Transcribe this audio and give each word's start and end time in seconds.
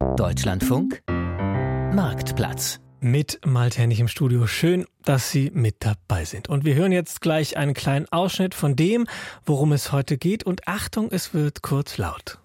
Deutschlandfunk 0.00 1.02
Marktplatz. 1.08 2.80
Mit 3.00 3.38
Malte 3.44 3.82
Hennig 3.82 4.00
im 4.00 4.08
Studio. 4.08 4.46
Schön, 4.46 4.86
dass 5.04 5.30
Sie 5.30 5.50
mit 5.52 5.76
dabei 5.80 6.24
sind. 6.24 6.48
Und 6.48 6.64
wir 6.64 6.74
hören 6.74 6.90
jetzt 6.90 7.20
gleich 7.20 7.58
einen 7.58 7.74
kleinen 7.74 8.06
Ausschnitt 8.10 8.54
von 8.54 8.76
dem, 8.76 9.06
worum 9.44 9.72
es 9.72 9.92
heute 9.92 10.16
geht. 10.16 10.42
Und 10.42 10.66
Achtung, 10.66 11.08
es 11.10 11.34
wird 11.34 11.60
kurz 11.60 11.98
laut. 11.98 12.38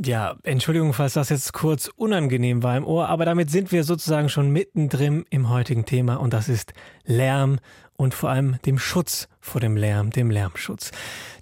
Ja, 0.00 0.36
Entschuldigung, 0.44 0.92
falls 0.92 1.14
das 1.14 1.28
jetzt 1.28 1.52
kurz 1.52 1.88
unangenehm 1.88 2.62
war 2.62 2.76
im 2.76 2.84
Ohr, 2.84 3.08
aber 3.08 3.24
damit 3.24 3.50
sind 3.50 3.72
wir 3.72 3.82
sozusagen 3.82 4.28
schon 4.28 4.50
mittendrin 4.50 5.24
im 5.30 5.48
heutigen 5.48 5.84
Thema 5.84 6.16
und 6.16 6.32
das 6.32 6.48
ist 6.48 6.72
Lärm 7.04 7.58
und 8.02 8.14
vor 8.14 8.30
allem 8.30 8.56
dem 8.66 8.78
Schutz 8.78 9.28
vor 9.40 9.60
dem 9.60 9.76
Lärm, 9.76 10.10
dem 10.10 10.30
Lärmschutz. 10.30 10.92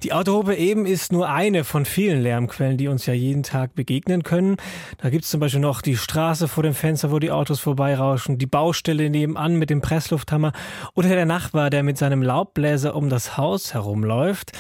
Die 0.03 0.13
Autohupe 0.13 0.55
eben 0.55 0.87
ist 0.87 1.13
nur 1.13 1.29
eine 1.29 1.65
von 1.65 1.85
vielen 1.85 2.23
Lärmquellen, 2.23 2.79
die 2.79 2.89
uns 2.89 3.05
ja 3.07 3.13
jeden 3.13 3.43
Tag 3.43 3.75
begegnen 3.75 4.23
können. 4.23 4.57
Da 4.99 5.11
gibt 5.11 5.25
es 5.25 5.31
zum 5.31 5.41
Beispiel 5.41 5.61
noch 5.61 5.83
die 5.83 5.97
Straße 5.97 6.49
vor 6.49 6.63
dem 6.63 6.75
Fenster, 6.75 7.11
wo 7.11 7.19
die 7.19 7.31
Autos 7.31 7.61
vorbeirauschen, 7.61 8.39
die 8.39 8.47
Baustelle 8.47 9.11
nebenan 9.11 9.57
mit 9.57 9.71
dem 9.71 9.83
Presslufthammer 9.83 10.53
oder 10.95 11.11
der 11.11 11.27
Nachbar, 11.27 11.69
der 11.69 11.83
mit 11.83 11.99
seinem 11.99 12.23
Laubbläser 12.23 12.95
um 12.95 13.11
das 13.11 13.37
Haus 13.37 13.75
herumläuft. 13.75 14.53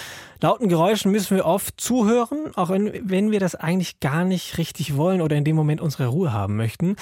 Lauten 0.43 0.69
Geräuschen 0.69 1.13
müssen 1.13 1.37
wir 1.37 1.45
oft 1.45 1.79
zuhören, 1.79 2.53
auch 2.57 2.71
wenn 2.71 3.31
wir 3.31 3.41
das 3.41 3.55
eigentlich 3.55 4.01
gar 4.01 4.25
nicht 4.25 4.57
richtig 4.57 4.97
wollen 4.97 5.21
oder 5.21 5.37
in 5.37 5.45
dem 5.45 5.57
Moment 5.57 5.83
unsere 5.83 6.07
Ruhe 6.07 6.33
haben 6.33 6.57
möchten. 6.57 6.97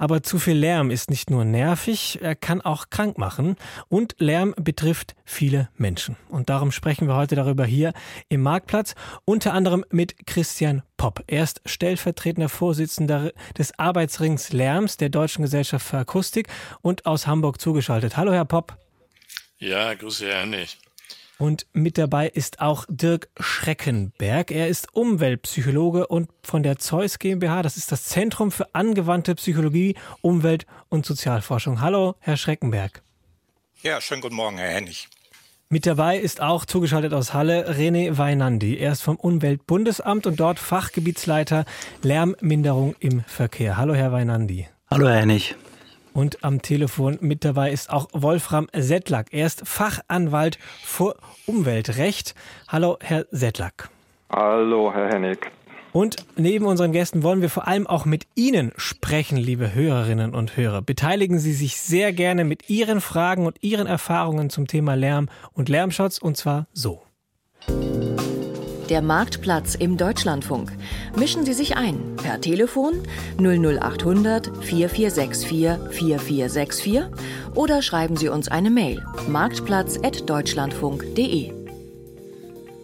Aber 0.00 0.22
zu 0.22 0.38
viel 0.38 0.56
Lärm 0.56 0.90
ist 0.90 1.10
nicht 1.10 1.28
nur 1.28 1.44
nervig, 1.44 2.20
er 2.22 2.34
kann 2.34 2.62
auch 2.62 2.88
krank 2.88 3.18
machen. 3.18 3.56
Und 3.90 4.14
Lärm 4.18 4.54
betrifft 4.56 5.14
viele 5.26 5.68
Menschen. 5.76 6.16
Und 6.30 6.48
darum 6.48 6.72
sprechen 6.72 7.06
wir 7.06 7.16
heute 7.16 7.36
darüber 7.36 7.66
hier 7.66 7.92
im 8.30 8.40
Marktplatz, 8.40 8.94
unter 9.26 9.52
anderem 9.52 9.84
mit 9.90 10.26
Christian 10.26 10.82
Popp. 10.96 11.22
Er 11.26 11.42
ist 11.42 11.60
stellvertretender 11.66 12.48
Vorsitzender 12.48 13.32
des 13.58 13.78
Arbeitsrings 13.78 14.54
Lärms 14.54 14.96
der 14.96 15.10
Deutschen 15.10 15.42
Gesellschaft 15.42 15.86
für 15.86 15.98
Akustik 15.98 16.48
und 16.80 17.04
aus 17.04 17.26
Hamburg 17.26 17.60
zugeschaltet. 17.60 18.16
Hallo, 18.16 18.32
Herr 18.32 18.46
Popp. 18.46 18.78
Ja, 19.58 19.92
grüße 19.92 20.26
Herr 20.26 20.40
Hennig. 20.40 20.78
Und 21.40 21.66
mit 21.72 21.96
dabei 21.96 22.28
ist 22.28 22.60
auch 22.60 22.84
Dirk 22.90 23.30
Schreckenberg. 23.40 24.50
Er 24.50 24.68
ist 24.68 24.94
Umweltpsychologe 24.94 26.06
und 26.06 26.28
von 26.42 26.62
der 26.62 26.78
Zeus 26.78 27.18
GmbH, 27.18 27.62
das 27.62 27.78
ist 27.78 27.90
das 27.90 28.04
Zentrum 28.04 28.50
für 28.50 28.74
angewandte 28.74 29.34
Psychologie, 29.36 29.94
Umwelt 30.20 30.66
und 30.90 31.06
Sozialforschung. 31.06 31.80
Hallo, 31.80 32.14
Herr 32.18 32.36
Schreckenberg. 32.36 33.00
Ja, 33.80 34.02
schönen 34.02 34.20
guten 34.20 34.34
Morgen, 34.34 34.58
Herr 34.58 34.68
Hennig. 34.68 35.08
Mit 35.70 35.86
dabei 35.86 36.18
ist 36.18 36.42
auch 36.42 36.66
zugeschaltet 36.66 37.14
aus 37.14 37.32
Halle 37.32 37.70
René 37.70 38.18
Weinandi. 38.18 38.76
Er 38.76 38.92
ist 38.92 39.00
vom 39.00 39.16
Umweltbundesamt 39.16 40.26
und 40.26 40.38
dort 40.38 40.58
Fachgebietsleiter 40.58 41.64
Lärmminderung 42.02 42.96
im 43.00 43.24
Verkehr. 43.24 43.78
Hallo, 43.78 43.94
Herr 43.94 44.12
Weinandi. 44.12 44.68
Hallo, 44.90 45.08
Herr 45.08 45.20
Hennig. 45.20 45.56
Und 46.12 46.42
am 46.44 46.62
Telefon 46.62 47.18
mit 47.20 47.44
dabei 47.44 47.70
ist 47.70 47.90
auch 47.90 48.08
Wolfram 48.12 48.68
Settlack. 48.74 49.28
Er 49.30 49.46
ist 49.46 49.66
Fachanwalt 49.66 50.58
für 50.82 51.16
Umweltrecht. 51.46 52.34
Hallo, 52.68 52.98
Herr 53.00 53.26
Settlack. 53.30 53.90
Hallo, 54.30 54.92
Herr 54.92 55.08
Hennig. 55.08 55.50
Und 55.92 56.16
neben 56.36 56.66
unseren 56.66 56.92
Gästen 56.92 57.22
wollen 57.24 57.42
wir 57.42 57.50
vor 57.50 57.66
allem 57.66 57.86
auch 57.86 58.04
mit 58.04 58.26
Ihnen 58.36 58.72
sprechen, 58.76 59.36
liebe 59.36 59.74
Hörerinnen 59.74 60.34
und 60.34 60.56
Hörer. 60.56 60.82
Beteiligen 60.82 61.40
Sie 61.40 61.52
sich 61.52 61.78
sehr 61.78 62.12
gerne 62.12 62.44
mit 62.44 62.70
Ihren 62.70 63.00
Fragen 63.00 63.46
und 63.46 63.62
Ihren 63.62 63.88
Erfahrungen 63.88 64.50
zum 64.50 64.68
Thema 64.68 64.94
Lärm 64.94 65.28
und 65.52 65.68
Lärmschutz 65.68 66.18
und 66.18 66.36
zwar 66.36 66.66
so. 66.72 67.02
Der 68.90 69.00
Marktplatz 69.02 69.74
im 69.76 69.96
Deutschlandfunk. 69.96 70.72
Mischen 71.16 71.44
Sie 71.44 71.52
sich 71.52 71.76
ein 71.76 72.16
per 72.16 72.40
Telefon 72.40 72.94
00800 73.38 74.50
4464 74.64 75.78
4464 75.90 77.02
oder 77.54 77.82
schreiben 77.82 78.16
Sie 78.16 78.28
uns 78.28 78.48
eine 78.48 78.70
Mail 78.70 79.00
marktplatz.deutschlandfunk.de. 79.28 81.52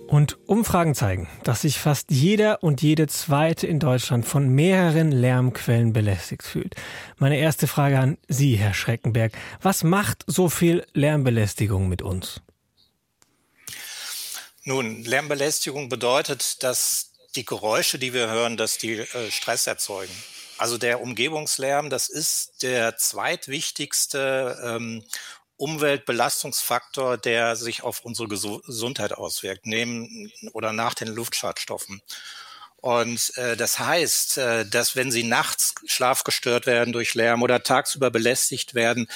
Und 0.07 0.39
Umfragen 0.47 0.95
zeigen, 0.95 1.27
dass 1.43 1.63
sich 1.63 1.81
fast 1.81 2.13
jeder 2.13 2.63
und 2.63 2.83
jede 2.83 3.09
zweite 3.09 3.67
in 3.67 3.81
Deutschland 3.81 4.25
von 4.25 4.49
mehreren 4.49 5.11
Lärmquellen 5.11 5.93
belästigt 5.93 6.45
fühlt. 6.45 6.77
Meine 7.19 7.39
erste 7.39 7.67
Frage 7.67 7.99
an 7.99 8.17
Sie, 8.29 8.55
Herr 8.55 8.75
Schreckenberg. 8.75 9.33
Was 9.61 9.83
macht 9.83 10.23
so 10.29 10.49
viel 10.49 10.87
Lärmbelästigung 10.95 11.89
mit 11.89 12.03
uns? 12.03 12.43
Nun, 14.69 15.05
Lärmbelästigung 15.05 15.89
bedeutet, 15.89 16.61
dass 16.65 17.13
die 17.37 17.45
Geräusche, 17.45 18.01
die 18.01 18.13
wir 18.13 18.29
hören, 18.29 18.57
dass 18.57 18.79
die 18.79 18.95
äh, 18.95 19.31
Stress 19.31 19.69
erzeugen. 19.69 20.13
Also 20.59 20.77
der 20.77 21.01
Umgebungslärm, 21.01 21.89
das 21.89 22.09
ist 22.09 22.65
der 22.65 22.97
zweitwichtigste 22.97 24.59
ähm, 24.61 25.05
Umweltbelastungsfaktor, 25.57 27.17
der 27.17 27.55
sich 27.55 27.85
auf 27.85 28.01
unsere 28.01 28.27
Gesundheit 28.27 29.13
auswirkt, 29.13 29.67
neben 29.67 30.33
oder 30.53 30.73
nach 30.73 30.95
den 30.95 31.09
Luftschadstoffen. 31.09 32.03
Und 32.79 33.37
äh, 33.37 33.57
das 33.57 33.79
heißt, 33.79 34.39
äh, 34.39 34.67
dass 34.67 34.97
wenn 34.97 35.13
Sie 35.13 35.23
nachts 35.23 35.77
schlafgestört 35.87 36.67
werden 36.67 36.93
durch 36.93 37.15
Lärm 37.15 37.45
oder 37.45 37.63
tagsüber 37.63 38.11
belästigt 38.11 38.75
werden, 38.75 39.07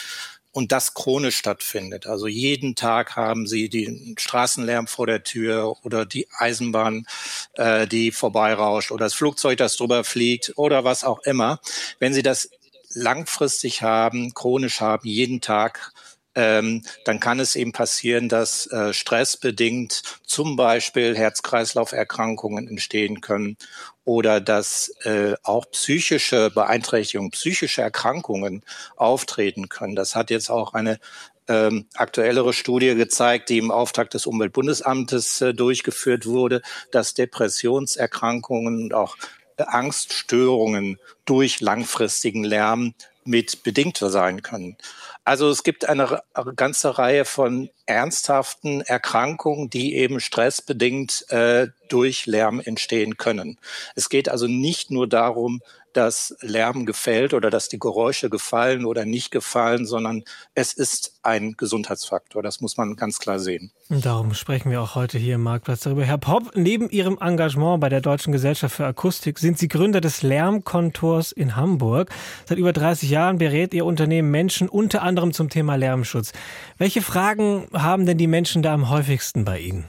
und 0.53 0.72
das 0.72 0.94
chronisch 0.94 1.37
stattfindet. 1.37 2.06
Also 2.06 2.27
jeden 2.27 2.75
Tag 2.75 3.16
haben 3.16 3.47
sie 3.47 3.69
den 3.69 4.16
Straßenlärm 4.19 4.87
vor 4.87 5.06
der 5.06 5.22
Tür 5.22 5.77
oder 5.84 6.06
die 6.06 6.27
Eisenbahn, 6.38 7.06
äh, 7.55 7.87
die 7.87 8.11
vorbeirauscht 8.11 8.91
oder 8.91 9.06
das 9.06 9.15
Flugzeug, 9.15 9.59
das 9.59 9.77
drüber 9.77 10.05
fliegt 10.05 10.53
oder 10.56 10.84
was 10.84 11.05
auch 11.05 11.21
immer. 11.21 11.61
Wenn 11.99 12.15
sie 12.15 12.22
das 12.22 12.50
langfristig 12.93 13.83
haben, 13.83 14.34
chronisch 14.34 14.81
haben, 14.81 15.06
jeden 15.06 15.41
Tag, 15.41 15.93
ähm, 16.34 16.82
dann 17.04 17.18
kann 17.18 17.41
es 17.41 17.56
eben 17.56 17.72
passieren, 17.72 18.28
dass 18.28 18.66
äh, 18.68 18.92
stressbedingt 18.92 20.02
zum 20.24 20.56
Beispiel 20.56 21.16
Herz-Kreislauf-Erkrankungen 21.16 22.68
entstehen 22.68 23.20
können 23.20 23.56
oder 24.04 24.40
dass 24.40 24.92
äh, 25.04 25.34
auch 25.42 25.70
psychische 25.70 26.50
Beeinträchtigungen, 26.50 27.30
psychische 27.32 27.82
Erkrankungen 27.82 28.62
auftreten 28.96 29.69
können. 29.69 29.96
Das 29.96 30.14
hat 30.14 30.30
jetzt 30.30 30.50
auch 30.50 30.74
eine 30.74 31.00
ähm, 31.48 31.86
aktuellere 31.94 32.52
Studie 32.52 32.94
gezeigt, 32.94 33.48
die 33.48 33.58
im 33.58 33.72
Auftrag 33.72 34.10
des 34.10 34.26
Umweltbundesamtes 34.26 35.40
äh, 35.40 35.52
durchgeführt 35.52 36.26
wurde, 36.26 36.62
dass 36.92 37.14
Depressionserkrankungen 37.14 38.84
und 38.84 38.94
auch 38.94 39.16
Angststörungen 39.56 40.98
durch 41.24 41.60
langfristigen 41.60 42.44
Lärm 42.44 42.94
mit 43.25 43.62
bedingt 43.62 43.98
sein 43.98 44.42
können. 44.42 44.76
Also 45.25 45.50
es 45.50 45.62
gibt 45.62 45.84
eine 45.84 46.22
ganze 46.56 46.98
Reihe 46.98 47.25
von 47.25 47.70
ernsthaften 47.86 48.81
Erkrankungen, 48.81 49.70
die 49.70 49.94
eben 49.97 50.20
stressbedingt 50.20 51.26
äh, 51.31 51.69
durch 51.92 52.26
Lärm 52.26 52.60
entstehen 52.60 53.16
können. 53.16 53.58
Es 53.94 54.08
geht 54.08 54.28
also 54.28 54.46
nicht 54.46 54.90
nur 54.90 55.08
darum, 55.08 55.60
dass 55.92 56.36
Lärm 56.40 56.86
gefällt 56.86 57.34
oder 57.34 57.50
dass 57.50 57.68
die 57.68 57.78
Geräusche 57.78 58.30
gefallen 58.30 58.84
oder 58.84 59.04
nicht 59.04 59.30
gefallen, 59.30 59.86
sondern 59.86 60.22
es 60.54 60.72
ist 60.72 61.14
ein 61.22 61.54
Gesundheitsfaktor. 61.56 62.42
Das 62.42 62.60
muss 62.60 62.76
man 62.76 62.96
ganz 62.96 63.18
klar 63.18 63.38
sehen. 63.38 63.72
Darum 63.88 64.34
sprechen 64.34 64.70
wir 64.70 64.80
auch 64.80 64.94
heute 64.94 65.18
hier 65.18 65.34
im 65.34 65.42
Marktplatz 65.42 65.80
darüber. 65.80 66.04
Herr 66.04 66.18
Popp, 66.18 66.52
neben 66.54 66.88
Ihrem 66.90 67.18
Engagement 67.20 67.80
bei 67.80 67.88
der 67.88 68.00
Deutschen 68.00 68.32
Gesellschaft 68.32 68.76
für 68.76 68.86
Akustik 68.86 69.38
sind 69.38 69.58
Sie 69.58 69.68
Gründer 69.68 70.00
des 70.00 70.22
Lärmkontors 70.22 71.32
in 71.32 71.56
Hamburg. 71.56 72.10
Seit 72.46 72.58
über 72.58 72.72
30 72.72 73.10
Jahren 73.10 73.38
berät 73.38 73.74
Ihr 73.74 73.84
Unternehmen 73.84 74.30
Menschen 74.30 74.68
unter 74.68 75.02
anderem 75.02 75.32
zum 75.32 75.48
Thema 75.48 75.74
Lärmschutz. 75.76 76.32
Welche 76.78 77.02
Fragen 77.02 77.66
haben 77.72 78.06
denn 78.06 78.18
die 78.18 78.26
Menschen 78.26 78.62
da 78.62 78.72
am 78.72 78.90
häufigsten 78.90 79.44
bei 79.44 79.58
Ihnen? 79.58 79.88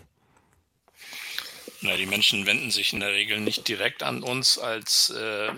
Na, 1.84 1.98
die 1.98 2.06
Menschen 2.06 2.46
wenden 2.46 2.70
sich 2.70 2.94
in 2.94 3.00
der 3.00 3.12
Regel 3.12 3.40
nicht 3.40 3.68
direkt 3.68 4.04
an 4.04 4.22
uns 4.22 4.60
als 4.60 5.10
äh, 5.10 5.52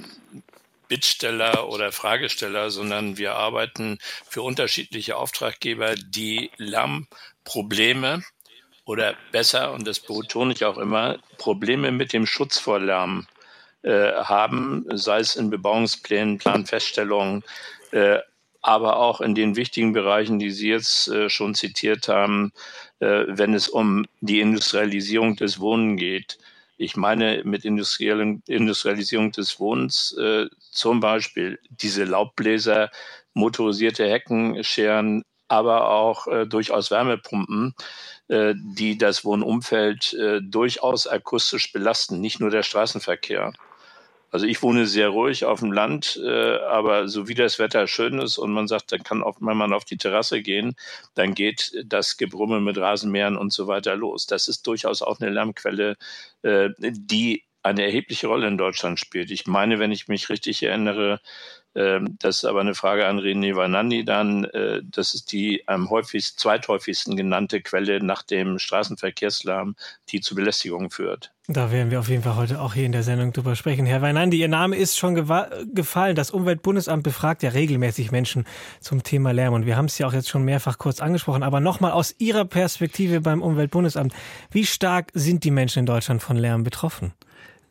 Bittsteller 0.87 1.67
oder 1.67 1.91
Fragesteller, 1.91 2.69
sondern 2.71 3.17
wir 3.17 3.35
arbeiten 3.35 3.99
für 4.29 4.41
unterschiedliche 4.41 5.17
Auftraggeber, 5.17 5.95
die 5.95 6.49
Lärmprobleme 6.57 8.23
oder 8.85 9.15
besser, 9.33 9.73
und 9.73 9.85
das 9.85 9.99
betone 9.99 10.53
ich 10.53 10.63
auch 10.63 10.77
immer, 10.77 11.19
Probleme 11.37 11.91
mit 11.91 12.13
dem 12.13 12.25
Schutz 12.25 12.57
vor 12.57 12.79
Lärm 12.79 13.27
äh, 13.81 14.13
haben, 14.13 14.85
sei 14.93 15.19
es 15.19 15.35
in 15.35 15.49
Bebauungsplänen, 15.49 16.37
Planfeststellungen, 16.37 17.43
äh, 17.91 18.19
aber 18.63 18.97
auch 18.97 19.21
in 19.21 19.35
den 19.35 19.55
wichtigen 19.55 19.93
Bereichen, 19.93 20.39
die 20.39 20.49
Sie 20.49 20.69
jetzt 20.69 21.09
äh, 21.09 21.29
schon 21.29 21.53
zitiert 21.53 22.07
haben, 22.07 22.51
äh, 22.99 23.25
wenn 23.27 23.53
es 23.53 23.67
um 23.67 24.05
die 24.21 24.39
Industrialisierung 24.39 25.35
des 25.35 25.59
Wohnens 25.59 25.99
geht. 25.99 26.39
Ich 26.77 26.95
meine 26.95 27.43
mit 27.43 27.65
Industrialisierung 27.65 29.31
des 29.31 29.59
Wohnens 29.59 30.17
äh, 30.17 30.47
zum 30.71 31.01
Beispiel 31.01 31.59
diese 31.69 32.05
Laubbläser, 32.05 32.89
motorisierte 33.33 34.09
Heckenscheren, 34.09 35.23
aber 35.49 35.89
auch 35.89 36.27
äh, 36.27 36.47
durchaus 36.47 36.89
Wärmepumpen, 36.89 37.75
äh, 38.29 38.53
die 38.57 38.97
das 38.97 39.25
Wohnumfeld 39.25 40.13
äh, 40.13 40.41
durchaus 40.41 41.05
akustisch 41.05 41.71
belasten, 41.73 42.21
nicht 42.21 42.39
nur 42.39 42.49
der 42.49 42.63
Straßenverkehr. 42.63 43.53
Also 44.33 44.47
ich 44.47 44.63
wohne 44.63 44.87
sehr 44.87 45.09
ruhig 45.09 45.45
auf 45.45 45.59
dem 45.59 45.71
Land, 45.71 46.19
äh, 46.25 46.57
aber 46.61 47.07
so 47.07 47.27
wie 47.27 47.35
das 47.35 47.59
Wetter 47.59 47.85
schön 47.87 48.17
ist 48.19 48.39
und 48.39 48.51
man 48.51 48.67
sagt, 48.67 48.91
dann 48.91 49.03
kann 49.03 49.21
auch, 49.21 49.37
wenn 49.39 49.57
man 49.57 49.73
auf 49.73 49.85
die 49.85 49.97
Terrasse 49.97 50.41
gehen, 50.41 50.75
dann 51.13 51.35
geht 51.35 51.71
das 51.85 52.17
Gebrummel 52.17 52.59
mit 52.59 52.79
Rasenmähern 52.79 53.37
und 53.37 53.53
so 53.53 53.67
weiter 53.67 53.95
los. 53.95 54.25
Das 54.25 54.47
ist 54.47 54.65
durchaus 54.65 55.03
auch 55.03 55.19
eine 55.19 55.29
Lärmquelle, 55.29 55.97
äh, 56.41 56.71
die 56.79 57.43
eine 57.61 57.83
erhebliche 57.83 58.25
Rolle 58.27 58.47
in 58.47 58.57
Deutschland 58.57 58.99
spielt. 58.99 59.29
Ich 59.29 59.45
meine, 59.45 59.77
wenn 59.79 59.91
ich 59.91 60.07
mich 60.07 60.29
richtig 60.29 60.63
erinnere, 60.63 61.21
ähm, 61.75 62.17
das 62.19 62.37
ist 62.37 62.45
aber 62.45 62.61
eine 62.61 62.75
Frage 62.75 63.07
an 63.07 63.19
René 63.19 63.55
Vanandi 63.55 64.03
dann. 64.05 64.45
Äh, 64.45 64.81
das 64.83 65.13
ist 65.15 65.31
die 65.31 65.67
am 65.67 65.91
häufigsten, 65.91 66.39
zweithäufigsten 66.39 67.15
genannte 67.17 67.61
Quelle 67.61 68.03
nach 68.03 68.23
dem 68.23 68.59
Straßenverkehrslärm, 68.59 69.75
die 70.09 70.21
zu 70.21 70.35
Belästigungen 70.35 70.89
führt. 70.89 71.32
Da 71.49 71.73
werden 71.73 71.91
wir 71.91 71.99
auf 71.99 72.07
jeden 72.07 72.23
Fall 72.23 72.37
heute 72.37 72.61
auch 72.61 72.73
hier 72.73 72.85
in 72.85 72.93
der 72.93 73.03
Sendung 73.03 73.33
drüber 73.33 73.57
sprechen. 73.57 73.85
Herr 73.85 74.01
Weinandi, 74.01 74.39
Ihr 74.39 74.47
Name 74.47 74.77
ist 74.77 74.97
schon 74.97 75.13
gefallen. 75.13 76.15
Das 76.15 76.31
Umweltbundesamt 76.31 77.03
befragt 77.03 77.43
ja 77.43 77.49
regelmäßig 77.49 78.11
Menschen 78.11 78.45
zum 78.79 79.03
Thema 79.03 79.33
Lärm. 79.33 79.53
Und 79.53 79.65
wir 79.65 79.75
haben 79.75 79.87
es 79.87 79.97
ja 79.97 80.07
auch 80.07 80.13
jetzt 80.13 80.29
schon 80.29 80.45
mehrfach 80.45 80.77
kurz 80.77 81.01
angesprochen. 81.01 81.43
Aber 81.43 81.59
nochmal 81.59 81.91
aus 81.91 82.15
Ihrer 82.17 82.45
Perspektive 82.45 83.19
beim 83.19 83.41
Umweltbundesamt. 83.41 84.13
Wie 84.51 84.65
stark 84.65 85.11
sind 85.13 85.43
die 85.43 85.51
Menschen 85.51 85.79
in 85.79 85.85
Deutschland 85.85 86.23
von 86.23 86.37
Lärm 86.37 86.63
betroffen? 86.63 87.11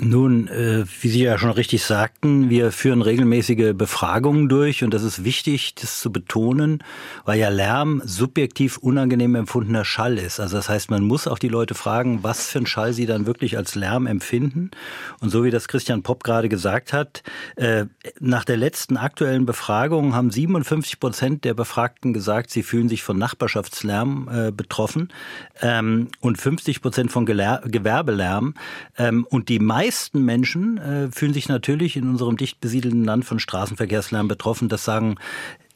Nun, 0.05 0.49
äh, 0.49 0.85
wie 1.01 1.09
Sie 1.11 1.23
ja 1.23 1.39
schon 1.39 1.53
richtig 1.53 1.85
sagten, 1.85 2.51
wir 2.51 2.73
führen 2.73 3.03
regelmäßige 3.03 3.73
Befragungen 3.73 4.49
durch 4.49 4.83
und 4.83 4.93
das 4.93 5.05
ist 5.05 5.23
wichtig, 5.23 5.77
das 5.77 6.01
zu 6.01 6.11
betonen, 6.11 6.83
weil 7.25 7.39
ja 7.39 7.51
Lärm 7.51 8.03
subjektiv 8.05 8.79
unangenehm 8.79 9.37
empfundener 9.37 9.85
Schall 9.85 10.19
ist. 10.19 10.41
Also 10.41 10.57
das 10.57 10.69
heißt, 10.69 10.91
man 10.91 11.05
muss 11.05 11.29
auch 11.29 11.39
die 11.39 11.47
Leute 11.47 11.77
fragen, 11.77 12.25
was 12.25 12.49
für 12.49 12.59
einen 12.59 12.67
Schall 12.67 12.95
sie 12.95 13.07
dann 13.07 13.27
wirklich 13.27 13.57
als 13.57 13.77
Lärm 13.77 14.09
empfinden. 14.09 14.73
Und 15.21 15.31
so 15.31 15.45
wie 15.45 15.53
das 15.53 15.69
Christian 15.69 16.03
Popp 16.03 16.25
gerade 16.25 16.49
gesagt 16.49 16.93
hat, 16.93 17.23
äh, 17.55 17.85
nach 18.19 18.45
der 18.45 18.57
letzten 18.57 18.97
aktuellen 18.97 19.47
Befragung 19.47 20.17
haben 20.17 20.33
57 20.33 20.99
Prozent 20.99 21.45
der 21.45 21.55
Befragten 21.55 22.13
gesagt, 22.13 22.51
sie 22.51 22.65
fühlen 22.65 22.89
sich 22.89 23.05
von 23.05 23.19
Nachbarschaftslärm 23.19 24.29
äh, 24.33 24.51
betroffen 24.51 25.11
ähm, 25.61 26.09
und 26.19 26.41
50 26.41 26.83
Prozent 26.83 27.13
von 27.13 27.25
Gewerbelärm. 27.25 28.55
Ähm, 28.99 29.25
und 29.31 29.49
die 29.49 29.61
meisten 29.61 29.92
meisten 29.93 30.25
Menschen 30.25 30.79
äh, 30.79 31.11
fühlen 31.11 31.35
sich 31.35 31.51
natürlich 31.51 31.97
in 31.97 32.09
unserem 32.09 32.39
dicht 32.39 32.63
besiedelten 32.63 33.05
Land 33.05 33.27
von 33.27 33.39
Straßenverkehrslärm 33.39 34.27
betroffen. 34.27 34.71
Das 34.71 34.87
sagen 34.87 35.17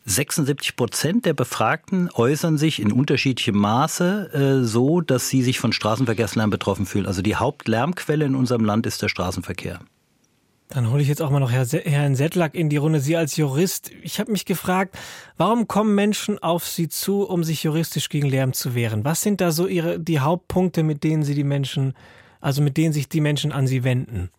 76 0.07 0.75
Prozent 0.75 1.27
der 1.27 1.35
Befragten 1.35 2.09
äußern 2.15 2.57
sich 2.57 2.81
in 2.81 2.93
unterschiedlichem 2.93 3.59
Maße 3.59 4.63
äh, 4.63 4.65
so, 4.65 5.03
dass 5.03 5.29
sie 5.29 5.43
sich 5.43 5.61
von 5.61 5.75
Straßenverkehrslärm 5.75 6.49
betroffen 6.49 6.87
fühlen. 6.87 7.05
Also 7.05 7.21
die 7.21 7.37
Hauptlärmquelle 7.37 8.25
in 8.25 8.35
unserem 8.35 8.65
Land 8.65 8.87
ist 8.87 9.03
der 9.03 9.09
Straßenverkehr. 9.09 9.81
Dann 10.71 10.91
hole 10.91 11.03
ich 11.03 11.09
jetzt 11.09 11.21
auch 11.21 11.31
mal 11.31 11.41
noch 11.41 11.53
Herrn 11.53 12.17
Settlack 12.17 12.55
in 12.55 12.71
die 12.71 12.79
Runde. 12.79 13.01
Sie 13.01 13.19
als 13.19 13.37
Jurist, 13.37 13.91
ich 14.03 14.19
habe 14.19 14.33
mich 14.33 14.47
gefragt, 14.47 14.97
warum 15.37 15.69
kommen 15.69 15.95
Menschen 15.95 16.39
auf 16.43 16.67
Sie 16.67 16.89
zu, 16.89 17.23
um 17.23 17.45
sich 17.45 17.63
juristisch 17.63 18.09
gegen 18.09 18.29
Lärm 18.29 18.55
zu 18.55 18.75
wehren? 18.75 19.05
Was 19.05 19.21
sind 19.21 19.43
da 19.43 19.53
so 19.53 19.67
Ihre 19.67 20.01
die 20.01 20.21
Hauptpunkte, 20.21 20.83
mit 20.83 21.05
denen 21.05 21.23
Sie 21.23 21.35
die 21.35 21.45
Menschen 21.45 21.95
also 22.41 22.63
mit 22.63 22.77
denen 22.77 22.93
sich 22.93 23.09
die 23.09 23.21
Menschen 23.21 23.53
an 23.53 23.67
Sie 23.67 23.85
wenden? 23.85 24.31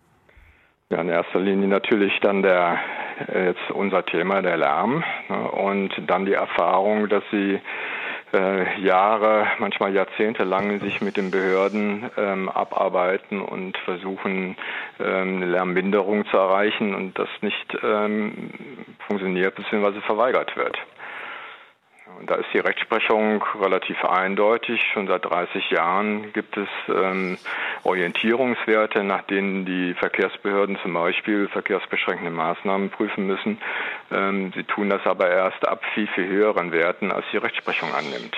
Ja, 0.89 1.01
in 1.01 1.09
erster 1.09 1.39
Linie 1.39 1.67
natürlich 1.67 2.13
dann 2.21 2.41
der 2.41 2.79
jetzt 3.33 3.71
unser 3.71 4.05
Thema, 4.05 4.41
der 4.41 4.57
Lärm 4.57 5.03
ne, 5.29 5.51
und 5.51 5.89
dann 6.07 6.25
die 6.25 6.33
Erfahrung, 6.33 7.09
dass 7.09 7.23
sie 7.31 7.59
äh, 8.33 8.79
Jahre, 8.81 9.47
manchmal 9.59 9.93
Jahrzehnte 9.93 10.43
lang 10.43 10.79
sich 10.81 11.01
mit 11.01 11.17
den 11.17 11.31
Behörden 11.31 12.09
ähm, 12.17 12.49
abarbeiten 12.49 13.41
und 13.41 13.77
versuchen, 13.79 14.57
ähm, 14.99 15.37
eine 15.37 15.45
Lärmminderung 15.45 16.25
zu 16.27 16.37
erreichen 16.37 16.93
und 16.93 17.17
das 17.17 17.29
nicht 17.41 17.77
ähm, 17.83 18.51
funktioniert 19.07 19.55
bzw. 19.55 20.01
verweigert 20.01 20.55
wird. 20.57 20.77
Und 22.19 22.29
da 22.29 22.35
ist 22.35 22.47
die 22.53 22.59
Rechtsprechung 22.59 23.43
relativ 23.61 24.03
eindeutig. 24.03 24.81
Schon 24.93 25.07
seit 25.07 25.25
30 25.25 25.69
Jahren 25.69 26.33
gibt 26.33 26.57
es 26.57 26.67
ähm, 26.87 27.37
Orientierungswerte, 27.83 29.03
nach 29.03 29.23
denen 29.23 29.65
die 29.65 29.93
Verkehrsbehörden 29.93 30.77
zum 30.81 30.93
Beispiel 30.93 31.47
verkehrsbeschränkende 31.49 32.31
Maßnahmen 32.31 32.89
prüfen 32.89 33.27
müssen. 33.27 33.59
Ähm, 34.11 34.51
sie 34.55 34.63
tun 34.63 34.89
das 34.89 35.05
aber 35.05 35.29
erst 35.29 35.67
ab 35.67 35.81
viel, 35.93 36.07
viel 36.07 36.27
höheren 36.27 36.71
Werten, 36.71 37.11
als 37.11 37.25
die 37.31 37.37
Rechtsprechung 37.37 37.93
annimmt. 37.93 38.35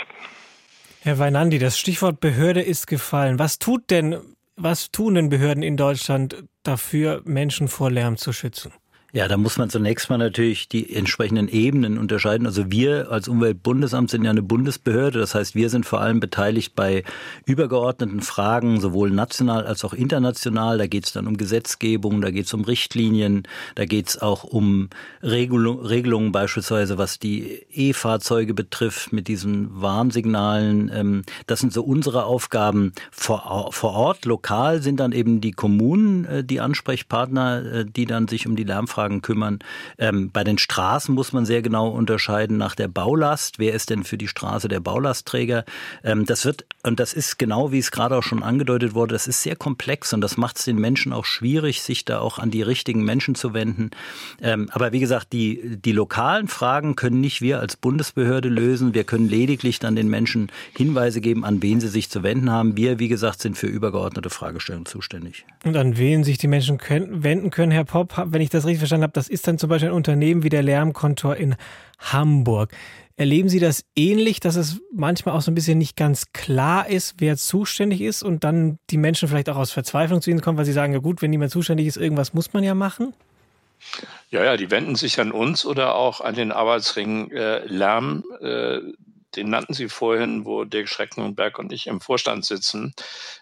Herr 1.01 1.17
Weinandi, 1.17 1.59
das 1.59 1.79
Stichwort 1.79 2.19
Behörde 2.19 2.61
ist 2.61 2.87
gefallen. 2.87 3.39
Was 3.39 3.59
tut 3.59 3.89
denn, 3.89 4.17
was 4.57 4.91
tun 4.91 5.15
denn 5.15 5.29
Behörden 5.29 5.63
in 5.63 5.77
Deutschland 5.77 6.43
dafür, 6.63 7.21
Menschen 7.23 7.69
vor 7.69 7.89
Lärm 7.89 8.17
zu 8.17 8.33
schützen? 8.33 8.73
Ja, 9.11 9.27
da 9.27 9.37
muss 9.37 9.57
man 9.57 9.71
zunächst 9.71 10.07
mal 10.11 10.19
natürlich 10.19 10.69
die 10.69 10.93
entsprechenden 10.95 11.47
Ebenen 11.47 11.97
unterscheiden. 11.97 12.45
Also 12.45 12.69
wir 12.69 13.11
als 13.11 13.27
Umweltbundesamt 13.27 14.11
sind 14.11 14.23
ja 14.23 14.29
eine 14.29 14.43
Bundesbehörde. 14.43 15.17
Das 15.17 15.33
heißt, 15.33 15.55
wir 15.55 15.71
sind 15.71 15.87
vor 15.87 15.99
allem 15.99 16.19
beteiligt 16.19 16.75
bei 16.75 17.03
übergeordneten 17.43 18.21
Fragen, 18.21 18.79
sowohl 18.79 19.09
national 19.09 19.65
als 19.65 19.83
auch 19.83 19.93
international. 19.93 20.77
Da 20.77 20.85
geht 20.85 21.05
es 21.05 21.13
dann 21.13 21.25
um 21.25 21.37
Gesetzgebung, 21.37 22.21
da 22.21 22.29
geht 22.29 22.45
es 22.45 22.53
um 22.53 22.63
Richtlinien, 22.63 23.47
da 23.73 23.85
geht 23.85 24.09
es 24.09 24.21
auch 24.21 24.43
um 24.43 24.89
Regelung, 25.23 25.83
Regelungen 25.83 26.31
beispielsweise, 26.31 26.99
was 26.99 27.17
die 27.17 27.65
E-Fahrzeuge 27.71 28.53
betrifft, 28.53 29.11
mit 29.11 29.27
diesen 29.27 29.81
Warnsignalen. 29.81 30.91
Ähm, 30.93 31.21
das 31.47 31.61
sind 31.61 31.73
so 31.73 31.81
unsere 31.81 32.25
Aufgaben 32.25 32.93
vor, 33.09 33.69
vor 33.71 33.93
Ort. 33.93 34.25
Lokal 34.25 34.83
sind 34.83 34.99
dann 34.99 35.13
eben 35.13 35.41
die 35.41 35.51
Kommunen 35.51 36.25
äh, 36.25 36.43
die 36.43 36.61
Ansprechpartner, 36.61 37.73
äh, 37.73 37.85
die 37.85 38.05
dann 38.05 38.27
sich 38.27 38.45
um 38.45 38.55
die 38.55 38.65
Lärmfragen 38.65 38.98
Fragen 38.99 39.21
kümmern. 39.21 39.59
Ähm, 39.97 40.29
bei 40.29 40.43
den 40.43 40.57
Straßen 40.57 41.15
muss 41.15 41.31
man 41.31 41.45
sehr 41.45 41.61
genau 41.61 41.87
unterscheiden 41.87 42.57
nach 42.57 42.75
der 42.75 42.89
Baulast. 42.89 43.57
Wer 43.57 43.73
ist 43.73 43.89
denn 43.89 44.03
für 44.03 44.17
die 44.17 44.27
Straße 44.27 44.67
der 44.67 44.81
Baulastträger? 44.81 45.63
Ähm, 46.03 46.25
das 46.25 46.43
wird, 46.43 46.65
und 46.83 46.99
das 46.99 47.13
ist 47.13 47.39
genau, 47.39 47.71
wie 47.71 47.79
es 47.79 47.91
gerade 47.91 48.17
auch 48.17 48.23
schon 48.23 48.43
angedeutet 48.43 48.95
wurde, 48.95 49.13
das 49.13 49.25
ist 49.25 49.41
sehr 49.41 49.55
komplex 49.55 50.11
und 50.11 50.19
das 50.19 50.35
macht 50.35 50.57
es 50.57 50.65
den 50.65 50.75
Menschen 50.75 51.13
auch 51.13 51.23
schwierig, 51.23 51.81
sich 51.81 52.03
da 52.03 52.19
auch 52.19 52.39
an 52.39 52.51
die 52.51 52.61
richtigen 52.61 53.05
Menschen 53.05 53.35
zu 53.35 53.53
wenden. 53.53 53.91
Ähm, 54.41 54.69
aber 54.73 54.91
wie 54.91 54.99
gesagt, 54.99 55.31
die, 55.31 55.77
die 55.77 55.93
lokalen 55.93 56.49
Fragen 56.49 56.97
können 56.97 57.21
nicht 57.21 57.39
wir 57.39 57.61
als 57.61 57.77
Bundesbehörde 57.77 58.49
lösen. 58.49 58.93
Wir 58.93 59.05
können 59.05 59.29
lediglich 59.29 59.79
dann 59.79 59.95
den 59.95 60.09
Menschen 60.09 60.51
Hinweise 60.75 61.21
geben, 61.21 61.45
an 61.45 61.63
wen 61.63 61.79
sie 61.79 61.87
sich 61.87 62.09
zu 62.09 62.21
wenden 62.21 62.51
haben. 62.51 62.75
Wir, 62.75 62.99
wie 62.99 63.07
gesagt, 63.07 63.39
sind 63.39 63.57
für 63.57 63.67
übergeordnete 63.67 64.29
Fragestellungen 64.29 64.87
zuständig. 64.87 65.45
Und 65.63 65.77
an 65.77 65.97
wen 65.97 66.25
sich 66.25 66.37
die 66.37 66.49
Menschen 66.49 66.77
können, 66.77 67.23
wenden 67.23 67.49
können, 67.49 67.71
Herr 67.71 67.85
Popp, 67.85 68.09
wenn 68.25 68.41
ich 68.41 68.49
das 68.49 68.65
richtig 68.65 68.81
verstanden 68.89 69.03
habe, 69.03 69.13
das 69.13 69.29
ist 69.29 69.47
dann 69.47 69.57
zum 69.57 69.69
Beispiel 69.69 69.89
ein 69.89 69.95
Unternehmen 69.95 70.43
wie 70.43 70.49
der 70.49 70.63
Lärmkontor 70.63 71.35
in 71.35 71.55
Hamburg. 71.99 72.71
Erleben 73.15 73.49
Sie 73.49 73.59
das 73.59 73.83
ähnlich, 73.97 74.39
dass 74.39 74.55
es 74.55 74.79
manchmal 74.93 75.35
auch 75.35 75.41
so 75.41 75.51
ein 75.51 75.55
bisschen 75.55 75.77
nicht 75.77 75.97
ganz 75.97 76.31
klar 76.31 76.87
ist, 76.87 77.15
wer 77.17 77.35
zuständig 77.35 78.01
ist 78.01 78.23
und 78.23 78.45
dann 78.45 78.79
die 78.89 78.97
Menschen 78.97 79.27
vielleicht 79.27 79.49
auch 79.49 79.57
aus 79.57 79.71
Verzweiflung 79.71 80.21
zu 80.21 80.29
Ihnen 80.29 80.39
kommen, 80.39 80.57
weil 80.57 80.63
sie 80.63 80.71
sagen, 80.71 80.93
ja 80.93 80.99
gut, 80.99 81.21
wenn 81.21 81.29
niemand 81.29 81.51
zuständig 81.51 81.85
ist, 81.87 81.97
irgendwas 81.97 82.33
muss 82.33 82.53
man 82.53 82.63
ja 82.63 82.75
machen? 82.75 83.13
Ja, 84.31 84.43
ja, 84.43 84.55
die 84.55 84.71
wenden 84.71 84.95
sich 84.95 85.19
an 85.19 85.31
uns 85.31 85.65
oder 85.65 85.95
auch 85.95 86.21
an 86.21 86.35
den 86.35 86.51
Arbeitsring 86.51 87.31
äh, 87.31 87.65
Lärm. 87.65 88.23
Äh, 88.41 88.79
den 89.35 89.49
nannten 89.49 89.73
Sie 89.73 89.89
vorhin, 89.89 90.45
wo 90.45 90.63
Dirk 90.63 90.89
Schreckenberg 90.89 91.59
und 91.59 91.71
ich 91.71 91.87
im 91.87 92.01
Vorstand 92.01 92.45
sitzen. 92.45 92.93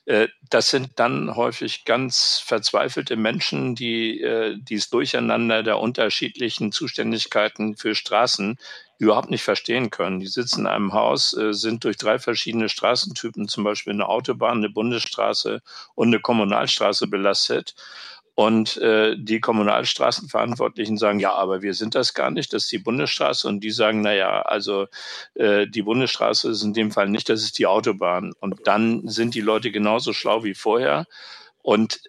Äh, 0.06 0.28
das 0.50 0.70
sind 0.70 0.92
dann 0.98 1.36
häufig 1.36 1.86
ganz 1.86 2.42
verzweifelte 2.46 3.16
Menschen, 3.16 3.76
die 3.76 4.22
äh, 4.22 4.58
dieses 4.58 4.90
Durcheinander 4.90 5.64
der 5.64 5.80
unterschiedlichen 5.80 6.72
Zuständigkeiten 6.72 7.78
für 7.78 7.96
Straßen 7.96 8.58
überhaupt 9.00 9.30
nicht 9.30 9.44
verstehen 9.44 9.90
können. 9.90 10.20
Die 10.20 10.28
sitzen 10.28 10.62
in 10.62 10.68
einem 10.68 10.94
Haus, 10.94 11.36
äh, 11.38 11.54
sind 11.54 11.84
durch 11.84 11.98
drei 11.98 12.20
verschiedene 12.20 12.70
Straßentypen, 12.70 13.48
zum 13.48 13.64
Beispiel 13.64 13.94
eine 13.94 14.10
Autobahn, 14.10 14.58
eine 14.58 14.70
Bundesstraße 14.70 15.62
und 15.96 16.08
eine 16.08 16.20
Kommunalstraße 16.20 17.08
belastet 17.08 17.76
und 18.38 18.78
äh, 18.78 19.16
die 19.18 19.40
Kommunalstraßenverantwortlichen 19.40 20.98
sagen, 20.98 21.20
ja, 21.20 21.34
aber 21.34 21.64
wir 21.64 21.74
sind 21.74 21.96
das 21.96 22.14
gar 22.14 22.30
nicht, 22.30 22.54
das 22.54 22.66
ist 22.66 22.72
die 22.72 22.78
Bundesstraße. 22.78 23.48
Und 23.48 23.62
die 23.62 23.72
sagen, 23.72 24.02
na 24.02 24.14
ja, 24.14 24.44
also 24.44 24.86
äh, 25.34 25.66
die 25.66 25.82
Bundesstraße 25.82 26.52
ist 26.52 26.62
in 26.62 26.72
dem 26.74 26.92
Fall 26.92 27.10
nicht, 27.10 27.30
das 27.30 27.42
ist 27.42 27.58
die 27.58 27.66
Autobahn. 27.66 28.34
Und 28.40 28.68
dann 28.68 29.08
sind 29.08 29.34
die 29.34 29.42
Leute 29.42 29.72
genauso 29.72 30.14
schlau 30.14 30.44
wie 30.44 30.54
vorher 30.54 31.08
und 31.64 32.00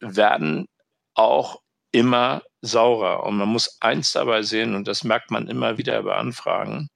werden 0.00 0.66
auch 1.14 1.60
immer 1.92 2.42
saurer. 2.62 3.22
Und 3.22 3.36
man 3.36 3.48
muss 3.48 3.80
eins 3.80 4.10
dabei 4.10 4.42
sehen, 4.42 4.74
und 4.74 4.88
das 4.88 5.04
merkt 5.04 5.30
man 5.30 5.46
immer 5.46 5.78
wieder 5.78 6.02
bei 6.02 6.16
Anfragen, 6.16 6.88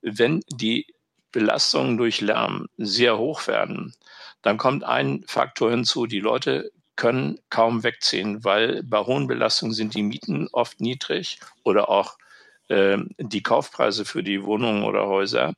wenn 0.00 0.42
die 0.48 0.86
Belastungen 1.32 1.96
durch 1.96 2.20
Lärm 2.20 2.68
sehr 2.76 3.18
hoch 3.18 3.48
werden, 3.48 3.94
dann 4.42 4.58
kommt 4.58 4.84
ein 4.84 5.24
Faktor 5.26 5.72
hinzu, 5.72 6.06
die 6.06 6.20
Leute 6.20 6.70
können 6.98 7.38
kaum 7.48 7.84
wegziehen, 7.84 8.44
weil 8.44 8.82
bei 8.82 8.98
hohen 8.98 9.28
Belastungen 9.28 9.72
sind 9.72 9.94
die 9.94 10.02
Mieten 10.02 10.48
oft 10.52 10.80
niedrig 10.80 11.38
oder 11.62 11.88
auch 11.88 12.18
äh, 12.68 12.98
die 13.18 13.42
Kaufpreise 13.42 14.04
für 14.04 14.24
die 14.24 14.44
Wohnungen 14.44 14.82
oder 14.82 15.06
Häuser. 15.06 15.54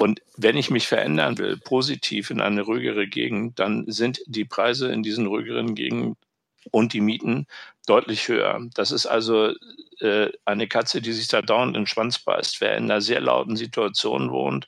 Und 0.00 0.22
wenn 0.36 0.56
ich 0.56 0.70
mich 0.70 0.88
verändern 0.88 1.38
will, 1.38 1.56
positiv 1.56 2.30
in 2.30 2.40
eine 2.40 2.62
ruhigere 2.62 3.06
Gegend, 3.06 3.60
dann 3.60 3.84
sind 3.86 4.20
die 4.26 4.44
Preise 4.44 4.92
in 4.92 5.04
diesen 5.04 5.26
ruhigeren 5.26 5.76
Gegenden 5.76 6.16
und 6.72 6.92
die 6.92 7.00
Mieten 7.00 7.46
deutlich 7.86 8.26
höher. 8.26 8.60
Das 8.74 8.90
ist 8.90 9.06
also 9.06 9.54
äh, 10.00 10.30
eine 10.44 10.66
Katze, 10.66 11.00
die 11.00 11.12
sich 11.12 11.28
da 11.28 11.42
dauernd 11.42 11.76
in 11.76 11.82
den 11.82 11.86
Schwanz 11.86 12.18
beißt. 12.18 12.60
Wer 12.60 12.76
in 12.76 12.90
einer 12.90 13.00
sehr 13.00 13.20
lauten 13.20 13.54
Situation 13.56 14.32
wohnt 14.32 14.66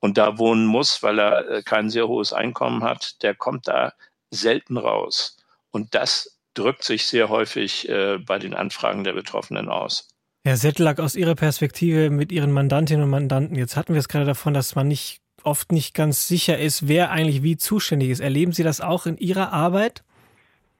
und 0.00 0.18
da 0.18 0.38
wohnen 0.38 0.66
muss, 0.66 1.04
weil 1.04 1.20
er 1.20 1.48
äh, 1.48 1.62
kein 1.62 1.88
sehr 1.88 2.08
hohes 2.08 2.32
Einkommen 2.32 2.82
hat, 2.82 3.22
der 3.22 3.36
kommt 3.36 3.68
da 3.68 3.92
selten 4.30 4.76
raus. 4.76 5.36
Und 5.72 5.94
das 5.94 6.38
drückt 6.54 6.84
sich 6.84 7.06
sehr 7.06 7.28
häufig 7.28 7.88
äh, 7.88 8.18
bei 8.18 8.38
den 8.38 8.54
Anfragen 8.54 9.04
der 9.04 9.14
Betroffenen 9.14 9.68
aus. 9.68 10.08
Herr 10.44 10.56
Settlack, 10.56 11.00
aus 11.00 11.16
Ihrer 11.16 11.34
Perspektive 11.34 12.10
mit 12.10 12.32
Ihren 12.32 12.52
Mandantinnen 12.52 13.04
und 13.04 13.10
Mandanten, 13.10 13.56
jetzt 13.56 13.76
hatten 13.76 13.94
wir 13.94 14.00
es 14.00 14.08
gerade 14.08 14.26
davon, 14.26 14.54
dass 14.54 14.74
man 14.74 14.88
nicht 14.88 15.20
oft 15.44 15.72
nicht 15.72 15.94
ganz 15.94 16.28
sicher 16.28 16.58
ist, 16.58 16.88
wer 16.88 17.10
eigentlich 17.10 17.42
wie 17.42 17.56
zuständig 17.56 18.10
ist. 18.10 18.20
Erleben 18.20 18.52
Sie 18.52 18.62
das 18.62 18.80
auch 18.80 19.06
in 19.06 19.16
Ihrer 19.18 19.52
Arbeit? 19.52 20.04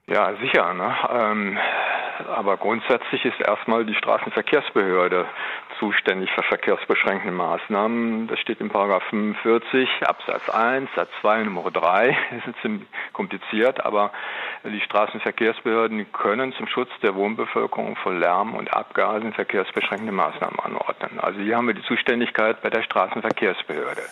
Ja, 0.06 0.34
sicher. 0.40 0.74
Ne? 0.74 0.94
Ähm, 1.10 1.58
aber 2.28 2.56
grundsätzlich 2.56 3.24
ist 3.24 3.40
erstmal 3.40 3.86
die 3.86 3.94
Straßenverkehrsbehörde 3.94 5.26
zuständig 5.82 6.30
für 6.30 6.44
verkehrsbeschränkende 6.44 7.32
Maßnahmen. 7.32 8.28
Das 8.28 8.38
steht 8.38 8.60
in 8.60 8.68
Paragraph 8.68 9.02
45 9.10 9.88
Absatz 10.02 10.48
1, 10.48 10.88
Satz 10.94 11.10
2, 11.20 11.42
Nummer 11.42 11.68
3. 11.72 12.16
Das 12.30 12.54
ist 12.54 12.64
ein 12.64 12.86
kompliziert, 13.12 13.84
aber 13.84 14.12
die 14.64 14.80
Straßenverkehrsbehörden 14.80 16.12
können 16.12 16.52
zum 16.52 16.68
Schutz 16.68 16.88
der 17.02 17.16
Wohnbevölkerung 17.16 17.96
von 17.96 18.20
Lärm 18.20 18.54
und 18.54 18.72
Abgasen 18.72 19.32
verkehrsbeschränkende 19.32 20.12
Maßnahmen 20.12 20.60
anordnen. 20.60 21.18
Also 21.18 21.40
hier 21.40 21.56
haben 21.56 21.66
wir 21.66 21.74
die 21.74 21.82
Zuständigkeit 21.82 22.62
bei 22.62 22.70
der 22.70 22.84
Straßenverkehrsbehörde. 22.84 24.02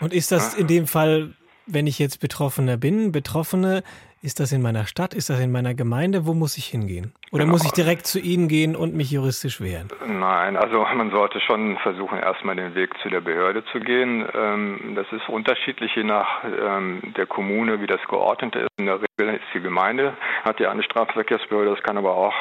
Und 0.00 0.14
ist 0.14 0.32
das 0.32 0.54
in 0.54 0.66
dem 0.66 0.86
Fall, 0.86 1.34
wenn 1.66 1.86
ich 1.86 1.98
jetzt 1.98 2.20
Betroffener 2.20 2.78
bin, 2.78 3.12
Betroffene, 3.12 3.82
ist 4.22 4.40
das 4.40 4.50
in 4.52 4.62
meiner 4.62 4.86
Stadt? 4.86 5.14
Ist 5.14 5.30
das 5.30 5.40
in 5.40 5.52
meiner 5.52 5.74
Gemeinde? 5.74 6.26
Wo 6.26 6.34
muss 6.34 6.56
ich 6.56 6.66
hingehen? 6.66 7.12
Oder 7.32 7.44
genau. 7.44 7.52
muss 7.52 7.64
ich 7.64 7.72
direkt 7.72 8.06
zu 8.06 8.18
Ihnen 8.18 8.48
gehen 8.48 8.74
und 8.74 8.94
mich 8.94 9.10
juristisch 9.10 9.60
wehren? 9.60 9.88
Nein, 10.06 10.56
also 10.56 10.86
man 10.94 11.10
sollte 11.10 11.40
schon 11.40 11.76
versuchen, 11.78 12.18
erstmal 12.18 12.56
den 12.56 12.74
Weg 12.74 12.90
zu 13.02 13.08
der 13.10 13.20
Behörde 13.20 13.64
zu 13.72 13.78
gehen. 13.78 14.26
Ähm, 14.34 14.94
das 14.96 15.06
ist 15.12 15.28
unterschiedlich 15.28 15.94
je 15.94 16.04
nach 16.04 16.44
ähm, 16.44 17.02
der 17.16 17.26
Kommune, 17.26 17.80
wie 17.80 17.86
das 17.86 18.00
geordnet 18.08 18.56
ist. 18.56 18.68
In 18.78 18.86
der 18.86 19.00
Regel 19.00 19.34
ist 19.34 19.44
die 19.54 19.60
Gemeinde, 19.60 20.14
hat 20.44 20.60
ja 20.60 20.70
eine 20.70 20.82
Straßenverkehrsbehörde, 20.82 21.74
das 21.74 21.82
kann 21.82 21.98
aber 21.98 22.16
auch 22.16 22.34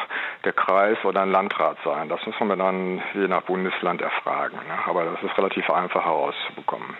der 0.44 0.54
Kreis 0.54 0.98
oder 1.04 1.22
ein 1.22 1.32
Landrat 1.32 1.78
sein. 1.84 2.10
Das 2.10 2.26
muss 2.26 2.36
man 2.40 2.58
dann 2.58 3.02
je 3.14 3.28
nach 3.28 3.44
Bundesland 3.44 4.02
erfragen. 4.02 4.56
Ne? 4.56 4.88
Aber 4.88 5.06
das 5.06 5.22
ist 5.24 5.38
relativ 5.38 5.70
einfach 5.70 6.06
herauszubekommen. 6.06 6.96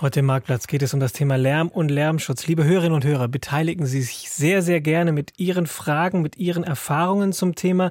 Heute 0.00 0.20
im 0.20 0.26
Marktplatz 0.26 0.66
geht 0.66 0.80
es 0.80 0.94
um 0.94 1.00
das 1.00 1.12
Thema 1.12 1.36
Lärm 1.36 1.68
und 1.68 1.90
Lärmschutz. 1.90 2.46
Liebe 2.46 2.64
Hörerinnen 2.64 2.94
und 2.94 3.04
Hörer, 3.04 3.28
beteiligen 3.28 3.84
Sie 3.84 4.00
sich 4.00 4.30
sehr, 4.30 4.62
sehr 4.62 4.80
gerne 4.80 5.12
mit 5.12 5.38
Ihren 5.38 5.66
Fragen, 5.66 6.22
mit 6.22 6.38
Ihren 6.38 6.64
Erfahrungen 6.64 7.34
zum 7.34 7.54
Thema 7.54 7.90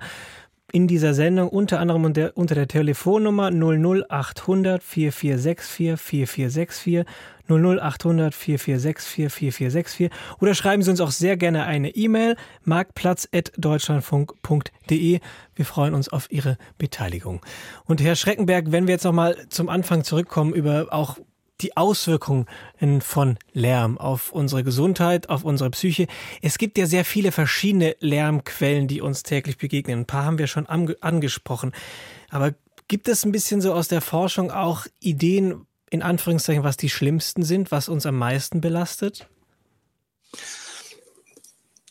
in 0.71 0.87
dieser 0.87 1.13
Sendung, 1.13 1.49
unter 1.49 1.79
anderem 1.79 2.05
unter, 2.05 2.35
unter 2.35 2.55
der 2.55 2.67
Telefonnummer 2.67 3.51
00800 3.51 4.81
4464 4.81 5.99
4464 5.99 7.05
00800 7.47 8.33
4464 8.33 9.31
4464 9.31 10.09
oder 10.41 10.55
schreiben 10.55 10.81
Sie 10.81 10.89
uns 10.89 11.01
auch 11.01 11.11
sehr 11.11 11.37
gerne 11.37 11.65
eine 11.65 11.95
E-Mail 11.95 12.37
marktplatz.deutschlandfunk.de. 12.63 15.19
Wir 15.55 15.65
freuen 15.65 15.93
uns 15.93 16.09
auf 16.09 16.31
Ihre 16.31 16.57
Beteiligung. 16.79 17.45
Und 17.85 18.01
Herr 18.01 18.15
Schreckenberg, 18.15 18.71
wenn 18.71 18.87
wir 18.87 18.95
jetzt 18.95 19.03
nochmal 19.03 19.37
zum 19.49 19.69
Anfang 19.69 20.03
zurückkommen 20.03 20.55
über 20.55 20.87
auch 20.89 21.19
die 21.61 21.75
Auswirkungen 21.77 22.45
von 23.01 23.37
Lärm 23.53 23.97
auf 23.97 24.31
unsere 24.31 24.63
Gesundheit, 24.63 25.29
auf 25.29 25.43
unsere 25.43 25.69
Psyche. 25.71 26.07
Es 26.41 26.57
gibt 26.57 26.77
ja 26.77 26.85
sehr 26.85 27.05
viele 27.05 27.31
verschiedene 27.31 27.95
Lärmquellen, 27.99 28.87
die 28.87 29.01
uns 29.01 29.23
täglich 29.23 29.57
begegnen. 29.57 29.99
Ein 29.99 30.05
paar 30.05 30.25
haben 30.25 30.37
wir 30.37 30.47
schon 30.47 30.67
angesprochen. 30.67 31.73
Aber 32.29 32.53
gibt 32.87 33.07
es 33.07 33.25
ein 33.25 33.31
bisschen 33.31 33.61
so 33.61 33.73
aus 33.73 33.87
der 33.87 34.01
Forschung 34.01 34.51
auch 34.51 34.85
Ideen, 34.99 35.65
in 35.89 36.01
Anführungszeichen, 36.01 36.63
was 36.63 36.77
die 36.77 36.89
schlimmsten 36.89 37.43
sind, 37.43 37.71
was 37.71 37.89
uns 37.89 38.05
am 38.05 38.17
meisten 38.17 38.61
belastet? 38.61 39.27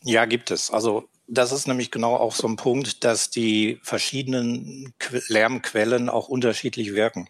Ja, 0.03 0.25
gibt 0.25 0.51
es. 0.51 0.71
Also 0.71 1.09
das 1.27 1.53
ist 1.53 1.69
nämlich 1.69 1.91
genau 1.91 2.17
auch 2.17 2.35
so 2.35 2.49
ein 2.49 2.57
Punkt, 2.57 3.05
dass 3.05 3.29
die 3.29 3.81
verschiedenen 3.83 4.95
Lärmquellen 5.29 6.09
auch 6.09 6.29
unterschiedlich 6.29 6.95
wirken. 6.95 7.29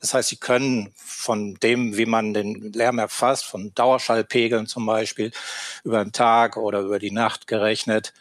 Das 0.00 0.14
heißt, 0.14 0.28
Sie 0.28 0.36
können 0.36 0.92
von 0.96 1.54
dem, 1.56 1.96
wie 1.96 2.06
man 2.06 2.32
den 2.34 2.72
Lärm 2.72 2.98
erfasst, 2.98 3.44
von 3.44 3.74
Dauerschallpegeln 3.74 4.66
zum 4.66 4.86
Beispiel, 4.86 5.32
über 5.84 6.04
den 6.04 6.12
Tag 6.12 6.56
oder 6.56 6.80
über 6.80 6.98
die 6.98 7.10
Nacht 7.10 7.46
gerechnet, 7.46 8.12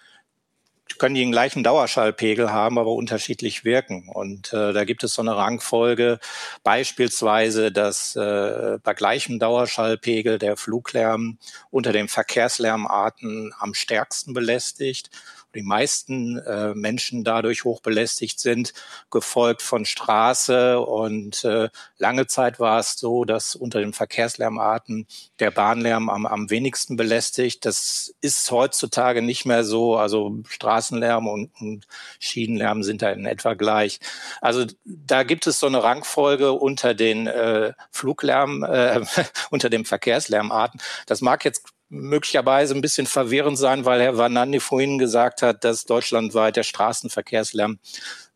können 0.97 1.15
die 1.15 1.21
den 1.21 1.31
gleichen 1.31 1.63
Dauerschallpegel 1.63 2.51
haben, 2.51 2.79
aber 2.79 2.91
unterschiedlich 2.93 3.63
wirken. 3.63 4.09
Und 4.09 4.53
äh, 4.53 4.73
da 4.73 4.83
gibt 4.83 5.03
es 5.03 5.13
so 5.13 5.21
eine 5.21 5.35
Rangfolge, 5.35 6.19
beispielsweise, 6.63 7.71
dass 7.71 8.15
äh, 8.15 8.79
bei 8.83 8.93
gleichem 8.93 9.39
Dauerschallpegel 9.39 10.39
der 10.39 10.57
Fluglärm 10.57 11.37
unter 11.69 11.91
den 11.91 12.07
Verkehrslärmarten 12.07 13.53
am 13.59 13.73
stärksten 13.73 14.33
belästigt 14.33 15.11
die 15.55 15.63
meisten 15.63 16.37
äh, 16.39 16.73
Menschen 16.75 17.23
dadurch 17.23 17.63
hochbelästigt 17.63 18.39
sind, 18.39 18.73
gefolgt 19.09 19.61
von 19.61 19.85
Straße. 19.85 20.79
Und 20.79 21.43
äh, 21.43 21.69
lange 21.97 22.27
Zeit 22.27 22.59
war 22.59 22.79
es 22.79 22.93
so, 22.93 23.25
dass 23.25 23.55
unter 23.55 23.79
den 23.79 23.93
Verkehrslärmarten 23.93 25.07
der 25.39 25.51
Bahnlärm 25.51 26.09
am, 26.09 26.25
am 26.25 26.49
wenigsten 26.49 26.95
belästigt. 26.95 27.65
Das 27.65 28.13
ist 28.21 28.51
heutzutage 28.51 29.21
nicht 29.21 29.45
mehr 29.45 29.63
so. 29.63 29.97
Also 29.97 30.37
Straßenlärm 30.47 31.27
und, 31.27 31.51
und 31.59 31.87
Schienenlärm 32.19 32.83
sind 32.83 33.01
da 33.01 33.09
in 33.11 33.25
etwa 33.25 33.53
gleich. 33.53 33.99
Also 34.41 34.65
da 34.85 35.23
gibt 35.23 35.47
es 35.47 35.59
so 35.59 35.67
eine 35.67 35.83
Rangfolge 35.83 36.51
unter 36.51 36.93
den 36.93 37.27
äh, 37.27 37.73
Fluglärm, 37.91 38.63
äh, 38.63 39.01
unter 39.49 39.69
den 39.69 39.85
Verkehrslärmarten. 39.85 40.81
Das 41.05 41.21
mag 41.21 41.45
jetzt 41.45 41.63
möglicherweise 41.89 42.75
ein 42.75 42.81
bisschen 42.81 43.07
verwirrend 43.07 43.57
sein, 43.57 43.85
weil 43.85 44.01
Herr 44.01 44.17
Vanandi 44.17 44.59
vorhin 44.59 44.97
gesagt 44.97 45.41
hat, 45.41 45.63
dass 45.63 45.85
deutschlandweit 45.85 46.55
der 46.55 46.63
Straßenverkehrslärm 46.63 47.79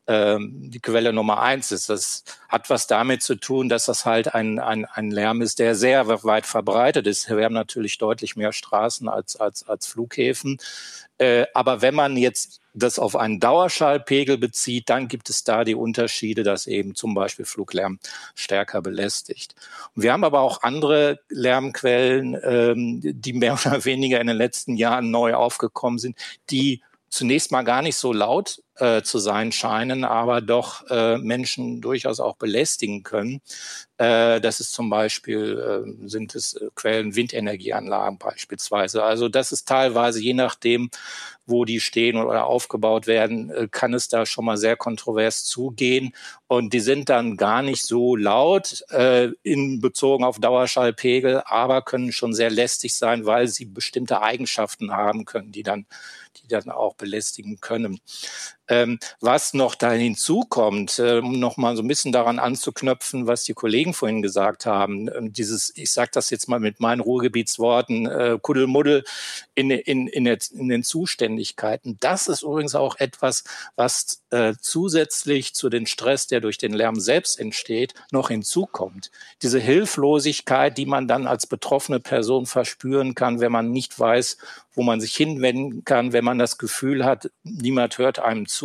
ähm, 0.08 0.72
die 0.72 0.80
Quelle 0.80 1.14
Nummer 1.14 1.42
eins 1.42 1.72
ist. 1.72 1.90
Das 1.90 2.24
hat 2.50 2.70
was 2.70 2.88
damit 2.88 3.22
zu 3.22 3.36
tun, 3.36 3.70
dass 3.70 3.86
das 3.86 4.06
halt 4.06 4.34
ein, 4.34 4.60
ein, 4.60 4.86
ein 4.86 5.12
Lärm 5.12 5.42
ist, 5.42 5.60
der 5.60 5.76
sehr 5.76 6.08
weit 6.24 6.46
verbreitet 6.46 7.08
ist. 7.08 7.30
Wir 7.30 7.46
haben 7.46 7.54
natürlich 7.54 7.98
deutlich 7.98 8.36
mehr 8.36 8.52
Straßen 8.52 9.08
als, 9.08 9.36
als, 9.36 9.68
als 9.68 9.88
Flughäfen. 9.88 10.58
Äh, 11.22 11.46
aber 11.54 11.84
wenn 11.84 11.94
man 11.94 12.18
jetzt 12.18 12.62
das 12.74 12.98
auf 12.98 13.16
einen 13.16 13.40
Dauerschallpegel 13.40 14.40
bezieht, 14.40 14.90
dann 14.90 15.08
gibt 15.08 15.30
es 15.30 15.44
da 15.44 15.64
die 15.64 15.76
Unterschiede, 15.76 16.42
dass 16.42 16.66
eben 16.66 16.96
zum 16.96 17.14
Beispiel 17.14 17.46
Fluglärm 17.46 18.00
stärker 18.34 18.82
belästigt. 18.82 19.54
Und 19.96 20.02
wir 20.02 20.14
haben 20.14 20.24
aber 20.24 20.40
auch 20.40 20.64
andere 20.64 21.20
Lärmquellen, 21.30 22.36
ähm, 22.44 23.02
die 23.04 23.34
mehr 23.34 23.54
oder 23.66 23.86
weniger 23.86 24.20
in 24.20 24.26
den 24.26 24.38
letzten 24.38 24.78
Jahren 24.78 25.12
neu 25.12 25.36
aufgekommen 25.36 26.00
sind, 26.00 26.18
die 26.50 26.82
zunächst 27.12 27.52
mal 27.52 27.64
gar 27.64 27.82
nicht 27.82 27.98
so 27.98 28.14
laut 28.14 28.64
äh, 28.78 29.04
zu 29.04 29.20
sein 29.20 29.52
scheinen, 29.52 30.06
aber 30.06 30.40
doch 30.42 30.90
äh, 30.90 31.18
Menschen 31.18 31.82
durchaus 31.82 32.22
auch 32.22 32.38
belästigen 32.38 33.04
können. 33.04 33.42
Äh, 33.98 34.40
das 34.40 34.62
ist 34.62 34.74
zum 34.74 34.90
Beispiel, 34.90 35.86
äh, 35.86 36.08
sind 36.08 36.34
es 36.36 36.54
äh, 36.54 36.70
Quellen 36.74 37.16
Windenergieanlagen 37.16 38.18
beispielsweise. 38.18 39.04
Also 39.04 39.28
das 39.28 39.52
ist 39.52 39.68
teilweise, 39.68 40.22
je 40.22 40.34
nachdem, 40.34 40.90
wo 41.46 41.66
die 41.66 41.82
stehen 41.82 42.18
oder 42.18 42.46
aufgebaut 42.46 43.08
werden, 43.08 43.52
äh, 43.52 43.68
kann 43.70 43.94
es 43.94 44.08
da 44.08 44.26
schon 44.26 44.46
mal 44.46 44.58
sehr 44.58 44.78
kontrovers 44.78 45.44
zugehen. 45.44 46.14
Und 46.48 46.72
die 46.72 46.80
sind 46.80 47.10
dann 47.10 47.36
gar 47.36 47.62
nicht 47.62 47.86
so 47.86 48.16
laut 48.16 48.84
in 49.44 49.80
bezogen 49.82 50.24
auf 50.24 50.40
Dauerschallpegel, 50.40 51.44
aber 51.46 51.82
können 51.82 52.12
schon 52.12 52.34
sehr 52.34 52.50
lästig 52.50 52.96
sein, 52.96 53.26
weil 53.26 53.48
sie 53.48 53.66
bestimmte 53.66 54.22
Eigenschaften 54.22 54.92
haben 54.92 55.26
können, 55.26 55.52
die 55.52 55.64
dann 55.64 55.86
die 56.52 56.66
dann 56.66 56.76
auch 56.76 56.96
belästigen 56.96 57.60
können. 57.60 58.00
Ähm, 58.72 59.00
was 59.20 59.54
noch 59.54 59.76
da 59.76 59.92
hinzukommt, 59.92 60.98
äh, 60.98 61.18
um 61.18 61.38
nochmal 61.42 61.76
so 61.76 61.84
ein 61.84 61.90
bisschen 61.90 62.14
daran 62.14 62.40
anzuknöpfen, 62.40 63.28
was 63.28 63.44
die 63.44 63.54
Kollegen 63.54 63.94
vorhin 63.94 64.22
gesagt 64.22 64.66
haben, 64.66 65.10
ähm, 65.14 65.34
dieses, 65.34 65.74
ich 65.76 65.92
sage 65.92 66.12
das 66.14 66.30
jetzt 66.30 66.48
mal 66.48 66.62
mit 66.62 66.80
meinen 66.80 67.02
Ruhrgebietsworten, 67.02 68.06
äh, 68.06 68.40
Kuddelmuddel 68.42 69.04
in, 69.56 69.72
in, 69.72 70.08
in, 70.08 70.24
der, 70.24 70.38
in 70.54 70.70
den 70.70 70.84
Zuständigkeiten. 70.84 71.98
Das 72.00 72.30
ist 72.30 72.44
übrigens 72.44 72.74
auch 72.74 72.96
etwas, 72.98 73.44
was 73.76 74.24
äh, 74.30 74.54
zusätzlich 74.62 75.54
zu 75.54 75.68
den 75.68 75.86
Stress, 75.86 76.28
der 76.28 76.40
durch 76.40 76.58
den 76.58 76.72
Lärm 76.72 76.98
selbst 76.98 77.42
entsteht, 77.42 77.94
noch 78.12 78.30
hinzukommt. 78.30 79.12
Diese 79.42 79.60
Hilflosigkeit, 79.60 80.78
die 80.78 80.86
man 80.86 81.10
dann 81.10 81.28
als 81.28 81.46
betroffene 81.46 82.00
Person 82.00 82.46
verspüren 82.46 83.16
kann, 83.16 83.42
wenn 83.42 83.52
man 83.52 83.72
nicht 83.72 84.00
weiß, 84.00 84.38
wo 84.74 84.84
man 84.84 85.02
sich 85.02 85.14
hinwenden 85.16 85.84
kann, 85.84 86.14
wenn 86.14 86.24
man 86.24 86.38
das 86.38 86.58
Gefühl 86.58 87.04
hat, 87.04 87.30
niemand 87.44 87.98
hört 87.98 88.20
einem 88.20 88.48
zu. 88.48 88.61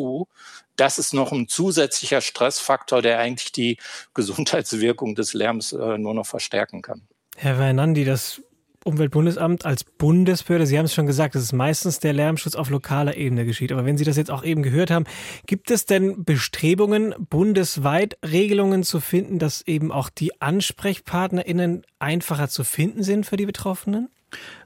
Das 0.76 0.98
ist 0.98 1.14
noch 1.14 1.32
ein 1.32 1.48
zusätzlicher 1.48 2.20
Stressfaktor, 2.20 3.02
der 3.02 3.18
eigentlich 3.18 3.52
die 3.52 3.78
Gesundheitswirkung 4.14 5.14
des 5.14 5.34
Lärms 5.34 5.72
äh, 5.72 5.98
nur 5.98 6.14
noch 6.14 6.26
verstärken 6.26 6.82
kann. 6.82 7.02
Herr 7.36 7.58
Weinandi, 7.58 8.04
das 8.04 8.40
Umweltbundesamt 8.86 9.66
als 9.66 9.82
Bundesbehörde, 9.82 10.64
Sie 10.64 10.78
haben 10.78 10.84
es 10.84 10.94
schon 10.94 11.06
gesagt, 11.06 11.34
dass 11.34 11.42
es 11.42 11.52
meistens 11.52 11.98
der 11.98 12.12
Lärmschutz 12.12 12.54
auf 12.54 12.70
lokaler 12.70 13.16
Ebene 13.16 13.44
geschieht. 13.44 13.72
Aber 13.72 13.84
wenn 13.84 13.98
Sie 13.98 14.04
das 14.04 14.16
jetzt 14.16 14.30
auch 14.30 14.44
eben 14.44 14.62
gehört 14.62 14.92
haben, 14.92 15.06
gibt 15.46 15.72
es 15.72 15.86
denn 15.86 16.24
Bestrebungen, 16.24 17.14
bundesweit 17.18 18.16
Regelungen 18.24 18.84
zu 18.84 19.00
finden, 19.00 19.40
dass 19.40 19.66
eben 19.66 19.90
auch 19.90 20.08
die 20.08 20.40
AnsprechpartnerInnen 20.40 21.84
einfacher 21.98 22.48
zu 22.48 22.62
finden 22.62 23.02
sind 23.02 23.26
für 23.26 23.36
die 23.36 23.46
Betroffenen? 23.46 24.08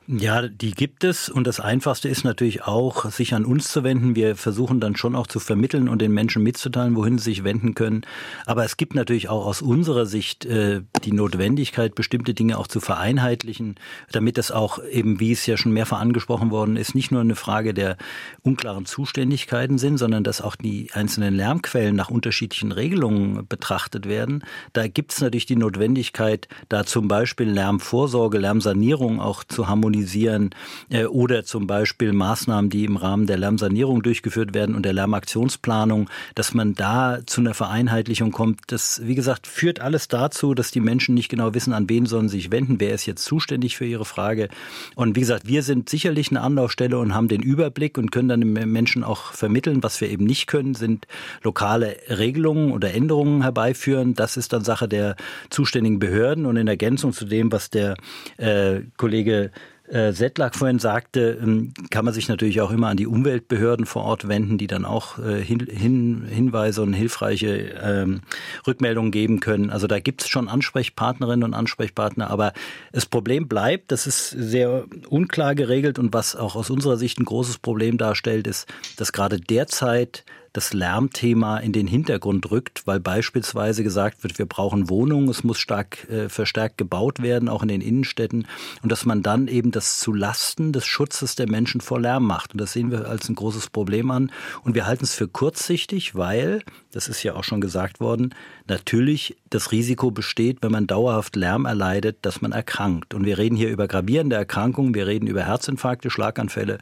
Ja, 0.06 0.48
die 0.48 0.72
gibt 0.72 1.04
es 1.04 1.28
und 1.28 1.46
das 1.46 1.60
Einfachste 1.60 2.08
ist 2.08 2.24
natürlich 2.24 2.64
auch, 2.64 3.08
sich 3.10 3.32
an 3.32 3.44
uns 3.44 3.68
zu 3.68 3.84
wenden. 3.84 4.16
Wir 4.16 4.34
versuchen 4.34 4.80
dann 4.80 4.96
schon 4.96 5.14
auch 5.14 5.28
zu 5.28 5.38
vermitteln 5.38 5.88
und 5.88 6.02
den 6.02 6.10
Menschen 6.12 6.42
mitzuteilen, 6.42 6.96
wohin 6.96 7.18
sie 7.18 7.24
sich 7.24 7.44
wenden 7.44 7.74
können. 7.74 8.02
Aber 8.44 8.64
es 8.64 8.76
gibt 8.76 8.96
natürlich 8.96 9.28
auch 9.28 9.46
aus 9.46 9.62
unserer 9.62 10.06
Sicht 10.06 10.46
äh, 10.46 10.82
die 11.04 11.12
Notwendigkeit, 11.12 11.94
bestimmte 11.94 12.34
Dinge 12.34 12.58
auch 12.58 12.66
zu 12.66 12.80
vereinheitlichen, 12.80 13.76
damit 14.10 14.36
das 14.36 14.50
auch 14.50 14.82
eben, 14.90 15.20
wie 15.20 15.30
es 15.30 15.46
ja 15.46 15.56
schon 15.56 15.72
mehrfach 15.72 16.00
angesprochen 16.00 16.50
worden 16.50 16.76
ist, 16.76 16.96
nicht 16.96 17.12
nur 17.12 17.20
eine 17.20 17.36
Frage 17.36 17.72
der 17.72 17.96
unklaren 18.42 18.86
Zuständigkeiten 18.86 19.78
sind, 19.78 19.98
sondern 19.98 20.24
dass 20.24 20.40
auch 20.40 20.56
die 20.56 20.90
einzelnen 20.92 21.34
Lärmquellen 21.34 21.94
nach 21.94 22.10
unterschiedlichen 22.10 22.72
Regelungen 22.72 23.46
betrachtet 23.46 24.08
werden. 24.08 24.42
Da 24.72 24.88
gibt 24.88 25.12
es 25.12 25.20
natürlich 25.20 25.46
die 25.46 25.56
Notwendigkeit, 25.56 26.48
da 26.68 26.84
zum 26.84 27.06
Beispiel 27.06 27.48
Lärmvorsorge, 27.48 28.38
Lärmsanierung 28.38 29.20
auch 29.20 29.44
zu 29.44 29.68
harmonisieren 29.68 29.99
organisieren 30.00 30.50
äh, 30.88 31.04
oder 31.04 31.44
zum 31.44 31.66
Beispiel 31.66 32.12
Maßnahmen, 32.12 32.70
die 32.70 32.84
im 32.84 32.96
Rahmen 32.96 33.26
der 33.26 33.38
Lärmsanierung 33.38 34.02
durchgeführt 34.02 34.54
werden 34.54 34.74
und 34.74 34.84
der 34.84 34.92
Lärmaktionsplanung, 34.92 36.08
dass 36.34 36.54
man 36.54 36.74
da 36.74 37.18
zu 37.26 37.40
einer 37.40 37.54
Vereinheitlichung 37.54 38.32
kommt. 38.32 38.60
Das, 38.68 39.02
wie 39.04 39.14
gesagt, 39.14 39.46
führt 39.46 39.80
alles 39.80 40.08
dazu, 40.08 40.54
dass 40.54 40.70
die 40.70 40.80
Menschen 40.80 41.14
nicht 41.14 41.28
genau 41.28 41.54
wissen, 41.54 41.72
an 41.72 41.88
wen 41.88 42.06
sollen 42.06 42.28
sie 42.28 42.38
sich 42.38 42.50
wenden, 42.50 42.80
wer 42.80 42.94
ist 42.94 43.06
jetzt 43.06 43.24
zuständig 43.24 43.76
für 43.76 43.84
ihre 43.84 44.04
Frage. 44.04 44.48
Und 44.94 45.16
wie 45.16 45.20
gesagt, 45.20 45.46
wir 45.46 45.62
sind 45.62 45.88
sicherlich 45.88 46.30
eine 46.30 46.40
Anlaufstelle 46.40 46.98
und 46.98 47.14
haben 47.14 47.28
den 47.28 47.42
Überblick 47.42 47.98
und 47.98 48.10
können 48.10 48.28
dann 48.28 48.40
den 48.40 48.72
Menschen 48.72 49.04
auch 49.04 49.32
vermitteln. 49.32 49.82
Was 49.82 50.00
wir 50.00 50.08
eben 50.08 50.24
nicht 50.24 50.46
können, 50.46 50.74
sind 50.74 51.06
lokale 51.42 51.96
Regelungen 52.08 52.72
oder 52.72 52.94
Änderungen 52.94 53.42
herbeiführen. 53.42 54.14
Das 54.14 54.36
ist 54.36 54.52
dann 54.52 54.64
Sache 54.64 54.88
der 54.88 55.16
zuständigen 55.50 55.98
Behörden. 55.98 56.46
Und 56.46 56.56
in 56.56 56.68
Ergänzung 56.68 57.12
zu 57.12 57.26
dem, 57.26 57.52
was 57.52 57.70
der 57.70 57.96
äh, 58.38 58.80
Kollege 58.96 59.50
äh, 59.90 60.12
Settlack 60.12 60.54
vorhin 60.54 60.78
sagte, 60.78 61.38
ähm, 61.42 61.72
kann 61.90 62.04
man 62.04 62.14
sich 62.14 62.28
natürlich 62.28 62.60
auch 62.60 62.70
immer 62.70 62.88
an 62.88 62.96
die 62.96 63.06
Umweltbehörden 63.06 63.86
vor 63.86 64.04
Ort 64.04 64.28
wenden, 64.28 64.56
die 64.56 64.66
dann 64.66 64.84
auch 64.84 65.18
äh, 65.18 65.42
hin, 65.42 65.66
hin, 65.68 66.24
Hinweise 66.28 66.82
und 66.82 66.92
hilfreiche 66.92 67.74
ähm, 67.82 68.20
Rückmeldungen 68.66 69.10
geben 69.10 69.40
können. 69.40 69.70
Also 69.70 69.86
da 69.86 69.98
gibt 69.98 70.22
es 70.22 70.28
schon 70.28 70.48
Ansprechpartnerinnen 70.48 71.44
und 71.44 71.54
Ansprechpartner, 71.54 72.30
aber 72.30 72.52
das 72.92 73.06
Problem 73.06 73.48
bleibt, 73.48 73.90
das 73.90 74.06
ist 74.06 74.30
sehr 74.30 74.84
unklar 75.08 75.54
geregelt 75.54 75.98
und 75.98 76.12
was 76.12 76.36
auch 76.36 76.54
aus 76.54 76.70
unserer 76.70 76.96
Sicht 76.96 77.18
ein 77.18 77.24
großes 77.24 77.58
Problem 77.58 77.98
darstellt, 77.98 78.46
ist, 78.46 78.68
dass 78.96 79.12
gerade 79.12 79.40
derzeit 79.40 80.24
das 80.52 80.72
Lärmthema 80.72 81.58
in 81.58 81.72
den 81.72 81.86
Hintergrund 81.86 82.50
rückt, 82.50 82.86
weil 82.86 83.00
beispielsweise 83.00 83.82
gesagt 83.84 84.22
wird, 84.22 84.38
wir 84.38 84.46
brauchen 84.46 84.88
Wohnungen, 84.88 85.28
es 85.28 85.44
muss 85.44 85.58
stark 85.58 86.08
äh, 86.10 86.28
verstärkt 86.28 86.78
gebaut 86.78 87.22
werden, 87.22 87.48
auch 87.48 87.62
in 87.62 87.68
den 87.68 87.80
Innenstädten, 87.80 88.46
und 88.82 88.90
dass 88.90 89.04
man 89.04 89.22
dann 89.22 89.48
eben 89.48 89.70
das 89.70 89.98
zu 90.00 90.12
Lasten 90.12 90.72
des 90.72 90.86
Schutzes 90.86 91.36
der 91.36 91.48
Menschen 91.48 91.80
vor 91.80 92.00
Lärm 92.00 92.26
macht. 92.26 92.52
Und 92.52 92.60
das 92.60 92.72
sehen 92.72 92.90
wir 92.90 93.08
als 93.08 93.28
ein 93.28 93.34
großes 93.34 93.70
Problem 93.70 94.10
an. 94.10 94.32
Und 94.62 94.74
wir 94.74 94.86
halten 94.86 95.04
es 95.04 95.14
für 95.14 95.28
kurzsichtig, 95.28 96.14
weil, 96.14 96.62
das 96.92 97.08
ist 97.08 97.22
ja 97.22 97.34
auch 97.34 97.44
schon 97.44 97.60
gesagt 97.60 98.00
worden, 98.00 98.34
natürlich 98.70 99.36
das 99.50 99.70
Risiko 99.70 100.10
besteht, 100.10 100.58
wenn 100.62 100.72
man 100.72 100.88
dauerhaft 100.88 101.36
Lärm 101.36 101.66
erleidet, 101.66 102.18
dass 102.22 102.40
man 102.40 102.52
erkrankt. 102.52 103.14
Und 103.14 103.24
wir 103.24 103.38
reden 103.38 103.54
hier 103.54 103.68
über 103.68 103.86
gravierende 103.86 104.34
Erkrankungen, 104.34 104.94
wir 104.94 105.06
reden 105.06 105.28
über 105.28 105.44
Herzinfarkte, 105.44 106.10
Schlaganfälle 106.10 106.78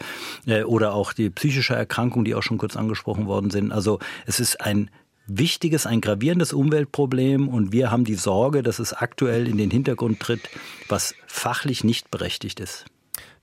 äh, 0.47 0.63
oder 0.63 0.95
auch 0.95 1.13
die 1.13 1.29
psychische 1.29 1.75
Erkrankung, 1.75 2.25
die 2.25 2.35
auch 2.35 2.43
schon 2.43 2.57
kurz 2.57 2.77
angesprochen 2.77 3.27
worden 3.27 3.51
sind 3.51 3.59
sind. 3.59 3.73
Also 3.73 3.99
es 4.27 4.41
ist 4.41 4.61
ein 4.61 4.91
wichtiges, 5.27 5.87
ein 5.87 6.01
gravierendes 6.01 6.53
Umweltproblem 6.53 7.49
und 7.49 7.73
wir 7.73 7.91
haben 7.91 8.05
die 8.05 8.15
Sorge, 8.15 8.63
dass 8.63 8.79
es 8.79 8.95
aktuell 8.95 9.47
in 9.47 9.59
den 9.59 9.71
Hintergrund 9.71 10.21
tritt, 10.21 10.49
was 10.89 11.15
fachlich 11.27 11.85
nicht 11.85 12.11
berechtigt 12.11 12.61
ist. 12.61 12.87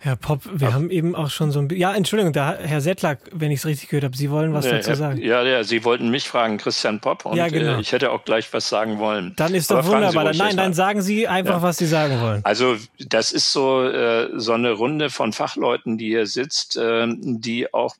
Herr 0.06 0.18
Popp, 0.18 0.42
wir 0.54 0.68
Ach. 0.68 0.74
haben 0.74 0.92
eben 0.92 1.16
auch 1.16 1.32
schon 1.32 1.52
so 1.52 1.58
ein. 1.58 1.68
Ja, 1.72 1.92
Entschuldigung, 1.96 2.32
da, 2.32 2.56
Herr 2.60 2.80
Settlack, 2.80 3.22
wenn 3.32 3.50
ich 3.50 3.62
es 3.62 3.66
richtig 3.66 3.90
gehört 3.90 4.04
habe, 4.04 4.16
Sie 4.16 4.30
wollen 4.30 4.54
was 4.54 4.70
dazu 4.70 4.94
sagen. 4.94 5.20
Ja, 5.20 5.42
ja, 5.42 5.64
Sie 5.64 5.84
wollten 5.84 6.10
mich 6.10 6.30
fragen, 6.30 6.60
Christian 6.60 7.00
Popp, 7.00 7.26
und 7.26 7.38
ja, 7.38 7.48
genau. 7.48 7.78
äh, 7.78 7.82
ich 7.82 7.92
hätte 7.92 8.12
auch 8.12 8.24
gleich 8.24 8.54
was 8.54 8.70
sagen 8.70 9.00
wollen. 9.00 9.34
Dann 9.36 9.56
ist 9.56 9.72
doch 9.72 9.80
Aber 9.80 9.88
wunderbar. 9.88 10.32
Nein, 10.36 10.58
dann 10.58 10.76
sagen 10.76 11.02
Sie 11.02 11.28
einfach, 11.28 11.56
ja. 11.56 11.62
was 11.64 11.78
Sie 11.78 11.88
sagen 11.88 12.22
wollen. 12.22 12.42
Also, 12.46 12.78
das 13.00 13.32
ist 13.32 13.52
so, 13.52 13.82
äh, 13.82 14.30
so 14.36 14.54
eine 14.54 14.74
Runde 14.74 15.10
von 15.10 15.34
Fachleuten, 15.34 15.98
die 15.98 16.10
hier 16.10 16.28
sitzt, 16.28 16.78
äh, 16.78 17.08
die 17.08 17.74
auch 17.74 17.96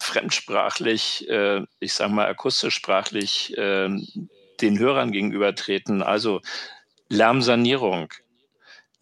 fremdsprachlich, 0.00 1.28
äh, 1.28 1.62
ich 1.80 1.92
sage 1.94 2.12
mal 2.12 2.28
akustisch 2.28 2.76
sprachlich, 2.76 3.58
äh, 3.58 3.88
den 4.60 4.78
Hörern 4.78 5.10
gegenübertreten. 5.10 6.04
Also 6.04 6.40
Lärmsanierung, 7.08 8.12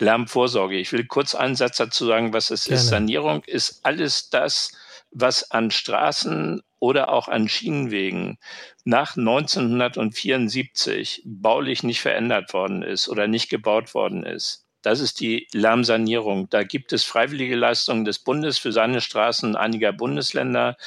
Lärmvorsorge. 0.01 0.79
Ich 0.79 0.93
will 0.93 1.07
kurz 1.07 1.35
einen 1.35 1.57
Satz 1.57 1.77
dazu 1.77 2.07
sagen, 2.07 2.33
was 2.33 2.51
es 2.51 2.65
Gerne. 2.65 2.81
ist. 2.81 2.89
Sanierung 2.89 3.45
ist 3.45 3.85
alles 3.85 4.31
das, 4.31 4.73
was 5.11 5.51
an 5.51 5.71
Straßen 5.71 6.63
oder 6.79 7.13
auch 7.13 7.29
an 7.29 7.47
Schienenwegen 7.49 8.39
nach 8.85 9.17
1974 9.17 11.23
baulich 11.25 11.83
nicht 11.83 12.01
verändert 12.01 12.53
worden 12.53 12.83
ist 12.83 13.09
oder 13.09 13.27
nicht 13.29 13.49
gebaut 13.51 13.95
worden 13.95 14.25
ist. 14.25 14.67
Das 14.83 15.01
ist 15.01 15.21
die 15.21 15.47
Lärmsanierung. 15.53 16.49
Da 16.49 16.63
gibt 16.63 16.95
es 16.95 17.05
freiwillige 17.05 17.57
Leistungen 17.57 18.07
des 18.07 18.19
Bundes 18.19 18.57
für 18.59 18.73
seine 18.73 19.03
Straßen 19.03 19.55
einiger 19.57 19.93
Bundesländer, 19.93 20.79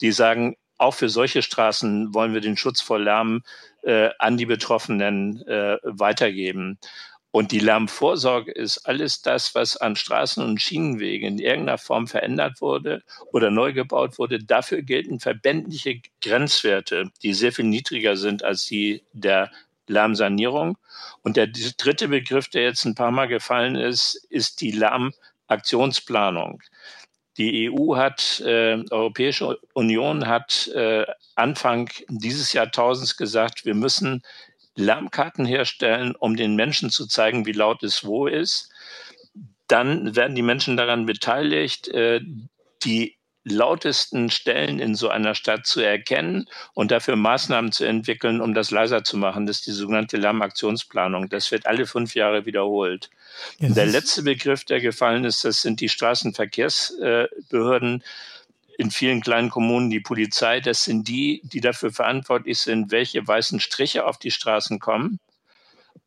die 0.00 0.12
sagen, 0.12 0.56
auch 0.78 0.94
für 0.94 1.10
solche 1.10 1.42
Straßen 1.42 2.14
wollen 2.14 2.34
wir 2.34 2.40
den 2.40 2.56
Schutz 2.56 2.80
vor 2.80 2.98
Lärm 2.98 3.42
äh, 3.82 4.10
an 4.18 4.36
die 4.36 4.46
Betroffenen 4.46 5.46
äh, 5.46 5.78
weitergeben. 5.84 6.78
Und 7.32 7.50
die 7.50 7.60
Lärmvorsorge 7.60 8.52
ist 8.52 8.86
alles 8.86 9.22
das, 9.22 9.54
was 9.54 9.78
an 9.78 9.96
Straßen 9.96 10.44
und 10.44 10.60
Schienenwegen 10.60 11.26
in 11.26 11.38
irgendeiner 11.38 11.78
Form 11.78 12.06
verändert 12.06 12.60
wurde 12.60 13.02
oder 13.32 13.50
neu 13.50 13.72
gebaut 13.72 14.18
wurde. 14.18 14.38
Dafür 14.44 14.82
gelten 14.82 15.18
verbändliche 15.18 16.02
Grenzwerte, 16.20 17.10
die 17.22 17.32
sehr 17.32 17.52
viel 17.52 17.64
niedriger 17.64 18.16
sind 18.16 18.44
als 18.44 18.66
die 18.66 19.02
der 19.14 19.50
Lärmsanierung. 19.86 20.76
Und 21.22 21.38
der 21.38 21.46
dritte 21.46 22.08
Begriff, 22.08 22.48
der 22.48 22.64
jetzt 22.64 22.84
ein 22.84 22.94
paar 22.94 23.10
Mal 23.10 23.28
gefallen 23.28 23.76
ist, 23.76 24.14
ist 24.28 24.60
die 24.60 24.72
Lärmaktionsplanung. 24.72 26.62
Die 27.38 27.70
EU 27.70 27.96
hat, 27.96 28.40
äh, 28.40 28.84
Europäische 28.90 29.58
Union 29.72 30.26
hat 30.26 30.68
äh, 30.74 31.06
Anfang 31.34 31.88
dieses 32.08 32.52
Jahrtausends 32.52 33.16
gesagt, 33.16 33.64
wir 33.64 33.74
müssen 33.74 34.22
Lärmkarten 34.76 35.44
herstellen, 35.44 36.14
um 36.16 36.36
den 36.36 36.56
Menschen 36.56 36.90
zu 36.90 37.06
zeigen, 37.06 37.46
wie 37.46 37.52
laut 37.52 37.82
es 37.82 38.04
wo 38.04 38.26
ist. 38.26 38.70
Dann 39.68 40.16
werden 40.16 40.34
die 40.34 40.42
Menschen 40.42 40.76
daran 40.76 41.06
beteiligt, 41.06 41.88
äh, 41.88 42.20
die 42.84 43.16
lautesten 43.44 44.30
Stellen 44.30 44.78
in 44.78 44.94
so 44.94 45.08
einer 45.08 45.34
Stadt 45.34 45.66
zu 45.66 45.80
erkennen 45.80 46.48
und 46.74 46.92
dafür 46.92 47.16
Maßnahmen 47.16 47.72
zu 47.72 47.84
entwickeln, 47.84 48.40
um 48.40 48.54
das 48.54 48.70
leiser 48.70 49.02
zu 49.02 49.16
machen. 49.16 49.46
Das 49.46 49.56
ist 49.58 49.66
die 49.66 49.72
sogenannte 49.72 50.16
Lärmaktionsplanung. 50.16 51.28
Das 51.28 51.50
wird 51.50 51.66
alle 51.66 51.86
fünf 51.86 52.14
Jahre 52.14 52.46
wiederholt. 52.46 53.10
Ja, 53.58 53.70
der 53.70 53.86
letzte 53.86 54.22
Begriff, 54.22 54.62
der 54.64 54.80
gefallen 54.80 55.24
ist, 55.24 55.44
das 55.44 55.62
sind 55.62 55.80
die 55.80 55.88
Straßenverkehrsbehörden 55.88 58.04
in 58.82 58.90
vielen 58.90 59.20
kleinen 59.20 59.48
Kommunen, 59.48 59.90
die 59.90 60.00
Polizei. 60.00 60.60
Das 60.60 60.84
sind 60.84 61.06
die, 61.06 61.40
die 61.44 61.60
dafür 61.60 61.92
verantwortlich 61.92 62.58
sind, 62.58 62.90
welche 62.90 63.26
weißen 63.26 63.60
Striche 63.60 64.04
auf 64.04 64.18
die 64.18 64.32
Straßen 64.32 64.80
kommen 64.80 65.20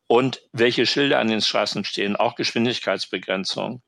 und 0.06 0.42
welche 0.52 0.84
Schilder 0.84 1.18
an 1.18 1.28
den 1.28 1.40
Straßen 1.40 1.84
stehen, 1.84 2.16
auch 2.16 2.34
Geschwindigkeitsbegrenzung. 2.36 3.80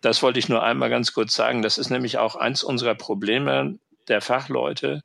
Das 0.00 0.22
wollte 0.22 0.38
ich 0.38 0.48
nur 0.48 0.62
einmal 0.62 0.88
ganz 0.88 1.12
kurz 1.12 1.34
sagen. 1.34 1.60
Das 1.62 1.76
ist 1.76 1.90
nämlich 1.90 2.16
auch 2.18 2.34
eins 2.34 2.64
unserer 2.64 2.94
Probleme 2.94 3.78
der 4.08 4.22
Fachleute, 4.22 5.02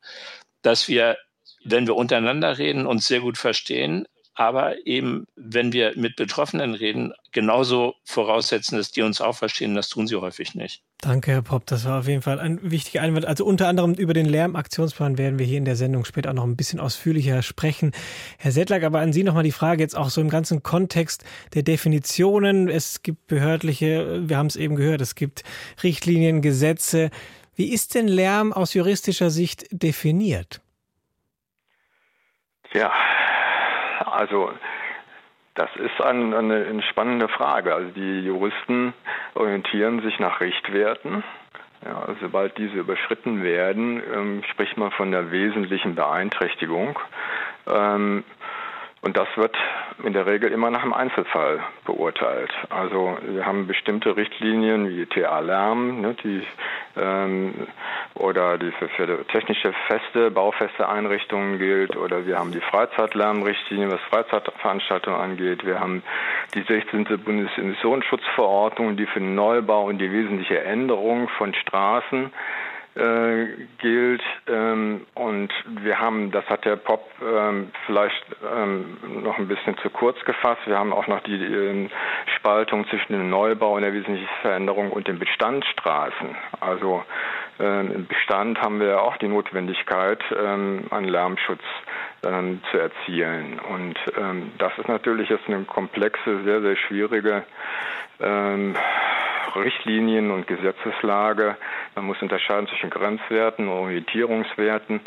dass 0.62 0.88
wir, 0.88 1.18
wenn 1.62 1.86
wir 1.86 1.96
untereinander 1.96 2.56
reden, 2.56 2.86
uns 2.86 3.06
sehr 3.06 3.20
gut 3.20 3.36
verstehen, 3.36 4.08
aber 4.38 4.86
eben, 4.86 5.26
wenn 5.34 5.72
wir 5.72 5.94
mit 5.96 6.14
Betroffenen 6.14 6.74
reden, 6.74 7.12
genauso 7.32 7.96
voraussetzen, 8.04 8.78
dass 8.78 8.92
die 8.92 9.02
uns 9.02 9.20
auch 9.20 9.34
verstehen. 9.34 9.74
Das 9.74 9.88
tun 9.88 10.06
sie 10.06 10.14
häufig 10.14 10.54
nicht. 10.54 10.80
Danke, 11.00 11.32
Herr 11.32 11.42
Popp. 11.42 11.66
Das 11.66 11.84
war 11.84 11.98
auf 11.98 12.06
jeden 12.06 12.22
Fall 12.22 12.38
ein 12.38 12.70
wichtiger 12.70 13.02
Einwand. 13.02 13.26
Also 13.26 13.44
unter 13.44 13.66
anderem 13.66 13.94
über 13.94 14.14
den 14.14 14.26
Lärmaktionsplan 14.26 15.18
werden 15.18 15.40
wir 15.40 15.46
hier 15.46 15.58
in 15.58 15.64
der 15.64 15.74
Sendung 15.74 16.04
später 16.04 16.30
auch 16.30 16.34
noch 16.34 16.44
ein 16.44 16.56
bisschen 16.56 16.78
ausführlicher 16.78 17.42
sprechen. 17.42 17.90
Herr 18.38 18.52
Settlack, 18.52 18.84
aber 18.84 19.00
an 19.00 19.12
Sie 19.12 19.24
nochmal 19.24 19.42
die 19.42 19.50
Frage 19.50 19.82
jetzt 19.82 19.96
auch 19.96 20.08
so 20.08 20.20
im 20.20 20.30
ganzen 20.30 20.62
Kontext 20.62 21.24
der 21.54 21.64
Definitionen. 21.64 22.68
Es 22.68 23.02
gibt 23.02 23.26
behördliche, 23.26 24.28
wir 24.28 24.36
haben 24.36 24.46
es 24.46 24.56
eben 24.56 24.76
gehört, 24.76 25.00
es 25.00 25.16
gibt 25.16 25.42
Richtlinien, 25.82 26.42
Gesetze. 26.42 27.10
Wie 27.56 27.72
ist 27.72 27.96
denn 27.96 28.06
Lärm 28.06 28.52
aus 28.52 28.72
juristischer 28.72 29.30
Sicht 29.30 29.66
definiert? 29.72 30.60
Ja, 32.72 32.92
also 34.06 34.52
das 35.54 35.74
ist 35.76 36.00
ein, 36.00 36.32
eine, 36.34 36.66
eine 36.66 36.82
spannende 36.82 37.28
Frage. 37.28 37.74
Also 37.74 37.90
die 37.90 38.20
Juristen 38.20 38.94
orientieren 39.34 40.00
sich 40.02 40.18
nach 40.20 40.40
Richtwerten. 40.40 41.24
Ja, 41.84 42.08
sobald 42.20 42.58
diese 42.58 42.76
überschritten 42.76 43.42
werden, 43.42 44.02
ähm, 44.12 44.42
spricht 44.50 44.76
man 44.76 44.90
von 44.92 45.10
der 45.10 45.30
wesentlichen 45.30 45.94
Beeinträchtigung. 45.94 46.98
Ähm, 47.66 48.24
und 49.00 49.16
das 49.16 49.28
wird 49.36 49.56
in 50.02 50.12
der 50.12 50.26
Regel 50.26 50.50
immer 50.50 50.70
nach 50.70 50.82
einem 50.82 50.92
Einzelfall 50.92 51.60
beurteilt. 51.84 52.50
Also 52.70 53.16
wir 53.22 53.46
haben 53.46 53.66
bestimmte 53.66 54.16
Richtlinien 54.16 54.88
wie 54.88 55.06
TA-Lärm, 55.06 56.00
ne, 56.00 56.16
die 56.22 56.42
ähm, 56.96 57.68
oder 58.14 58.58
die 58.58 58.72
für, 58.72 58.88
für 58.88 59.26
technische 59.28 59.72
feste, 59.86 60.30
baufeste 60.30 60.88
Einrichtungen 60.88 61.58
gilt, 61.58 61.96
oder 61.96 62.26
wir 62.26 62.38
haben 62.38 62.50
die 62.50 62.60
Freizeitlärmrichtlinie, 62.60 63.90
was 63.90 64.00
Freizeitveranstaltungen 64.10 65.20
angeht. 65.20 65.64
Wir 65.64 65.78
haben 65.78 66.02
die 66.54 66.62
16. 66.62 67.04
Bundesemissionsschutzverordnung, 67.04 68.96
die 68.96 69.06
für 69.06 69.20
den 69.20 69.34
Neubau 69.34 69.84
und 69.84 69.98
die 69.98 70.10
wesentliche 70.10 70.60
Änderung 70.60 71.28
von 71.38 71.54
Straßen 71.54 72.32
äh, 72.94 73.46
gilt. 73.78 74.22
Ähm, 74.46 75.06
und 75.14 75.52
wir 75.82 75.98
haben, 75.98 76.30
das 76.30 76.44
hat 76.46 76.64
der 76.64 76.76
Pop 76.76 77.08
ähm, 77.22 77.70
vielleicht 77.86 78.24
ähm, 78.44 78.98
noch 79.22 79.38
ein 79.38 79.48
bisschen 79.48 79.76
zu 79.78 79.90
kurz 79.90 80.22
gefasst, 80.24 80.62
wir 80.66 80.78
haben 80.78 80.92
auch 80.92 81.06
noch 81.06 81.20
die 81.20 81.36
äh, 81.36 81.88
Spaltung 82.36 82.86
zwischen 82.88 83.12
dem 83.12 83.30
Neubau 83.30 83.76
und 83.76 83.82
der 83.82 83.92
wesentlichen 83.92 84.28
Veränderung 84.42 84.90
und 84.90 85.08
den 85.08 85.18
Bestandsstraßen. 85.18 86.36
Also 86.60 87.04
im 87.58 88.06
Bestand 88.06 88.60
haben 88.60 88.80
wir 88.80 89.02
auch 89.02 89.16
die 89.16 89.28
Notwendigkeit, 89.28 90.22
ähm, 90.36 90.84
an 90.90 91.04
Lärmschutz 91.04 91.62
ähm, 92.24 92.60
zu 92.70 92.78
erzielen. 92.78 93.58
Und 93.58 93.98
ähm, 94.16 94.52
das 94.58 94.72
ist 94.78 94.88
natürlich 94.88 95.28
jetzt 95.28 95.48
eine 95.48 95.64
komplexe, 95.64 96.42
sehr, 96.44 96.60
sehr 96.60 96.76
schwierige 96.76 97.44
Richtlinien 99.54 100.30
und 100.30 100.46
Gesetzeslage. 100.46 101.56
Man 101.94 102.06
muss 102.06 102.20
unterscheiden 102.22 102.66
zwischen 102.68 102.90
Grenzwerten, 102.90 103.68
Orientierungswerten. 103.68 105.00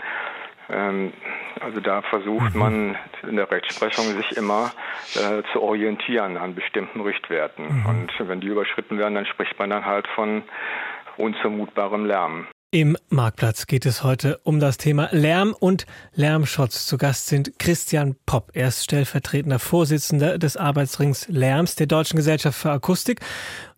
Ähm, 0.70 1.14
also 1.60 1.80
da 1.80 2.02
versucht 2.02 2.54
mhm. 2.54 2.60
man 2.60 2.98
in 3.28 3.36
der 3.36 3.50
Rechtsprechung 3.50 4.06
sich 4.06 4.38
immer 4.38 4.72
äh, 5.16 5.44
zu 5.52 5.62
orientieren 5.62 6.38
an 6.38 6.56
bestimmten 6.56 7.02
Richtwerten. 7.02 7.66
Mhm. 7.66 7.86
Und 7.86 8.30
wenn 8.30 8.40
die 8.40 8.48
überschritten 8.48 8.98
werden, 8.98 9.16
dann 9.16 9.26
spricht 9.26 9.58
man 9.60 9.70
dann 9.70 9.86
halt 9.86 10.08
von 10.08 10.44
unzumutbarem 11.18 12.06
Lärm. 12.06 12.48
Im 12.74 12.96
Marktplatz 13.10 13.68
geht 13.68 13.86
es 13.86 14.02
heute 14.02 14.40
um 14.46 14.62
das 14.62 14.78
Thema 14.78 15.10
Lärm 15.12 15.54
und 15.60 15.86
Lärmschutz. 16.14 16.86
Zu 16.86 16.98
Gast 16.98 17.28
sind 17.28 17.60
Christian 17.60 18.16
Popp. 18.26 18.52
Er 18.54 18.70
ist 18.70 18.86
stellvertretender 18.86 19.60
Vorsitzender 19.60 20.38
des 20.38 20.56
Arbeitsrings 20.56 21.28
Lärms 21.28 21.76
der 21.76 21.88
Deutschen 21.88 22.16
Gesellschaft 22.16 22.58
für 22.58 22.72
Akustik. 22.72 23.20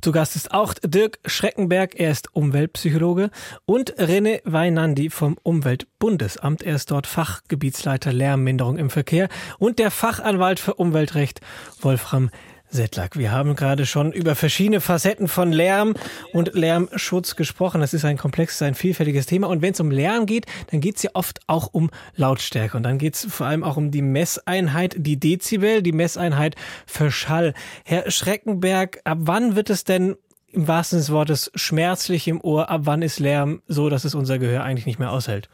Zu 0.04 0.12
Gast 0.12 0.36
ist 0.36 0.54
auch 0.54 0.76
Dirk 0.76 1.18
Schreckenberg. 1.26 2.00
Er 2.00 2.12
ist 2.12 2.36
Umweltpsychologe 2.36 3.32
und 3.66 3.96
René 3.96 4.42
Weinandi 4.44 5.10
vom 5.10 5.40
Umweltbundesamt. 5.42 6.62
Er 6.62 6.76
ist 6.76 6.92
dort 6.92 7.08
Fachgebietsleiter 7.08 8.14
Lärmminderung 8.14 8.78
im 8.78 8.92
Verkehr 8.92 9.28
und 9.58 9.80
der 9.80 9.90
Fachanwalt 9.90 10.60
für 10.60 10.76
Umweltrecht 10.76 11.42
Wolfram 11.82 12.30
Settlack, 12.74 13.18
wir 13.18 13.32
haben 13.32 13.56
gerade 13.56 13.86
schon 13.86 14.12
über 14.12 14.36
verschiedene 14.36 14.82
Facetten 14.82 15.28
von 15.28 15.52
Lärm 15.52 15.94
und 16.34 16.54
Lärmschutz 16.56 17.36
gesprochen. 17.36 17.82
Das 17.82 17.94
ist 17.94 18.04
ein 18.04 18.18
komplexes, 18.18 18.62
ein 18.64 18.74
vielfältiges 18.74 19.28
Thema. 19.28 19.48
Und 19.48 19.62
wenn 19.62 19.74
es 19.74 19.80
um 19.80 19.92
Lärm 19.92 20.26
geht, 20.26 20.48
dann 20.72 20.82
geht 20.82 20.98
es 20.98 21.04
ja 21.04 21.12
oft 21.14 21.42
auch 21.48 21.70
um 21.72 21.92
Lautstärke. 22.16 22.76
Und 22.76 22.84
dann 22.84 22.98
geht 22.98 23.16
es 23.16 23.26
vor 23.30 23.46
allem 23.46 23.64
auch 23.64 23.78
um 23.78 23.92
die 23.92 24.02
Messeinheit, 24.02 24.96
die 24.98 25.20
Dezibel, 25.20 25.84
die 25.84 25.92
Messeinheit 25.92 26.56
für 26.88 27.12
Schall. 27.12 27.54
Herr 27.86 28.10
Schreckenberg, 28.10 29.02
ab 29.04 29.20
wann 29.22 29.56
wird 29.56 29.70
es 29.70 29.84
denn 29.84 30.16
im 30.52 30.68
wahrsten 30.68 31.00
Sinne 31.00 31.08
des 31.08 31.14
Wortes 31.14 31.52
schmerzlich 31.56 32.28
im 32.28 32.42
Ohr? 32.42 32.70
Ab 32.70 32.82
wann 32.86 33.04
ist 33.04 33.20
Lärm 33.20 33.62
so, 33.68 33.90
dass 33.90 34.04
es 34.04 34.16
unser 34.16 34.40
Gehör 34.40 34.64
eigentlich 34.64 34.88
nicht 34.88 35.00
mehr 35.00 35.12
aushält? 35.12 35.48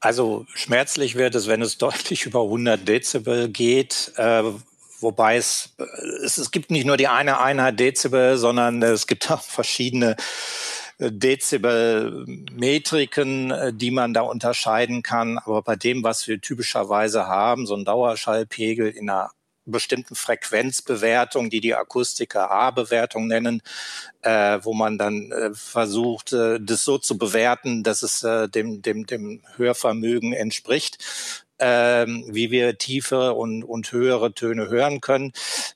Also 0.00 0.46
schmerzlich 0.54 1.14
wird 1.14 1.34
es, 1.34 1.46
wenn 1.46 1.62
es 1.62 1.78
deutlich 1.78 2.26
über 2.26 2.42
100 2.42 2.88
Dezibel 2.88 3.48
geht, 3.48 4.12
äh, 4.16 4.42
wobei 5.02 5.36
es, 5.36 5.74
es, 6.24 6.38
es 6.38 6.50
gibt 6.50 6.70
nicht 6.70 6.86
nur 6.86 6.96
die 6.96 7.08
eine 7.08 7.40
Einheit 7.40 7.78
Dezibel, 7.78 8.38
sondern 8.38 8.82
es 8.82 9.06
gibt 9.06 9.30
auch 9.30 9.42
verschiedene 9.42 10.16
äh, 10.98 11.10
Dezibel-Metriken, 11.10 13.50
äh, 13.50 13.72
die 13.72 13.90
man 13.90 14.12
da 14.14 14.20
unterscheiden 14.22 15.02
kann. 15.02 15.38
Aber 15.38 15.62
bei 15.62 15.76
dem, 15.76 16.04
was 16.04 16.28
wir 16.28 16.40
typischerweise 16.40 17.26
haben, 17.26 17.66
so 17.66 17.74
ein 17.74 17.84
Dauerschallpegel 17.84 18.88
in 18.88 19.10
einer 19.10 19.30
bestimmten 19.64 20.14
Frequenzbewertung, 20.14 21.50
die 21.50 21.60
die 21.60 21.74
Akustiker 21.74 22.50
A-Bewertung 22.50 23.28
nennen, 23.28 23.62
äh, 24.22 24.58
wo 24.62 24.74
man 24.74 24.98
dann 24.98 25.30
äh, 25.30 25.54
versucht, 25.54 26.32
äh, 26.32 26.58
das 26.60 26.84
so 26.84 26.98
zu 26.98 27.16
bewerten, 27.16 27.82
dass 27.82 28.02
es 28.02 28.24
äh, 28.24 28.48
dem, 28.48 28.82
dem, 28.82 29.06
dem 29.06 29.42
Hörvermögen 29.56 30.32
entspricht 30.32 30.98
ähm, 31.64 32.24
wie 32.26 32.50
wir 32.50 32.76
tiefe 32.76 33.34
und, 33.34 33.62
und 33.62 33.92
höhere 33.92 34.34
Töne 34.34 34.68
hören 34.68 35.00
können. 35.00 35.32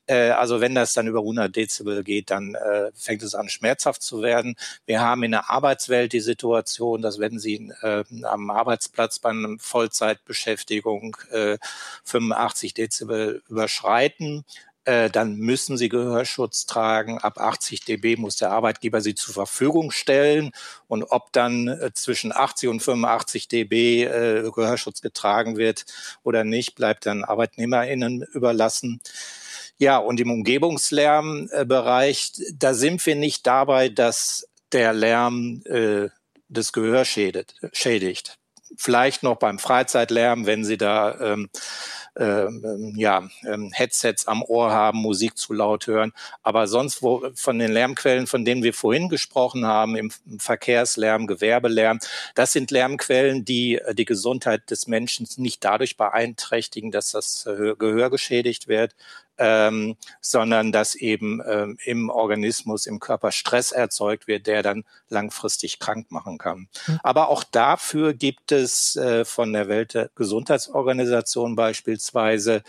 Äh, 0.06 0.30
also 0.30 0.60
wenn 0.60 0.74
das 0.74 0.92
dann 0.94 1.06
über 1.06 1.20
100 1.20 1.54
Dezibel 1.54 2.02
geht, 2.02 2.30
dann 2.30 2.56
äh, 2.56 2.90
fängt 2.94 3.22
es 3.22 3.36
an 3.36 3.48
schmerzhaft 3.48 4.02
zu 4.02 4.20
werden. 4.20 4.56
Wir 4.84 5.00
haben 5.00 5.22
in 5.22 5.30
der 5.30 5.48
Arbeitswelt 5.48 6.12
die 6.12 6.20
Situation, 6.20 7.02
dass 7.02 7.20
wenn 7.20 7.38
Sie 7.38 7.72
äh, 7.82 8.02
am 8.24 8.50
Arbeitsplatz 8.50 9.20
bei 9.20 9.30
einer 9.30 9.56
Vollzeitbeschäftigung 9.60 11.16
äh, 11.30 11.56
85 12.04 12.74
Dezibel 12.74 13.42
überschreiten, 13.48 14.44
äh, 14.86 15.10
dann 15.10 15.36
müssen 15.36 15.76
sie 15.76 15.88
Gehörschutz 15.88 16.66
tragen. 16.66 17.18
Ab 17.18 17.38
80 17.38 17.84
dB 17.84 18.16
muss 18.16 18.36
der 18.36 18.52
Arbeitgeber 18.52 19.00
sie 19.00 19.16
zur 19.16 19.34
Verfügung 19.34 19.90
stellen. 19.90 20.52
Und 20.86 21.02
ob 21.04 21.32
dann 21.32 21.66
äh, 21.66 21.90
zwischen 21.92 22.32
80 22.32 22.68
und 22.68 22.78
85 22.80 23.48
dB 23.48 24.04
äh, 24.04 24.48
Gehörschutz 24.54 25.00
getragen 25.00 25.56
wird 25.56 25.86
oder 26.22 26.44
nicht, 26.44 26.76
bleibt 26.76 27.06
dann 27.06 27.24
ArbeitnehmerInnen 27.24 28.22
überlassen. 28.32 29.00
Ja, 29.76 29.98
und 29.98 30.20
im 30.20 30.30
Umgebungslärmbereich, 30.30 32.32
da 32.54 32.72
sind 32.72 33.04
wir 33.04 33.16
nicht 33.16 33.44
dabei, 33.46 33.88
dass 33.88 34.48
der 34.72 34.92
Lärm 34.92 35.62
äh, 35.64 36.08
das 36.48 36.72
Gehör 36.72 37.04
schädigt. 37.04 37.56
schädigt. 37.72 38.38
Vielleicht 38.76 39.22
noch 39.22 39.36
beim 39.36 39.58
Freizeitlärm, 39.58 40.46
wenn 40.46 40.64
Sie 40.64 40.76
da 40.76 41.18
ähm, 41.20 41.48
ähm, 42.18 42.94
ja, 42.96 43.28
ähm, 43.46 43.70
Headsets 43.72 44.26
am 44.26 44.42
Ohr 44.42 44.72
haben, 44.72 44.98
Musik 44.98 45.36
zu 45.36 45.52
laut 45.52 45.86
hören. 45.86 46.12
Aber 46.42 46.66
sonst 46.66 47.02
wo, 47.02 47.28
von 47.34 47.58
den 47.58 47.72
Lärmquellen, 47.72 48.26
von 48.26 48.44
denen 48.44 48.62
wir 48.62 48.72
vorhin 48.74 49.08
gesprochen 49.08 49.66
haben, 49.66 49.96
im 49.96 50.10
Verkehrslärm, 50.38 51.26
Gewerbelärm, 51.26 51.98
das 52.34 52.52
sind 52.52 52.70
Lärmquellen, 52.70 53.44
die 53.44 53.76
äh, 53.76 53.94
die 53.94 54.04
Gesundheit 54.06 54.70
des 54.70 54.86
Menschen 54.86 55.28
nicht 55.36 55.64
dadurch 55.64 55.96
beeinträchtigen, 55.96 56.90
dass 56.90 57.10
das 57.12 57.44
Gehör 57.44 58.10
geschädigt 58.10 58.68
wird, 58.68 58.94
ähm, 59.38 59.96
sondern 60.20 60.72
dass 60.72 60.94
eben 60.94 61.42
ähm, 61.46 61.78
im 61.84 62.10
Organismus, 62.10 62.86
im 62.86 63.00
Körper 63.00 63.32
Stress 63.32 63.72
erzeugt 63.72 64.26
wird, 64.26 64.46
der 64.46 64.62
dann 64.62 64.84
langfristig 65.08 65.78
krank 65.78 66.10
machen 66.10 66.38
kann. 66.38 66.68
Mhm. 66.86 67.00
Aber 67.02 67.28
auch 67.28 67.44
dafür 67.44 68.14
gibt 68.14 68.52
es 68.52 68.96
äh, 68.96 69.24
von 69.24 69.52
der 69.52 69.68
Weltgesundheitsorganisation 69.68 71.56
beispielsweise 71.56 72.62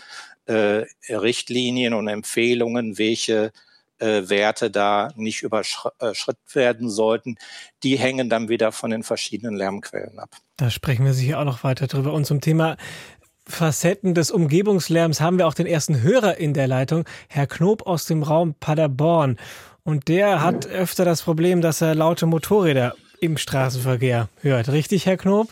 äh, 0.46 0.84
Richtlinien 1.08 1.94
und 1.94 2.08
Empfehlungen, 2.08 2.98
welche 2.98 3.52
äh, 3.98 4.28
Werte 4.28 4.70
da 4.70 5.10
nicht 5.16 5.42
überschritten 5.42 5.96
äh, 6.00 6.54
werden 6.54 6.88
sollten. 6.88 7.36
Die 7.82 7.98
hängen 7.98 8.30
dann 8.30 8.48
wieder 8.48 8.72
von 8.72 8.90
den 8.90 9.02
verschiedenen 9.02 9.56
Lärmquellen 9.56 10.18
ab. 10.18 10.30
Da 10.56 10.70
sprechen 10.70 11.04
wir 11.04 11.14
sicher 11.14 11.40
auch 11.40 11.44
noch 11.44 11.64
weiter 11.64 11.86
drüber. 11.86 12.12
Und 12.12 12.24
zum 12.24 12.40
Thema 12.40 12.76
Facetten 13.48 14.14
des 14.14 14.30
Umgebungslärms 14.30 15.20
haben 15.20 15.38
wir 15.38 15.48
auch 15.48 15.54
den 15.54 15.66
ersten 15.66 16.02
Hörer 16.02 16.36
in 16.36 16.54
der 16.54 16.68
Leitung, 16.68 17.04
Herr 17.28 17.46
Knob 17.46 17.86
aus 17.86 18.04
dem 18.04 18.22
Raum 18.22 18.54
Paderborn. 18.54 19.38
Und 19.84 20.08
der 20.08 20.42
hat 20.42 20.66
öfter 20.66 21.04
das 21.04 21.22
Problem, 21.22 21.62
dass 21.62 21.80
er 21.80 21.94
laute 21.94 22.26
Motorräder 22.26 22.94
im 23.20 23.38
Straßenverkehr 23.38 24.28
hört. 24.42 24.68
Richtig, 24.68 25.06
Herr 25.06 25.16
Knob? 25.16 25.48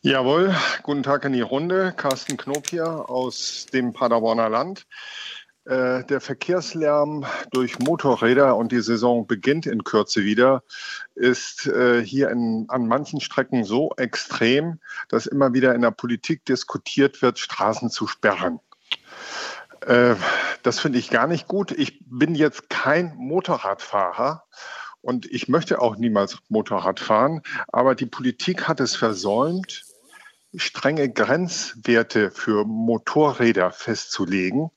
Jawohl, 0.00 0.54
guten 0.84 1.02
Tag 1.02 1.24
in 1.24 1.32
die 1.32 1.40
Runde. 1.40 1.92
Carsten 1.96 2.36
Knob 2.36 2.68
hier 2.68 3.10
aus 3.10 3.66
dem 3.72 3.92
Paderborner 3.92 4.48
Land. 4.48 4.86
Äh, 5.68 6.04
der 6.04 6.22
Verkehrslärm 6.22 7.26
durch 7.52 7.78
Motorräder 7.78 8.56
und 8.56 8.72
die 8.72 8.80
Saison 8.80 9.26
beginnt 9.26 9.66
in 9.66 9.84
Kürze 9.84 10.24
wieder, 10.24 10.62
ist 11.14 11.66
äh, 11.66 12.02
hier 12.02 12.30
in, 12.30 12.64
an 12.68 12.88
manchen 12.88 13.20
Strecken 13.20 13.64
so 13.64 13.92
extrem, 13.98 14.80
dass 15.10 15.26
immer 15.26 15.52
wieder 15.52 15.74
in 15.74 15.82
der 15.82 15.90
Politik 15.90 16.46
diskutiert 16.46 17.20
wird, 17.20 17.38
Straßen 17.38 17.90
zu 17.90 18.06
sperren. 18.06 18.60
Äh, 19.86 20.14
das 20.62 20.80
finde 20.80 20.98
ich 20.98 21.10
gar 21.10 21.26
nicht 21.26 21.48
gut. 21.48 21.70
Ich 21.72 22.00
bin 22.06 22.34
jetzt 22.34 22.70
kein 22.70 23.14
Motorradfahrer 23.16 24.44
und 25.02 25.26
ich 25.26 25.48
möchte 25.48 25.82
auch 25.82 25.96
niemals 25.96 26.38
Motorrad 26.48 26.98
fahren, 26.98 27.42
aber 27.70 27.94
die 27.94 28.06
Politik 28.06 28.68
hat 28.68 28.80
es 28.80 28.96
versäumt, 28.96 29.84
strenge 30.58 31.08
Grenzwerte 31.10 32.30
für 32.30 32.64
Motorräder 32.64 33.70
festzulegen. 33.70 34.70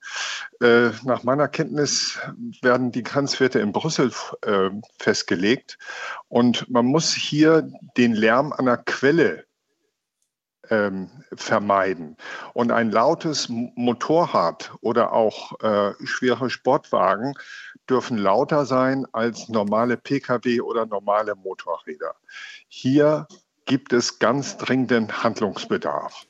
Äh, 0.61 0.91
nach 1.03 1.23
meiner 1.23 1.47
Kenntnis 1.47 2.19
werden 2.61 2.91
die 2.91 3.03
Grenzwerte 3.03 3.59
in 3.59 3.71
Brüssel 3.71 4.11
äh, 4.43 4.69
festgelegt 4.99 5.77
und 6.27 6.69
man 6.69 6.85
muss 6.85 7.13
hier 7.13 7.69
den 7.97 8.13
Lärm 8.13 8.53
an 8.53 8.65
der 8.65 8.77
Quelle 8.77 9.45
ähm, 10.69 11.09
vermeiden. 11.35 12.17
Und 12.53 12.71
ein 12.71 12.91
lautes 12.91 13.49
Motorrad 13.49 14.71
oder 14.81 15.11
auch 15.11 15.59
äh, 15.61 15.93
schwere 16.05 16.49
Sportwagen 16.49 17.33
dürfen 17.89 18.17
lauter 18.17 18.65
sein 18.65 19.05
als 19.11 19.49
normale 19.49 19.97
Pkw 19.97 20.61
oder 20.61 20.85
normale 20.85 21.35
Motorräder. 21.35 22.15
Hier 22.67 23.27
gibt 23.71 23.93
es 23.93 24.19
ganz 24.19 24.57
dringenden 24.57 25.23
Handlungsbedarf. 25.23 26.27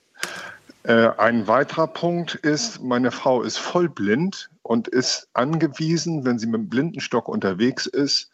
Äh, 0.84 1.10
ein 1.18 1.48
weiterer 1.48 1.88
Punkt 1.88 2.36
ist, 2.36 2.84
meine 2.84 3.10
Frau 3.10 3.42
ist 3.42 3.58
vollblind 3.58 4.52
und 4.62 4.88
ist 4.88 5.28
angewiesen, 5.34 6.24
wenn 6.24 6.38
sie 6.38 6.46
mit 6.46 6.62
dem 6.62 6.70
Blindenstock 6.70 7.28
unterwegs 7.28 7.88
ist, 7.88 8.30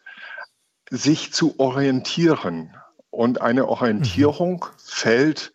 sich 0.90 1.32
zu 1.32 1.58
orientieren. 1.58 2.76
Und 3.10 3.40
eine 3.40 3.70
Orientierung 3.70 4.66
mhm. 4.68 4.78
fällt 4.78 5.54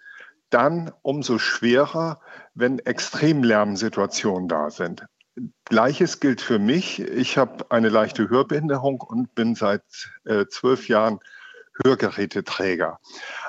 dann 0.49 0.91
umso 1.03 1.37
schwerer, 1.37 2.23
wenn 2.55 2.79
Extremlärmsituationen 2.79 4.49
da 4.49 4.71
sind. 4.71 5.05
Gleiches 5.67 6.21
gilt 6.21 6.41
für 6.41 6.59
mich. 6.59 7.01
Ich 7.01 7.37
habe 7.37 7.71
eine 7.71 7.91
leichte 7.91 8.31
Hörbehinderung 8.31 9.03
und 9.03 9.35
bin 9.35 9.55
seit 9.55 9.83
äh, 10.25 10.47
zwölf 10.47 10.89
Jahren 10.89 11.21
Hörgeräteträger. 11.85 12.99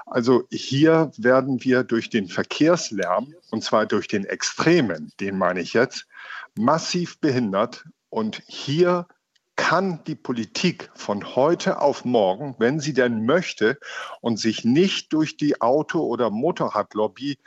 Also 0.06 0.44
hier 0.52 1.12
werden 1.18 1.64
wir 1.64 1.84
durch 1.84 2.10
den 2.10 2.28
Verkehrslärm, 2.28 3.34
und 3.52 3.64
zwar 3.64 3.86
durch 3.86 4.08
den 4.08 4.26
Extremen, 4.26 5.12
den 5.20 5.38
meine 5.38 5.62
ich 5.62 5.74
jetzt, 5.74 6.08
massiv 6.56 7.20
behindert. 7.20 7.86
Und 8.10 8.44
hier 8.48 9.08
kann 9.56 10.04
die 10.06 10.16
Politik 10.16 10.90
von 10.96 11.36
heute 11.36 11.80
auf 11.80 12.06
morgen, 12.06 12.56
wenn 12.58 12.80
sie 12.80 12.94
denn 12.94 13.26
möchte 13.26 13.78
und 14.22 14.40
sich 14.40 14.66
nicht 14.66 15.14
durch 15.14 15.38
die 15.38 15.62
Auto- 15.62 16.06
oder 16.06 16.30
Motorradlobby, 16.30 17.38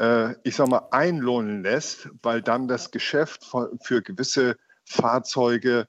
äh, 0.00 0.34
ich 0.42 0.56
sag 0.56 0.68
mal, 0.68 0.88
einlohnen 0.90 1.62
lässt, 1.62 2.08
weil 2.22 2.42
dann 2.42 2.66
das 2.66 2.90
Geschäft 2.90 3.46
für 3.82 4.02
gewisse 4.02 4.56
Fahrzeuge 4.84 5.86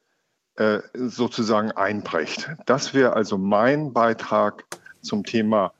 äh, 0.56 0.80
sozusagen 0.94 1.72
einbricht. 1.72 2.50
Das 2.66 2.94
wäre 2.94 3.14
also 3.14 3.40
mein 3.40 3.94
Beitrag 3.94 4.66
zum 5.02 5.24
Thema 5.24 5.74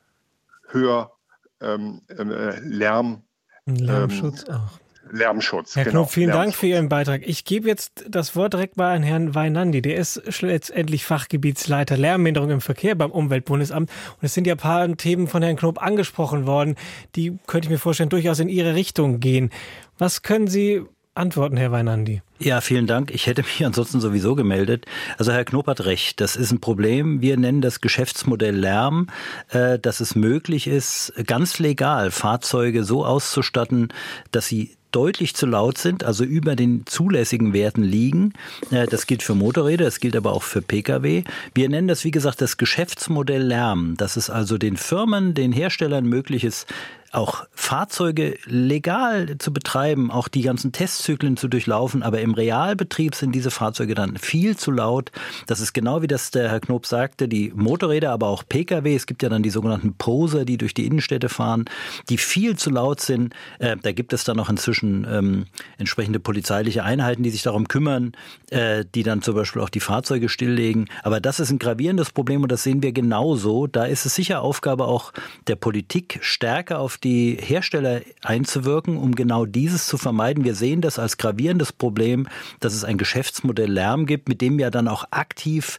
Hör, 0.74 1.12
ähm, 1.60 2.02
äh, 2.08 2.58
Lärm. 2.60 3.22
Lärmschutz 3.64 4.44
ähm, 4.48 4.54
auch. 4.56 4.80
Lärmschutz. 5.10 5.76
Herr 5.76 5.84
genau, 5.84 6.00
Knopf, 6.00 6.12
vielen 6.12 6.28
Lärmschutz. 6.28 6.44
Dank 6.44 6.54
für 6.56 6.66
Ihren 6.66 6.88
Beitrag. 6.88 7.22
Ich 7.24 7.44
gebe 7.44 7.68
jetzt 7.68 8.04
das 8.08 8.34
Wort 8.34 8.54
direkt 8.54 8.76
mal 8.76 8.96
an 8.96 9.02
Herrn 9.02 9.34
Weinandi. 9.34 9.82
Der 9.82 9.96
ist 9.96 10.20
letztendlich 10.42 11.04
Fachgebietsleiter 11.04 11.96
Lärmminderung 11.96 12.50
im 12.50 12.60
Verkehr 12.60 12.96
beim 12.96 13.12
Umweltbundesamt. 13.12 13.88
Und 13.90 14.22
es 14.22 14.34
sind 14.34 14.46
ja 14.46 14.54
ein 14.54 14.58
paar 14.58 14.96
Themen 14.96 15.28
von 15.28 15.42
Herrn 15.42 15.56
Knob 15.56 15.80
angesprochen 15.80 16.46
worden, 16.46 16.76
die, 17.14 17.38
könnte 17.46 17.66
ich 17.66 17.70
mir 17.70 17.78
vorstellen, 17.78 18.08
durchaus 18.08 18.40
in 18.40 18.48
Ihre 18.48 18.74
Richtung 18.74 19.20
gehen. 19.20 19.50
Was 19.98 20.22
können 20.22 20.48
Sie 20.48 20.82
antworten, 21.14 21.56
Herr 21.56 21.72
Weinandi? 21.72 22.22
Ja, 22.38 22.60
vielen 22.60 22.86
Dank. 22.86 23.12
Ich 23.12 23.26
hätte 23.26 23.42
mich 23.42 23.64
ansonsten 23.66 24.00
sowieso 24.00 24.34
gemeldet. 24.34 24.86
Also 25.18 25.32
Herr 25.32 25.44
Knob 25.44 25.66
hat 25.66 25.84
recht. 25.84 26.20
Das 26.20 26.36
ist 26.36 26.50
ein 26.50 26.60
Problem. 26.60 27.20
Wir 27.20 27.36
nennen 27.36 27.60
das 27.60 27.80
Geschäftsmodell 27.80 28.56
Lärm, 28.56 29.08
äh, 29.50 29.78
dass 29.78 30.00
es 30.00 30.14
möglich 30.14 30.66
ist, 30.66 31.12
ganz 31.26 31.58
legal 31.58 32.10
Fahrzeuge 32.10 32.84
so 32.84 33.04
auszustatten, 33.04 33.88
dass 34.32 34.46
sie 34.46 34.76
deutlich 34.94 35.34
zu 35.34 35.46
laut 35.46 35.76
sind, 35.76 36.04
also 36.04 36.22
über 36.22 36.54
den 36.54 36.86
zulässigen 36.86 37.52
Werten 37.52 37.82
liegen. 37.82 38.32
Äh, 38.70 38.86
das 38.86 39.06
gilt 39.06 39.22
für 39.22 39.34
Motorräder, 39.34 39.84
das 39.84 40.00
gilt 40.00 40.14
aber 40.14 40.32
auch 40.32 40.42
für 40.44 40.62
Pkw. 40.62 41.24
Wir 41.54 41.68
nennen 41.68 41.88
das, 41.88 42.04
wie 42.04 42.12
gesagt, 42.12 42.40
das 42.40 42.56
Geschäftsmodell 42.56 43.42
Lärm, 43.42 43.96
dass 43.96 44.16
es 44.16 44.30
also 44.30 44.56
den 44.56 44.76
Firmen, 44.76 45.34
den 45.34 45.52
Herstellern 45.52 46.06
möglich 46.06 46.44
ist, 46.44 46.66
auch 47.14 47.46
Fahrzeuge 47.52 48.36
legal 48.46 49.38
zu 49.38 49.52
betreiben, 49.52 50.10
auch 50.10 50.28
die 50.28 50.42
ganzen 50.42 50.72
Testzyklen 50.72 51.36
zu 51.36 51.48
durchlaufen, 51.48 52.02
aber 52.02 52.20
im 52.20 52.34
Realbetrieb 52.34 53.14
sind 53.14 53.32
diese 53.32 53.50
Fahrzeuge 53.50 53.94
dann 53.94 54.16
viel 54.16 54.56
zu 54.56 54.70
laut. 54.70 55.12
Das 55.46 55.60
ist 55.60 55.72
genau 55.72 56.02
wie 56.02 56.06
das 56.06 56.30
der 56.30 56.50
Herr 56.50 56.60
Knob 56.60 56.86
sagte, 56.86 57.28
die 57.28 57.52
Motorräder, 57.54 58.10
aber 58.10 58.28
auch 58.28 58.42
Pkw, 58.48 58.94
es 58.94 59.06
gibt 59.06 59.22
ja 59.22 59.28
dann 59.28 59.42
die 59.42 59.50
sogenannten 59.50 59.94
Poser, 59.94 60.44
die 60.44 60.58
durch 60.58 60.74
die 60.74 60.86
Innenstädte 60.86 61.28
fahren, 61.28 61.64
die 62.08 62.18
viel 62.18 62.56
zu 62.56 62.70
laut 62.70 63.00
sind. 63.00 63.34
Äh, 63.58 63.76
da 63.80 63.92
gibt 63.92 64.12
es 64.12 64.24
dann 64.24 64.38
auch 64.40 64.48
inzwischen 64.48 65.06
ähm, 65.10 65.46
entsprechende 65.78 66.20
polizeiliche 66.20 66.84
Einheiten, 66.84 67.22
die 67.22 67.30
sich 67.30 67.42
darum 67.42 67.68
kümmern, 67.68 68.12
äh, 68.50 68.84
die 68.94 69.02
dann 69.02 69.22
zum 69.22 69.34
Beispiel 69.34 69.62
auch 69.62 69.70
die 69.70 69.80
Fahrzeuge 69.80 70.28
stilllegen. 70.28 70.88
Aber 71.02 71.20
das 71.20 71.40
ist 71.40 71.50
ein 71.50 71.58
gravierendes 71.58 72.10
Problem 72.10 72.42
und 72.42 72.52
das 72.52 72.62
sehen 72.62 72.82
wir 72.82 72.92
genauso. 72.92 73.66
Da 73.66 73.84
ist 73.84 74.06
es 74.06 74.14
sicher 74.14 74.42
Aufgabe 74.42 74.86
auch 74.86 75.12
der 75.46 75.56
Politik, 75.56 76.18
stärker 76.20 76.80
auf 76.80 76.98
die 77.04 77.36
Hersteller 77.40 78.00
einzuwirken, 78.22 78.96
um 78.96 79.14
genau 79.14 79.44
dieses 79.44 79.86
zu 79.86 79.98
vermeiden. 79.98 80.44
Wir 80.44 80.54
sehen 80.54 80.80
das 80.80 80.98
als 80.98 81.18
gravierendes 81.18 81.72
Problem, 81.72 82.26
dass 82.60 82.74
es 82.74 82.84
ein 82.84 82.98
Geschäftsmodell 82.98 83.70
Lärm 83.70 84.06
gibt, 84.06 84.28
mit 84.28 84.40
dem 84.40 84.58
ja 84.58 84.70
dann 84.70 84.88
auch 84.88 85.04
aktiv 85.10 85.78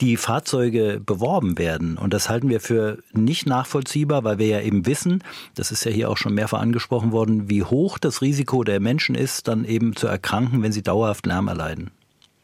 die 0.00 0.16
Fahrzeuge 0.16 1.00
beworben 1.04 1.58
werden. 1.58 1.96
Und 1.96 2.12
das 2.12 2.28
halten 2.28 2.48
wir 2.48 2.60
für 2.60 2.98
nicht 3.12 3.46
nachvollziehbar, 3.46 4.24
weil 4.24 4.38
wir 4.38 4.46
ja 4.46 4.60
eben 4.60 4.84
wissen, 4.86 5.22
das 5.54 5.70
ist 5.70 5.84
ja 5.84 5.92
hier 5.92 6.10
auch 6.10 6.16
schon 6.16 6.34
mehrfach 6.34 6.60
angesprochen 6.60 7.12
worden, 7.12 7.48
wie 7.48 7.62
hoch 7.62 7.98
das 7.98 8.20
Risiko 8.20 8.64
der 8.64 8.80
Menschen 8.80 9.14
ist, 9.14 9.46
dann 9.46 9.64
eben 9.64 9.94
zu 9.94 10.08
erkranken, 10.08 10.62
wenn 10.62 10.72
sie 10.72 10.82
dauerhaft 10.82 11.26
Lärm 11.26 11.46
erleiden. 11.46 11.92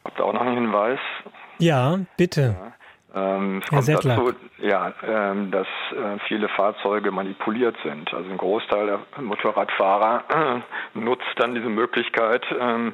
Habt 0.05 0.19
ihr 0.19 0.25
auch 0.25 0.33
noch 0.33 0.41
einen 0.41 0.55
Hinweis? 0.55 0.99
Ja, 1.59 1.99
bitte. 2.15 2.55
Ja. 2.57 2.68
Ähm, 3.15 3.61
es 3.63 3.69
kommt 3.69 4.05
dazu, 4.05 4.33
ja, 4.59 4.93
ähm, 5.03 5.49
dass 5.51 5.67
äh, 5.91 6.19
viele 6.27 6.47
Fahrzeuge 6.49 7.11
manipuliert 7.11 7.75
sind. 7.83 8.13
Also 8.13 8.29
ein 8.29 8.37
Großteil 8.37 8.85
der 8.85 9.21
Motorradfahrer 9.21 10.23
äh, 10.29 10.59
nutzt 10.99 11.25
dann 11.37 11.55
diese 11.55 11.69
Möglichkeit, 11.69 12.45
ähm, 12.59 12.89
äh, 12.89 12.91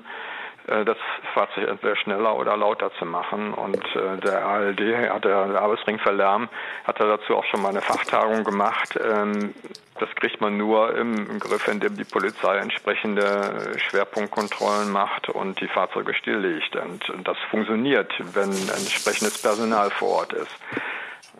das 0.68 0.98
Fahrzeug 1.34 1.68
entweder 1.68 1.96
schneller 1.96 2.36
oder 2.36 2.58
lauter 2.58 2.92
zu 2.98 3.06
machen. 3.06 3.54
Und 3.54 3.84
äh, 3.96 4.18
der 4.18 4.46
ALD, 4.46 4.80
hat 5.10 5.26
der, 5.26 5.48
der 5.48 5.62
Arbeitsring 5.62 6.00
für 6.00 6.12
Lärm, 6.12 6.50
hat 6.84 7.00
dazu 7.00 7.36
auch 7.36 7.46
schon 7.46 7.62
mal 7.62 7.70
eine 7.70 7.82
Fachtagung 7.82 8.44
gemacht. 8.44 9.00
Ähm, 9.04 9.54
das 10.00 10.10
kriegt 10.16 10.42
man 10.42 10.58
nur 10.58 10.94
im 10.96 11.40
Griff, 11.40 11.68
indem 11.70 11.96
die 11.96 12.04
Polizei 12.04 12.58
entsprechende 12.58 13.78
Schwerpunktkontrollen 13.78 14.92
macht 14.92 15.30
und 15.30 15.62
die 15.62 15.68
Fahrzeuge 15.68 16.14
stilllegt. 16.14 16.76
Und 16.76 17.06
das 17.24 17.38
funktioniert, 17.50 18.12
wenn 18.34 18.50
entsprechendes 18.50 19.42
Personal 19.42 19.90
vor 19.92 20.10
Ort 20.10 20.34
ist. 20.34 20.60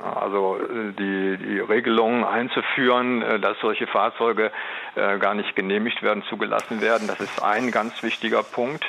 Also 0.02 0.58
äh, 0.58 0.92
die, 0.94 1.38
die 1.38 1.60
Regelungen 1.60 2.24
einzuführen, 2.24 3.22
äh, 3.22 3.40
dass 3.40 3.58
solche 3.62 3.88
Fahrzeuge 3.88 4.52
äh, 4.96 5.18
gar 5.20 5.34
nicht 5.34 5.56
genehmigt 5.56 6.04
werden, 6.04 6.24
zugelassen 6.30 6.82
werden, 6.82 7.08
das 7.08 7.20
ist 7.20 7.44
ein 7.44 7.72
ganz 7.72 8.04
wichtiger 8.04 8.44
Punkt. 8.44 8.84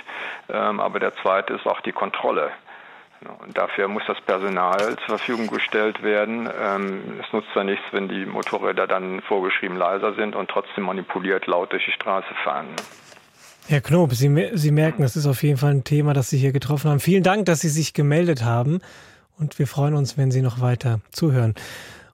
Ähm, 0.49 0.81
aber 0.81 0.99
der 0.99 1.15
zweite 1.17 1.55
ist 1.55 1.67
auch 1.67 1.81
die 1.81 1.93
Kontrolle. 1.93 2.51
Und 3.45 3.57
dafür 3.57 3.89
muss 3.89 4.03
das 4.07 4.21
Personal 4.21 4.79
zur 4.79 5.19
Verfügung 5.19 5.47
gestellt 5.47 6.03
werden. 6.03 6.49
Ähm, 6.61 7.21
es 7.25 7.33
nutzt 7.33 7.49
ja 7.55 7.65
nichts, 7.65 7.85
wenn 7.93 8.09
die 8.09 8.27
Motorräder 8.27 8.87
dann 8.87 9.23
vorgeschrieben 9.23 9.77
leiser 9.77 10.15
sind 10.15 10.37
und 10.37 10.51
trotzdem 10.51 10.85
manipuliert 10.85 11.47
laut 11.47 11.73
durch 11.73 11.85
die 11.85 11.93
Straße 11.93 12.35
fahren. 12.45 12.69
Herr 13.69 13.81
Knob, 13.81 14.13
Sie, 14.13 14.51
Sie 14.53 14.71
merken, 14.71 15.03
das 15.03 15.17
ist 15.17 15.27
auf 15.27 15.43
jeden 15.43 15.57
Fall 15.57 15.73
ein 15.73 15.85
Thema, 15.85 16.13
das 16.13 16.31
Sie 16.31 16.39
hier 16.39 16.53
getroffen 16.53 16.91
haben. 16.91 17.01
Vielen 17.01 17.23
Dank, 17.23 17.47
dass 17.47 17.61
Sie 17.61 17.69
sich 17.69 17.95
gemeldet 17.95 18.45
haben. 18.45 18.81
Und 19.39 19.59
wir 19.59 19.67
freuen 19.67 19.95
uns, 19.95 20.17
wenn 20.17 20.31
Sie 20.31 20.43
noch 20.43 20.61
weiter 20.61 21.01
zuhören. 21.11 21.55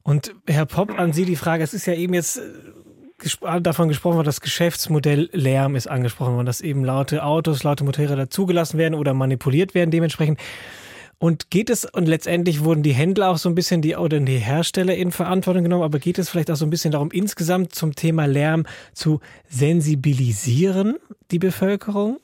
Und 0.03 0.35
Herr 0.47 0.67
Popp, 0.67 0.99
an 0.99 1.13
Sie 1.13 1.25
die 1.25 1.37
Frage, 1.37 1.63
es 1.63 1.75
ist 1.75 1.87
ja 1.87 1.95
eben 1.95 2.15
jetzt 2.15 2.39
äh, 2.39 3.61
davon 3.61 3.89
gesprochen 3.89 4.17
worden, 4.17 4.27
das 4.27 4.41
Geschäftsmodell 4.41 5.31
Lärm 5.33 5.77
ist 5.77 5.87
angesprochen 5.87 6.35
worden, 6.35 6.47
dass 6.47 6.61
eben 6.61 6.85
laute 6.85 7.25
Autos, 7.25 7.63
laute 7.63 7.85
Motorräder 7.85 8.29
zugelassen 8.29 8.79
werden 8.79 8.95
oder 8.95 9.15
manipuliert 9.15 9.75
werden 9.75 9.91
dementsprechend. 9.91 10.41
Und 11.19 11.51
geht 11.51 11.71
es, 11.71 11.85
und 11.85 12.09
letztendlich 12.09 12.65
wurden 12.65 12.83
die 12.83 12.95
Händler 12.95 13.29
auch 13.29 13.39
so 13.39 13.49
ein 13.49 13.55
bisschen, 13.55 13.81
die, 13.81 13.95
oder 13.95 14.19
die 14.19 14.39
Hersteller 14.39 14.97
in 14.97 15.13
Verantwortung 15.13 15.63
genommen, 15.63 15.85
aber 15.85 16.01
geht 16.01 16.19
es 16.19 16.29
vielleicht 16.29 16.51
auch 16.51 16.57
so 16.57 16.67
ein 16.67 16.71
bisschen 16.71 16.91
darum, 16.91 17.13
insgesamt 17.13 17.77
zum 17.77 17.95
Thema 17.95 18.27
Lärm 18.27 18.67
zu 18.93 19.21
sensibilisieren, 19.49 20.97
die 21.31 21.39
Bevölkerung? 21.39 22.19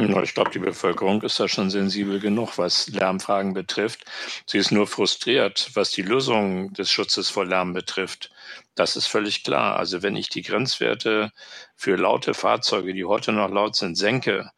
Ich 0.00 0.34
glaube, 0.34 0.50
die 0.50 0.58
Bevölkerung 0.58 1.20
ist 1.20 1.38
da 1.40 1.46
schon 1.46 1.68
sensibel 1.68 2.20
genug, 2.20 2.56
was 2.56 2.88
Lärmfragen 2.88 3.52
betrifft. 3.52 4.04
Sie 4.46 4.56
ist 4.56 4.70
nur 4.70 4.86
frustriert, 4.86 5.70
was 5.74 5.90
die 5.90 6.00
Lösung 6.00 6.72
des 6.72 6.90
Schutzes 6.90 7.28
vor 7.28 7.44
Lärm 7.44 7.74
betrifft. 7.74 8.30
Das 8.74 8.96
ist 8.96 9.06
völlig 9.06 9.44
klar. 9.44 9.76
Also 9.76 10.02
wenn 10.02 10.16
ich 10.16 10.30
die 10.30 10.40
Grenzwerte 10.40 11.32
für 11.76 11.96
laute 11.96 12.32
Fahrzeuge, 12.32 12.94
die 12.94 13.04
heute 13.04 13.32
noch 13.32 13.50
laut 13.50 13.76
sind, 13.76 13.96
senke, 13.96 14.50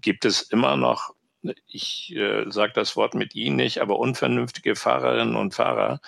gibt 0.00 0.24
es 0.24 0.40
immer 0.42 0.76
noch 0.78 1.14
ich 1.66 2.14
äh, 2.16 2.50
sage 2.50 2.72
das 2.74 2.96
Wort 2.96 3.14
mit 3.14 3.34
Ihnen 3.34 3.56
nicht, 3.56 3.78
aber 3.80 3.98
unvernünftige 3.98 4.74
Fahrerinnen 4.74 5.36
und 5.36 5.54
Fahrer, 5.54 6.00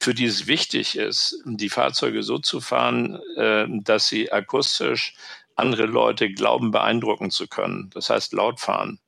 für 0.00 0.14
die 0.14 0.26
es 0.26 0.46
wichtig 0.46 0.96
ist, 0.96 1.42
die 1.44 1.68
Fahrzeuge 1.68 2.22
so 2.22 2.38
zu 2.38 2.60
fahren, 2.60 3.20
äh, 3.36 3.66
dass 3.68 4.06
sie 4.06 4.30
akustisch 4.30 5.14
andere 5.56 5.86
Leute 5.86 6.30
glauben, 6.30 6.70
beeindrucken 6.70 7.30
zu 7.30 7.48
können. 7.48 7.90
Das 7.94 8.10
heißt, 8.10 8.32
laut 8.32 8.60
fahren. 8.60 9.00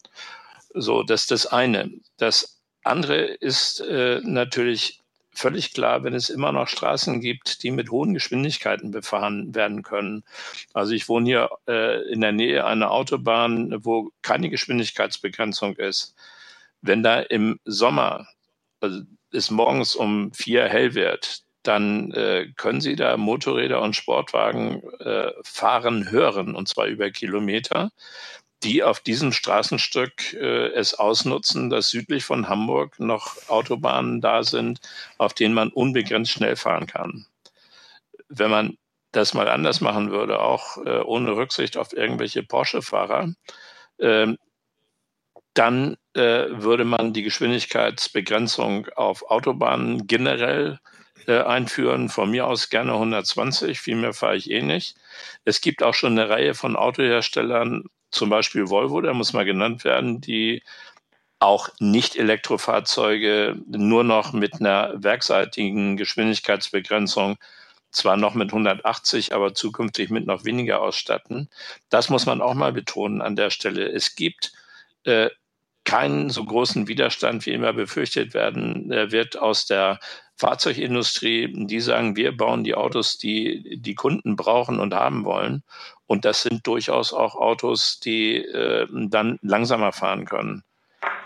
So, 0.75 1.03
das 1.03 1.23
ist 1.23 1.31
das 1.31 1.47
eine. 1.47 1.91
Das 2.17 2.61
andere 2.85 3.25
ist 3.25 3.81
äh, 3.81 4.21
natürlich 4.23 5.01
völlig 5.33 5.73
klar, 5.73 6.03
wenn 6.03 6.15
es 6.15 6.31
immer 6.31 6.51
noch 6.53 6.69
Straßen 6.69 7.21
gibt, 7.21 7.63
die 7.63 7.71
mit 7.71 7.91
hohen 7.91 8.13
Geschwindigkeiten 8.13 8.91
befahren 8.91 9.55
werden 9.55 9.83
können. 9.83 10.25
Also 10.75 10.93
ich 10.93 11.09
wohne 11.09 11.27
hier 11.27 11.51
äh, 11.69 12.03
in 12.11 12.21
der 12.21 12.33
Nähe 12.33 12.65
einer 12.65 12.91
Autobahn, 12.91 13.75
wo 13.85 14.11
keine 14.23 14.51
Geschwindigkeitsbegrenzung 14.51 15.77
ist. 15.77 16.15
Wenn 16.81 17.03
da 17.03 17.21
im 17.21 17.61
Sommer 17.65 18.27
also 18.81 19.03
es 19.33 19.51
morgens 19.51 19.95
um 19.95 20.33
vier 20.33 20.65
hell 20.65 20.95
wird, 20.95 21.43
dann 21.69 22.11
äh, 22.13 22.49
können 22.57 22.81
Sie 22.81 22.97
da 22.97 23.17
Motorräder 23.17 23.81
und 23.83 23.95
Sportwagen 23.95 24.83
äh, 25.01 25.31
fahren 25.45 26.11
hören, 26.11 26.55
und 26.55 26.69
zwar 26.69 26.87
über 26.87 27.11
Kilometer 27.11 27.91
die 28.63 28.83
auf 28.83 29.01
diesem 29.01 29.33
Straßenstück 29.33 30.35
äh, 30.35 30.69
es 30.73 30.95
ausnutzen, 30.95 31.71
dass 31.71 31.91
südlich 31.91 32.25
von 32.25 32.49
Hamburg 32.49 32.99
noch 32.99 33.37
Autobahnen 33.49 34.21
da 34.21 34.43
sind, 34.43 34.81
auf 35.17 35.35
denen 35.35 35.55
man 35.55 35.71
unbegrenzt 35.71 36.33
schnell 36.33 36.57
fahren 36.57 36.87
kann. 36.87 37.27
Wenn 38.29 38.51
man 38.51 38.77
das 39.13 39.33
mal 39.33 39.49
anders 39.49 39.81
machen 39.81 40.11
würde, 40.11 40.41
auch 40.41 40.77
äh, 40.79 41.01
ohne 41.01 41.37
Rücksicht 41.37 41.77
auf 41.77 41.93
irgendwelche 41.93 42.43
Porsche-Fahrer, 42.43 43.33
äh, 43.99 44.35
dann 45.55 45.97
äh, 46.15 46.47
würde 46.51 46.85
man 46.85 47.13
die 47.13 47.23
Geschwindigkeitsbegrenzung 47.23 48.89
auf 48.97 49.31
Autobahnen 49.31 50.07
generell 50.07 50.79
äh, 51.29 51.43
einführen. 51.43 52.09
Von 52.09 52.31
mir 52.31 52.47
aus 52.47 52.71
gerne 52.71 52.95
120, 52.95 53.81
viel 53.81 53.97
mehr 53.97 54.15
fahre 54.15 54.37
ich 54.37 54.51
eh 54.51 54.63
nicht. 54.63 54.97
Es 55.45 55.61
gibt 55.61 55.83
auch 55.83 55.95
schon 55.95 56.19
eine 56.19 56.29
Reihe 56.31 56.55
von 56.55 56.75
Autoherstellern, 56.77 57.85
zum 58.11 58.31
Beispiel 58.31 58.71
Volvo, 58.71 59.01
da 59.03 59.13
muss 59.13 59.35
mal 59.35 59.45
genannt 59.45 59.85
werden, 59.85 60.21
die 60.21 60.63
auch 61.41 61.69
Nicht-Elektrofahrzeuge 61.81 63.57
nur 63.67 64.05
noch 64.05 64.33
mit 64.33 64.55
einer 64.61 64.95
werkseitigen 64.97 65.97
Geschwindigkeitsbegrenzung 65.97 67.37
zwar 67.91 68.17
noch 68.17 68.35
mit 68.35 68.51
180, 68.51 69.35
aber 69.35 69.55
zukünftig 69.55 70.11
mit 70.11 70.27
noch 70.27 70.45
weniger 70.45 70.81
ausstatten. 70.81 71.49
Das 71.91 72.09
muss 72.11 72.27
man 72.27 72.41
auch 72.43 72.55
mal 72.55 72.73
betonen 72.73 73.23
an 73.23 73.37
der 73.37 73.51
Stelle. 73.51 73.89
Es 73.89 74.15
gibt 74.15 74.53
äh, 75.05 75.31
keinen 75.89 76.29
so 76.29 76.45
großen 76.45 76.87
Widerstand, 76.87 77.47
wie 77.47 77.53
immer 77.53 77.73
befürchtet 77.73 78.35
werden 78.35 78.93
äh, 78.93 79.11
wird 79.11 79.39
aus 79.39 79.65
der 79.65 79.99
Fahrzeugindustrie. 80.37 81.51
Die 81.67 81.81
sagen, 81.81 82.15
wir 82.15 82.37
bauen 82.37 82.63
die 82.63 82.75
Autos, 82.75 83.17
die 83.17 83.81
die 83.81 83.95
Kunden 83.95 84.37
brauchen 84.37 84.81
und 84.81 84.93
haben 84.93 85.25
wollen. 85.25 85.63
Und 86.07 86.27
das 86.27 86.43
sind 86.43 86.67
durchaus 86.67 87.15
auch 87.15 87.37
Autos, 87.37 88.01
die 88.01 88.37
äh, 88.37 88.87
dann 89.09 89.39
langsamer 89.41 89.93
fahren 89.93 90.27
können. 90.27 90.63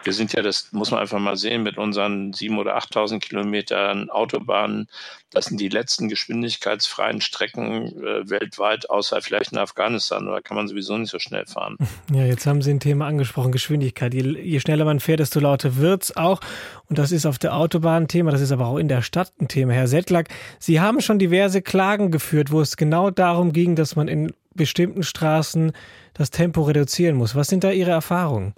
Wir 0.04 0.12
sind 0.12 0.32
ja, 0.32 0.42
das 0.42 0.72
muss 0.72 0.90
man 0.90 1.00
einfach 1.00 1.18
mal 1.18 1.36
sehen, 1.36 1.62
mit 1.62 1.78
unseren 1.78 2.32
7.000 2.32 2.58
oder 2.58 2.78
8.000 2.78 3.20
Kilometern 3.20 4.10
Autobahnen, 4.10 4.88
das 5.30 5.46
sind 5.46 5.60
die 5.60 5.68
letzten 5.68 6.08
geschwindigkeitsfreien 6.08 7.20
Strecken 7.20 7.86
äh, 7.86 8.28
weltweit, 8.28 8.90
außer 8.90 9.22
vielleicht 9.22 9.52
in 9.52 9.58
Afghanistan. 9.58 10.26
Da 10.26 10.40
kann 10.40 10.56
man 10.56 10.68
sowieso 10.68 10.96
nicht 10.98 11.10
so 11.10 11.18
schnell 11.18 11.46
fahren. 11.46 11.76
Ja, 12.12 12.24
jetzt 12.24 12.46
haben 12.46 12.60
Sie 12.60 12.70
ein 12.70 12.80
Thema 12.80 13.06
angesprochen, 13.06 13.52
Geschwindigkeit. 13.52 14.12
Je, 14.12 14.22
je 14.22 14.60
schneller 14.60 14.84
man 14.84 15.00
fährt, 15.00 15.20
desto 15.20 15.40
lauter 15.40 15.76
wird 15.76 16.02
es 16.02 16.16
auch. 16.16 16.40
Und 16.88 16.98
das 16.98 17.10
ist 17.10 17.24
auf 17.24 17.38
der 17.38 17.56
Autobahn 17.56 18.04
ein 18.04 18.08
Thema, 18.08 18.32
das 18.32 18.40
ist 18.40 18.52
aber 18.52 18.66
auch 18.66 18.76
in 18.76 18.88
der 18.88 19.02
Stadt 19.02 19.32
ein 19.40 19.48
Thema. 19.48 19.72
Herr 19.72 19.86
Settlack, 19.86 20.28
Sie 20.58 20.80
haben 20.80 21.00
schon 21.00 21.18
diverse 21.18 21.62
Klagen 21.62 22.10
geführt, 22.10 22.50
wo 22.50 22.60
es 22.60 22.76
genau 22.76 23.10
darum 23.10 23.52
ging, 23.52 23.76
dass 23.76 23.96
man 23.96 24.08
in 24.08 24.32
bestimmten 24.54 25.02
Straßen 25.02 25.72
das 26.12 26.30
Tempo 26.30 26.62
reduzieren 26.62 27.16
muss. 27.16 27.34
Was 27.34 27.48
sind 27.48 27.64
da 27.64 27.70
Ihre 27.70 27.92
Erfahrungen? 27.92 28.54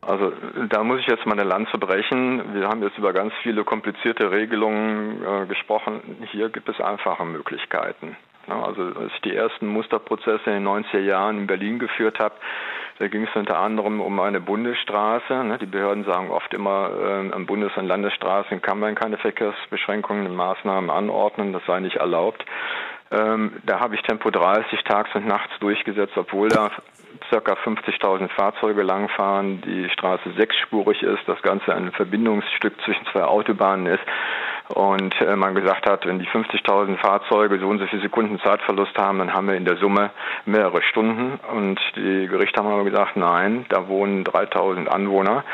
Also 0.00 0.32
da 0.68 0.84
muss 0.84 1.00
ich 1.00 1.06
jetzt 1.06 1.26
mal 1.26 1.32
eine 1.32 1.48
Lanze 1.48 1.78
brechen. 1.78 2.54
Wir 2.54 2.68
haben 2.68 2.82
jetzt 2.82 2.98
über 2.98 3.12
ganz 3.12 3.32
viele 3.42 3.64
komplizierte 3.64 4.30
Regelungen 4.30 5.22
äh, 5.22 5.46
gesprochen. 5.46 6.00
Hier 6.30 6.48
gibt 6.48 6.68
es 6.68 6.80
einfache 6.80 7.24
Möglichkeiten. 7.24 8.16
Ja, 8.46 8.62
also 8.62 8.82
als 8.82 9.12
ich 9.14 9.20
die 9.22 9.34
ersten 9.34 9.66
Musterprozesse 9.66 10.50
in 10.50 10.64
den 10.64 10.68
90er 10.68 11.00
Jahren 11.00 11.38
in 11.38 11.46
Berlin 11.48 11.80
geführt 11.80 12.20
habe, 12.20 12.34
da 12.98 13.08
ging 13.08 13.24
es 13.24 13.36
unter 13.36 13.58
anderem 13.58 14.00
um 14.00 14.20
eine 14.20 14.40
Bundesstraße. 14.40 15.44
Ne? 15.44 15.58
Die 15.58 15.66
Behörden 15.66 16.04
sagen 16.04 16.30
oft 16.30 16.54
immer, 16.54 16.90
äh, 16.90 17.32
an 17.32 17.46
Bundes- 17.46 17.76
und 17.76 17.86
Landesstraßen 17.86 18.62
kann 18.62 18.78
man 18.78 18.94
keine 18.94 19.18
Verkehrsbeschränkungen 19.18 20.26
und 20.26 20.36
Maßnahmen 20.36 20.88
anordnen, 20.88 21.52
das 21.52 21.62
sei 21.66 21.80
nicht 21.80 21.96
erlaubt. 21.96 22.44
Ähm, 23.10 23.62
da 23.64 23.80
habe 23.80 23.94
ich 23.94 24.02
Tempo 24.02 24.30
30 24.30 24.82
tags 24.84 25.14
und 25.14 25.26
nachts 25.26 25.52
durchgesetzt, 25.60 26.16
obwohl 26.16 26.48
da 26.48 26.70
circa 27.30 27.54
50.000 27.54 28.28
Fahrzeuge 28.30 28.82
langfahren, 28.82 29.60
die 29.62 29.88
Straße 29.90 30.32
sechsspurig 30.36 31.02
ist, 31.02 31.22
das 31.26 31.40
Ganze 31.42 31.74
ein 31.74 31.92
Verbindungsstück 31.92 32.74
zwischen 32.84 33.06
zwei 33.12 33.24
Autobahnen 33.24 33.86
ist 33.86 34.02
und 34.68 35.14
äh, 35.20 35.36
man 35.36 35.54
gesagt 35.54 35.88
hat, 35.88 36.06
wenn 36.06 36.18
die 36.18 36.26
50.000 36.26 36.96
Fahrzeuge 36.98 37.58
so 37.58 37.68
und 37.68 37.78
so 37.78 37.86
viele 37.86 38.02
Sekunden 38.02 38.40
Zeitverlust 38.40 38.96
haben, 38.98 39.18
dann 39.18 39.32
haben 39.32 39.48
wir 39.48 39.54
in 39.54 39.64
der 39.64 39.76
Summe 39.76 40.10
mehrere 40.44 40.82
Stunden 40.82 41.38
und 41.54 41.80
die 41.94 42.26
Gerichte 42.26 42.60
haben 42.60 42.72
aber 42.72 42.84
gesagt, 42.84 43.16
nein, 43.16 43.66
da 43.68 43.88
wohnen 43.88 44.24
3.000 44.24 44.86
Anwohner. 44.88 45.44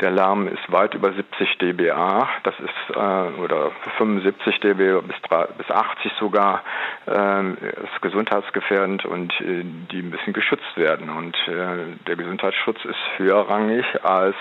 Der 0.00 0.10
Lärm 0.10 0.46
ist 0.46 0.70
weit 0.70 0.92
über 0.92 1.10
70 1.10 1.56
dBA, 1.58 2.28
das 2.42 2.54
ist 2.60 2.94
äh, 2.94 3.40
oder 3.40 3.70
75 3.96 4.60
dB 4.60 5.00
bis, 5.00 5.16
bis 5.56 5.70
80 5.70 6.12
sogar, 6.20 6.62
äh, 7.06 7.50
ist 7.52 8.02
gesundheitsgefährdend 8.02 9.06
und 9.06 9.32
äh, 9.40 9.64
die 9.90 10.02
müssen 10.02 10.34
geschützt 10.34 10.76
werden. 10.76 11.08
Und 11.08 11.34
äh, 11.48 11.96
der 12.06 12.16
Gesundheitsschutz 12.16 12.84
ist 12.84 12.98
höherrangig 13.16 13.86
als 14.04 14.36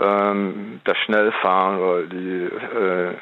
ähm, 0.00 0.80
das 0.84 0.96
Schnellfahren 0.98 1.78
oder 1.78 2.02
die, 2.02 2.44
äh, 2.44 3.14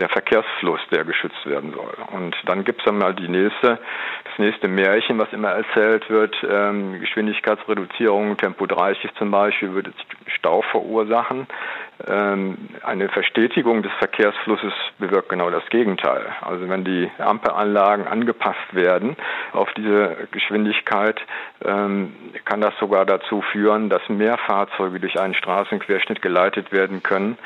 der 0.00 0.08
Verkehrsfluss, 0.08 0.80
der 0.90 1.04
geschützt 1.04 1.44
werden 1.44 1.74
soll. 1.74 1.96
Und 2.16 2.34
dann 2.46 2.64
gibt 2.64 2.78
es 2.78 2.86
dann 2.86 2.96
mal 2.96 3.12
die 3.12 3.28
nächste, 3.28 3.78
das 4.24 4.38
nächste 4.38 4.68
Märchen, 4.68 5.18
was 5.18 5.30
immer 5.34 5.50
erzählt 5.50 6.08
wird, 6.08 6.34
ähm, 6.48 6.98
Geschwindigkeitsreduzierung, 6.98 8.38
Tempo 8.38 8.64
30 8.64 9.14
zum 9.16 9.30
Beispiel, 9.30 9.74
würde 9.74 9.92
Stau 10.38 10.62
verursachen. 10.62 11.09
Ähm, 11.10 11.46
eine 12.06 13.08
Verstetigung 13.08 13.82
des 13.82 13.92
Verkehrsflusses 13.98 14.72
bewirkt 14.98 15.28
genau 15.28 15.50
das 15.50 15.64
Gegenteil. 15.70 16.24
Also 16.40 16.68
wenn 16.68 16.84
die 16.84 17.10
Ampelanlagen 17.18 18.06
angepasst 18.06 18.72
werden 18.72 19.16
auf 19.52 19.72
diese 19.74 20.28
Geschwindigkeit, 20.30 21.20
ähm, 21.64 22.12
kann 22.44 22.60
das 22.60 22.74
sogar 22.78 23.04
dazu 23.04 23.42
führen, 23.42 23.90
dass 23.90 24.08
mehr 24.08 24.38
Fahrzeuge 24.38 25.00
durch 25.00 25.20
einen 25.20 25.34
Straßenquerschnitt 25.34 26.22
geleitet 26.22 26.72
werden 26.72 27.02
können, 27.02 27.36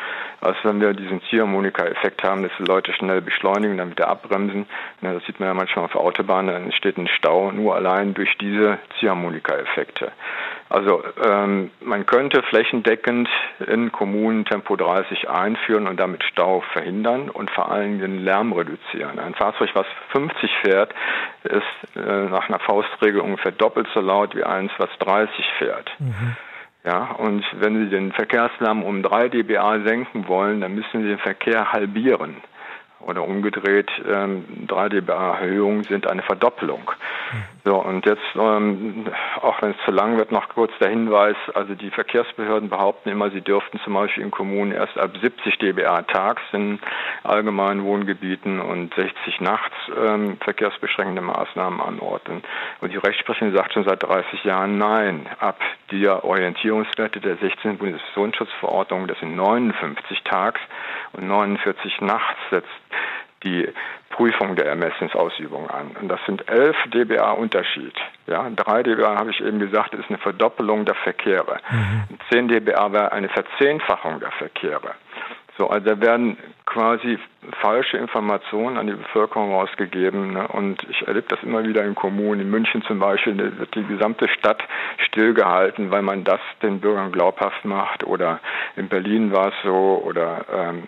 als 0.40 0.56
wenn 0.62 0.80
wir 0.80 0.92
diesen 0.92 1.22
Ziehharmonika-Effekt 1.22 2.22
haben, 2.22 2.42
dass 2.42 2.52
die 2.58 2.64
Leute 2.64 2.92
schnell 2.92 3.20
beschleunigen, 3.20 3.78
dann 3.78 3.90
wieder 3.90 4.08
abbremsen. 4.08 4.66
Das 5.00 5.24
sieht 5.24 5.40
man 5.40 5.48
ja 5.48 5.54
manchmal 5.54 5.86
auf 5.86 5.96
Autobahnen, 5.96 6.52
dann 6.52 6.64
entsteht 6.64 6.98
ein 6.98 7.08
Stau 7.08 7.50
nur 7.50 7.74
allein 7.74 8.14
durch 8.14 8.36
diese 8.38 8.78
Ziehharmonika-Effekte. 8.98 10.12
Also 10.68 11.02
ähm, 11.24 11.70
man 11.80 12.06
könnte 12.06 12.42
flächendeckend 12.42 13.28
in 13.66 13.92
Kommunen 13.92 14.43
Tempo 14.44 14.76
30 14.76 15.28
einführen 15.28 15.86
und 15.86 15.98
damit 15.98 16.22
Stau 16.24 16.62
verhindern 16.72 17.30
und 17.30 17.50
vor 17.50 17.70
allem 17.70 17.98
den 17.98 18.24
Lärm 18.24 18.52
reduzieren. 18.52 19.18
Ein 19.18 19.34
Fahrzeug, 19.34 19.70
was 19.74 19.86
50 20.12 20.50
fährt, 20.62 20.94
ist 21.44 21.96
äh, 21.96 22.24
nach 22.26 22.48
einer 22.48 22.60
Faustregel 22.60 23.20
ungefähr 23.20 23.52
doppelt 23.52 23.88
so 23.94 24.00
laut 24.00 24.34
wie 24.34 24.44
eins, 24.44 24.72
was 24.78 24.90
30 25.00 25.44
fährt. 25.58 25.90
Mhm. 25.98 26.36
Ja, 26.84 27.12
und 27.12 27.44
wenn 27.54 27.84
Sie 27.84 27.90
den 27.90 28.12
Verkehrslärm 28.12 28.82
um 28.82 29.02
3 29.02 29.30
dBA 29.30 29.80
senken 29.86 30.28
wollen, 30.28 30.60
dann 30.60 30.74
müssen 30.74 31.02
Sie 31.02 31.08
den 31.08 31.18
Verkehr 31.18 31.72
halbieren. 31.72 32.42
Oder 33.06 33.22
umgedreht, 33.22 33.90
ähm, 34.08 34.44
3 34.66 34.88
dBA 34.88 35.38
Erhöhungen 35.38 35.84
sind 35.84 36.06
eine 36.06 36.22
Verdoppelung. 36.22 36.90
So, 37.64 37.76
und 37.76 38.04
jetzt, 38.04 38.20
ähm, 38.34 39.06
auch 39.40 39.62
wenn 39.62 39.70
es 39.70 39.76
zu 39.86 39.90
lang 39.90 40.18
wird, 40.18 40.30
noch 40.30 40.50
kurz 40.50 40.70
der 40.80 40.90
Hinweis, 40.90 41.36
also 41.54 41.74
die 41.74 41.90
Verkehrsbehörden 41.90 42.68
behaupten 42.68 43.08
immer, 43.08 43.30
sie 43.30 43.40
dürften 43.40 43.80
zum 43.80 43.94
Beispiel 43.94 44.22
in 44.22 44.30
Kommunen 44.30 44.72
erst 44.72 44.98
ab 44.98 45.12
70 45.20 45.58
dBA 45.58 46.02
tags 46.02 46.42
in 46.52 46.78
allgemeinen 47.22 47.84
Wohngebieten 47.84 48.60
und 48.60 48.94
60 48.94 49.40
nachts 49.40 49.74
ähm, 49.98 50.36
verkehrsbeschränkende 50.40 51.22
Maßnahmen 51.22 51.80
anordnen. 51.80 52.42
Und 52.80 52.92
die 52.92 52.98
Rechtsprechung 52.98 53.54
sagt 53.54 53.72
schon 53.72 53.84
seit 53.84 54.02
30 54.02 54.44
Jahren 54.44 54.76
nein. 54.76 55.26
Ab 55.40 55.58
der 55.90 56.24
Orientierungswerte 56.24 57.20
der 57.20 57.36
16. 57.36 57.78
Bundesverfassungsschutzverordnung, 57.78 59.06
das 59.06 59.18
sind 59.20 59.36
59 59.36 60.22
tags 60.24 60.60
und 61.12 61.26
49 61.26 62.00
nachts, 62.00 62.38
setzt 62.50 62.68
die 63.42 63.68
Prüfung 64.10 64.56
der 64.56 64.66
Ermessungsausübung 64.66 65.68
an. 65.68 65.90
Und 66.00 66.08
das 66.08 66.20
sind 66.24 66.48
11 66.48 66.76
dBA 66.92 67.32
Unterschied. 67.32 67.94
Ja, 68.26 68.48
3 68.48 68.82
dBA 68.82 69.16
habe 69.16 69.30
ich 69.30 69.40
eben 69.40 69.58
gesagt, 69.58 69.94
ist 69.94 70.08
eine 70.08 70.18
Verdoppelung 70.18 70.84
der 70.84 70.94
Verkehre. 70.94 71.58
Mhm. 71.70 72.18
10 72.30 72.48
dBA 72.48 72.92
wäre 72.92 73.12
eine 73.12 73.28
Verzehnfachung 73.28 74.20
der 74.20 74.30
Verkehre. 74.32 74.94
So, 75.56 75.68
also 75.68 75.86
da 75.86 76.00
werden 76.00 76.36
quasi 76.66 77.18
falsche 77.60 77.96
Informationen 77.96 78.76
an 78.76 78.86
die 78.86 78.94
Bevölkerung 78.94 79.52
rausgegeben. 79.52 80.32
Ne? 80.32 80.48
Und 80.48 80.82
ich 80.88 81.06
erlebe 81.06 81.26
das 81.28 81.42
immer 81.42 81.64
wieder 81.64 81.84
in 81.84 81.94
Kommunen. 81.94 82.40
In 82.40 82.50
München 82.50 82.82
zum 82.82 82.98
Beispiel 82.98 83.36
wird 83.58 83.74
die 83.74 83.84
gesamte 83.84 84.28
Stadt 84.28 84.62
stillgehalten, 85.06 85.90
weil 85.90 86.02
man 86.02 86.24
das 86.24 86.40
den 86.62 86.80
Bürgern 86.80 87.12
glaubhaft 87.12 87.64
macht. 87.64 88.04
Oder 88.04 88.40
in 88.76 88.88
Berlin 88.88 89.32
war 89.32 89.48
es 89.48 89.54
so. 89.62 90.02
Oder 90.04 90.44
ähm, 90.52 90.78
äh, 90.78 90.86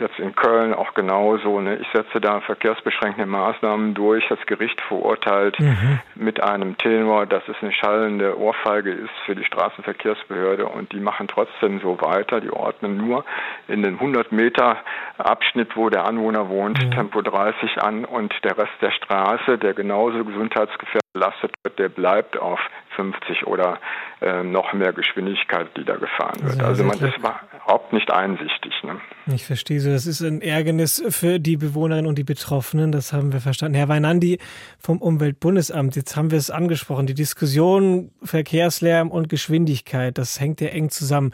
jetzt 0.00 0.18
in 0.18 0.34
Köln 0.34 0.74
auch 0.74 0.94
genauso. 0.94 1.60
Ne? 1.60 1.76
Ich 1.76 1.86
setze 1.92 2.20
da 2.20 2.40
verkehrsbeschränkende 2.40 3.26
Maßnahmen 3.26 3.94
durch. 3.94 4.26
Das 4.28 4.38
Gericht 4.46 4.80
verurteilt 4.82 5.58
mhm. 5.60 6.00
mit 6.14 6.42
einem 6.42 6.76
Tenor, 6.78 7.26
dass 7.26 7.42
es 7.48 7.56
eine 7.60 7.72
schallende 7.72 8.38
Ohrfeige 8.38 8.92
ist 8.92 9.12
für 9.24 9.34
die 9.34 9.44
Straßenverkehrsbehörde 9.44 10.66
und 10.66 10.92
die 10.92 11.00
machen 11.00 11.28
trotzdem 11.28 11.80
so 11.80 12.00
weiter. 12.00 12.40
Die 12.40 12.50
ordnen 12.50 12.96
nur 12.96 13.24
in 13.68 13.82
den 13.82 13.94
100 13.94 14.32
Meter 14.32 14.78
Abschnitt, 15.18 15.76
wo 15.76 15.90
der 15.90 16.06
Anwohner 16.06 16.48
wohnt, 16.48 16.82
mhm. 16.84 16.90
Tempo 16.92 17.22
30 17.22 17.82
an 17.82 18.04
und 18.04 18.32
der 18.44 18.56
Rest 18.56 18.80
der 18.80 18.92
Straße, 18.92 19.58
der 19.58 19.74
genauso 19.74 20.24
gesundheitsgefährdet 20.24 21.05
belastet 21.16 21.52
wird, 21.62 21.78
der 21.78 21.88
bleibt 21.88 22.36
auf 22.36 22.60
50 22.96 23.46
oder 23.46 23.78
äh, 24.20 24.42
noch 24.42 24.72
mehr 24.74 24.92
Geschwindigkeit, 24.92 25.68
die 25.76 25.84
da 25.84 25.96
gefahren 25.96 26.42
wird. 26.42 26.62
also 26.62 26.84
man 26.84 26.98
ist 26.98 27.16
überhaupt 27.16 27.92
nicht 27.92 28.10
einsichtig. 28.10 28.72
Ne? 28.82 29.00
Ich 29.34 29.46
verstehe 29.46 29.80
so, 29.80 29.90
das 29.90 30.06
ist 30.06 30.20
ein 30.20 30.42
Ärgernis 30.42 31.02
für 31.08 31.38
die 31.38 31.56
Bewohnerinnen 31.56 32.06
und 32.06 32.18
die 32.18 32.24
Betroffenen, 32.24 32.92
das 32.92 33.14
haben 33.14 33.32
wir 33.32 33.40
verstanden. 33.40 33.76
Herr 33.76 33.88
Weinandi 33.88 34.38
vom 34.78 34.98
Umweltbundesamt, 34.98 35.96
jetzt 35.96 36.16
haben 36.16 36.30
wir 36.30 36.38
es 36.38 36.50
angesprochen, 36.50 37.06
die 37.06 37.14
Diskussion 37.14 38.10
Verkehrslärm 38.22 39.10
und 39.10 39.30
Geschwindigkeit, 39.30 40.18
das 40.18 40.38
hängt 40.38 40.60
ja 40.60 40.68
eng 40.68 40.90
zusammen. 40.90 41.32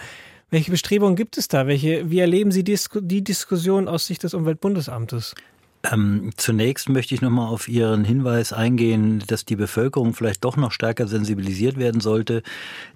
Welche 0.51 0.70
Bestrebungen 0.70 1.16
gibt 1.16 1.39
es 1.39 1.49
da? 1.49 1.66
Welche, 1.66 2.11
wie 2.11 2.20
erleben 2.20 2.53
Sie 2.53 2.62
die 2.62 3.24
Diskussion 3.24 3.89
aus 3.89 4.07
Sicht 4.07 4.22
des 4.22 4.35
Umweltbundesamtes? 4.35 5.35
Ähm, 5.91 6.30
zunächst 6.37 6.89
möchte 6.89 7.14
ich 7.14 7.22
nochmal 7.22 7.49
auf 7.49 7.66
Ihren 7.68 8.05
Hinweis 8.05 8.53
eingehen, 8.53 9.22
dass 9.26 9.45
die 9.45 9.57
Bevölkerung 9.57 10.14
vielleicht 10.14 10.45
doch 10.45 10.57
noch 10.57 10.70
stärker 10.70 11.09
sensibilisiert 11.09 11.76
werden 11.76 12.01
sollte. 12.01 12.43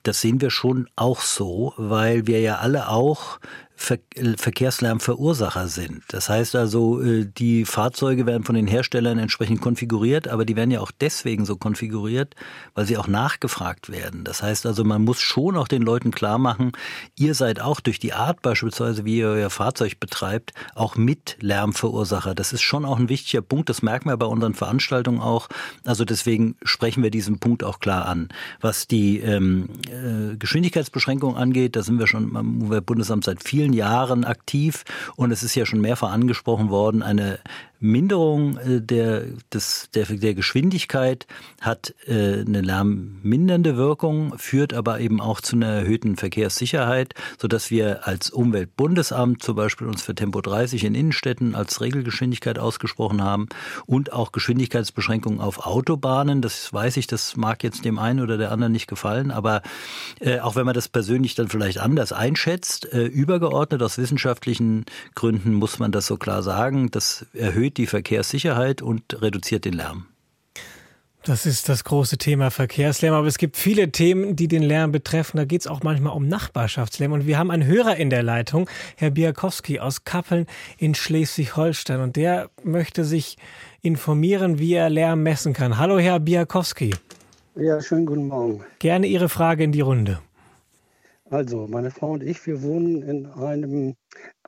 Das 0.04 0.20
sehen 0.20 0.40
wir 0.40 0.50
schon 0.50 0.88
auch 0.94 1.20
so, 1.20 1.74
weil 1.76 2.26
wir 2.26 2.40
ja 2.40 2.56
alle 2.58 2.88
auch 2.88 3.40
Ver 3.76 3.98
Verkehrslärmverursacher 4.36 5.68
sind. 5.68 6.02
Das 6.08 6.28
heißt 6.28 6.56
also, 6.56 7.02
äh, 7.02 7.26
die 7.26 7.64
Fahrzeuge 7.64 8.24
werden 8.26 8.44
von 8.44 8.54
den 8.54 8.66
Herstellern 8.66 9.18
entsprechend 9.18 9.60
konfiguriert, 9.60 10.28
aber 10.28 10.44
die 10.44 10.56
werden 10.56 10.70
ja 10.70 10.80
auch 10.80 10.90
deswegen 10.90 11.44
so 11.44 11.56
konfiguriert, 11.56 12.34
weil 12.74 12.86
sie 12.86 12.96
auch 12.96 13.06
nachgefragt 13.06 13.90
werden. 13.90 14.24
Das 14.24 14.42
heißt 14.42 14.64
also, 14.64 14.82
man 14.82 15.04
muss 15.04 15.20
schon 15.20 15.56
auch 15.56 15.68
den 15.68 15.82
Leuten 15.82 16.10
klar 16.10 16.38
machen, 16.38 16.72
ihr 17.16 17.34
seid 17.34 17.60
auch 17.60 17.80
durch 17.80 17.98
die 17.98 18.14
Art 18.14 18.42
beispielsweise, 18.42 19.04
wie 19.04 19.18
ihr 19.18 19.28
euer 19.28 19.50
Fahrzeug 19.50 20.00
betreibt, 20.00 20.52
auch 20.74 20.96
mit 20.96 21.36
Lärmverursacher. 21.40 22.34
Das 22.34 22.52
ist 22.52 22.62
schon 22.62 22.84
auch 22.84 22.98
ein 22.98 23.08
wichtiger 23.08 23.42
Punkt. 23.42 23.68
Das 23.68 23.82
merken 23.82 24.08
wir 24.08 24.16
bei 24.16 24.26
unseren 24.26 24.54
Veranstaltungen 24.54 25.20
auch. 25.20 25.48
Also 25.84 26.04
deswegen 26.04 26.56
sprechen 26.62 27.02
wir 27.02 27.10
diesen 27.10 27.38
Punkt 27.38 27.62
auch 27.62 27.78
klar 27.78 28.06
an. 28.06 28.28
Was 28.60 28.86
die 28.86 29.18
ähm, 29.20 29.68
äh, 29.88 30.36
Geschwindigkeitsbeschränkung 30.36 31.36
angeht, 31.36 31.76
da 31.76 31.82
sind 31.82 31.98
wir 31.98 32.06
schon 32.06 32.32
beim 32.32 32.84
Bundesamt 32.84 33.24
seit 33.24 33.42
vielen 33.42 33.65
vielen 33.66 33.72
Jahren 33.72 34.24
aktiv. 34.24 34.84
Und 35.16 35.30
es 35.32 35.42
ist 35.42 35.54
ja 35.54 35.66
schon 35.66 35.80
mehrfach 35.80 36.12
angesprochen 36.12 36.70
worden, 36.70 37.02
eine 37.02 37.38
Minderung 37.80 38.56
äh, 38.58 38.80
der, 38.80 39.24
des, 39.52 39.88
der, 39.94 40.06
der 40.06 40.34
Geschwindigkeit 40.34 41.26
hat 41.60 41.94
äh, 42.06 42.40
eine 42.40 42.60
lärmmindernde 42.62 43.76
Wirkung, 43.76 44.36
führt 44.38 44.72
aber 44.74 45.00
eben 45.00 45.20
auch 45.20 45.40
zu 45.40 45.56
einer 45.56 45.66
erhöhten 45.68 46.16
Verkehrssicherheit, 46.16 47.14
sodass 47.38 47.70
wir 47.70 48.06
als 48.06 48.30
Umweltbundesamt 48.30 49.42
zum 49.42 49.56
Beispiel 49.56 49.86
uns 49.86 50.02
für 50.02 50.14
Tempo 50.14 50.40
30 50.40 50.84
in 50.84 50.94
Innenstädten 50.94 51.54
als 51.54 51.80
Regelgeschwindigkeit 51.80 52.58
ausgesprochen 52.58 53.22
haben 53.22 53.48
und 53.86 54.12
auch 54.12 54.32
Geschwindigkeitsbeschränkungen 54.32 55.40
auf 55.40 55.66
Autobahnen. 55.66 56.42
Das 56.42 56.72
weiß 56.72 56.96
ich, 56.96 57.06
das 57.06 57.36
mag 57.36 57.62
jetzt 57.62 57.84
dem 57.84 57.98
einen 57.98 58.20
oder 58.20 58.38
der 58.38 58.52
anderen 58.52 58.72
nicht 58.72 58.86
gefallen, 58.86 59.30
aber 59.30 59.62
äh, 60.20 60.40
auch 60.40 60.56
wenn 60.56 60.66
man 60.66 60.74
das 60.74 60.88
persönlich 60.88 61.34
dann 61.34 61.48
vielleicht 61.48 61.78
anders 61.78 62.12
einschätzt, 62.12 62.92
äh, 62.92 63.04
übergeordnet 63.04 63.82
aus 63.82 63.98
wissenschaftlichen 63.98 64.84
Gründen 65.14 65.54
muss 65.54 65.78
man 65.78 65.92
das 65.92 66.06
so 66.06 66.16
klar 66.16 66.42
sagen, 66.42 66.90
das 66.90 67.26
erhöht 67.32 67.65
erhöht 67.66 67.78
die 67.78 67.86
Verkehrssicherheit 67.86 68.80
und 68.80 69.20
reduziert 69.20 69.64
den 69.64 69.72
Lärm. 69.72 70.06
Das 71.24 71.44
ist 71.44 71.68
das 71.68 71.82
große 71.82 72.18
Thema 72.18 72.52
Verkehrslärm, 72.52 73.12
aber 73.12 73.26
es 73.26 73.38
gibt 73.38 73.56
viele 73.56 73.90
Themen, 73.90 74.36
die 74.36 74.46
den 74.46 74.62
Lärm 74.62 74.92
betreffen. 74.92 75.38
Da 75.38 75.44
geht 75.44 75.62
es 75.62 75.66
auch 75.66 75.82
manchmal 75.82 76.12
um 76.12 76.28
Nachbarschaftslärm. 76.28 77.10
Und 77.10 77.26
wir 77.26 77.36
haben 77.36 77.50
einen 77.50 77.66
Hörer 77.66 77.96
in 77.96 78.10
der 78.10 78.22
Leitung, 78.22 78.70
Herr 78.96 79.10
Biakowski 79.10 79.80
aus 79.80 80.04
Kappeln 80.04 80.46
in 80.78 80.94
Schleswig-Holstein. 80.94 82.00
Und 82.00 82.14
der 82.14 82.50
möchte 82.62 83.04
sich 83.04 83.38
informieren, 83.82 84.60
wie 84.60 84.74
er 84.74 84.88
Lärm 84.88 85.24
messen 85.24 85.52
kann. 85.52 85.78
Hallo, 85.78 85.98
Herr 85.98 86.20
Biakowski. 86.20 86.94
Ja, 87.56 87.82
schönen 87.82 88.06
guten 88.06 88.28
Morgen. 88.28 88.64
Gerne 88.78 89.08
Ihre 89.08 89.28
Frage 89.28 89.64
in 89.64 89.72
die 89.72 89.80
Runde. 89.80 90.20
Also, 91.28 91.66
meine 91.66 91.90
Frau 91.90 92.12
und 92.12 92.22
ich, 92.22 92.46
wir 92.46 92.62
wohnen 92.62 93.02
in 93.02 93.26
einem 93.26 93.96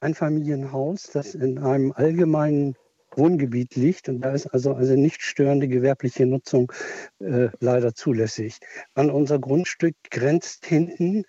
Einfamilienhaus, 0.00 1.10
das 1.12 1.34
in 1.34 1.58
einem 1.58 1.90
allgemeinen 1.90 2.76
Wohngebiet 3.18 3.76
liegt 3.76 4.08
und 4.08 4.20
da 4.20 4.32
ist 4.32 4.46
also 4.46 4.72
also 4.72 4.94
nicht 4.94 5.22
störende 5.22 5.68
gewerbliche 5.68 6.24
Nutzung 6.24 6.72
äh, 7.18 7.48
leider 7.60 7.94
zulässig. 7.94 8.58
An 8.94 9.10
unser 9.10 9.38
Grundstück 9.38 9.96
grenzt 10.10 10.66
hinten 10.66 11.24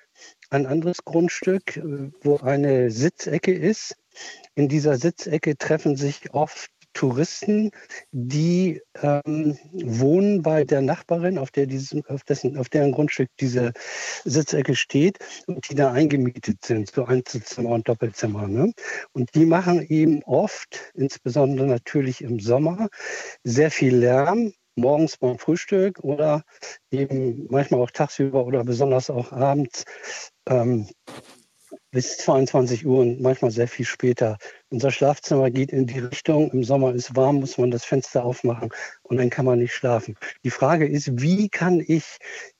ein 0.49 0.65
anderes 0.65 1.03
Grundstück, 1.03 1.77
äh, 1.77 2.11
wo 2.21 2.37
eine 2.37 2.91
Sitzecke 2.91 3.53
ist. 3.53 3.95
In 4.55 4.67
dieser 4.67 4.97
Sitzecke 4.97 5.57
treffen 5.57 5.95
sich 5.95 6.33
oft 6.33 6.69
Touristen, 6.93 7.71
die 8.11 8.81
ähm, 9.01 9.57
wohnen 9.71 10.41
bei 10.41 10.63
der 10.63 10.81
Nachbarin, 10.81 11.37
auf, 11.37 11.51
der 11.51 11.65
diesen, 11.65 12.05
auf, 12.07 12.23
dessen, 12.23 12.57
auf 12.57 12.69
deren 12.69 12.91
Grundstück 12.91 13.29
diese 13.39 13.73
Sitzecke 14.25 14.75
steht 14.75 15.19
und 15.47 15.69
die 15.69 15.75
da 15.75 15.91
eingemietet 15.91 16.65
sind, 16.65 16.91
so 16.91 17.05
Einzelzimmer 17.05 17.69
und 17.69 17.87
Doppelzimmer. 17.87 18.47
Ne? 18.47 18.73
Und 19.13 19.33
die 19.35 19.45
machen 19.45 19.85
eben 19.87 20.23
oft, 20.23 20.91
insbesondere 20.93 21.67
natürlich 21.67 22.21
im 22.21 22.39
Sommer, 22.39 22.89
sehr 23.43 23.71
viel 23.71 23.95
Lärm, 23.95 24.53
morgens 24.75 25.17
beim 25.17 25.37
Frühstück 25.37 25.99
oder 25.99 26.43
eben 26.91 27.47
manchmal 27.49 27.81
auch 27.81 27.91
tagsüber 27.91 28.45
oder 28.45 28.63
besonders 28.63 29.09
auch 29.09 29.31
abends 29.31 29.83
ähm, 30.47 30.87
bis 31.91 32.17
22 32.17 32.85
Uhr 32.85 32.99
und 32.99 33.21
manchmal 33.21 33.51
sehr 33.51 33.67
viel 33.67 33.85
später. 33.85 34.37
Unser 34.69 34.91
Schlafzimmer 34.91 35.49
geht 35.49 35.71
in 35.71 35.87
die 35.87 35.99
Richtung, 35.99 36.51
im 36.51 36.63
Sommer 36.63 36.93
ist 36.93 37.15
warm, 37.15 37.39
muss 37.39 37.57
man 37.57 37.71
das 37.71 37.85
Fenster 37.85 38.23
aufmachen 38.23 38.69
und 39.03 39.17
dann 39.17 39.29
kann 39.29 39.45
man 39.45 39.59
nicht 39.59 39.73
schlafen. 39.73 40.15
Die 40.43 40.51
Frage 40.51 40.87
ist, 40.87 41.21
wie 41.21 41.49
kann 41.49 41.79
ich 41.79 42.17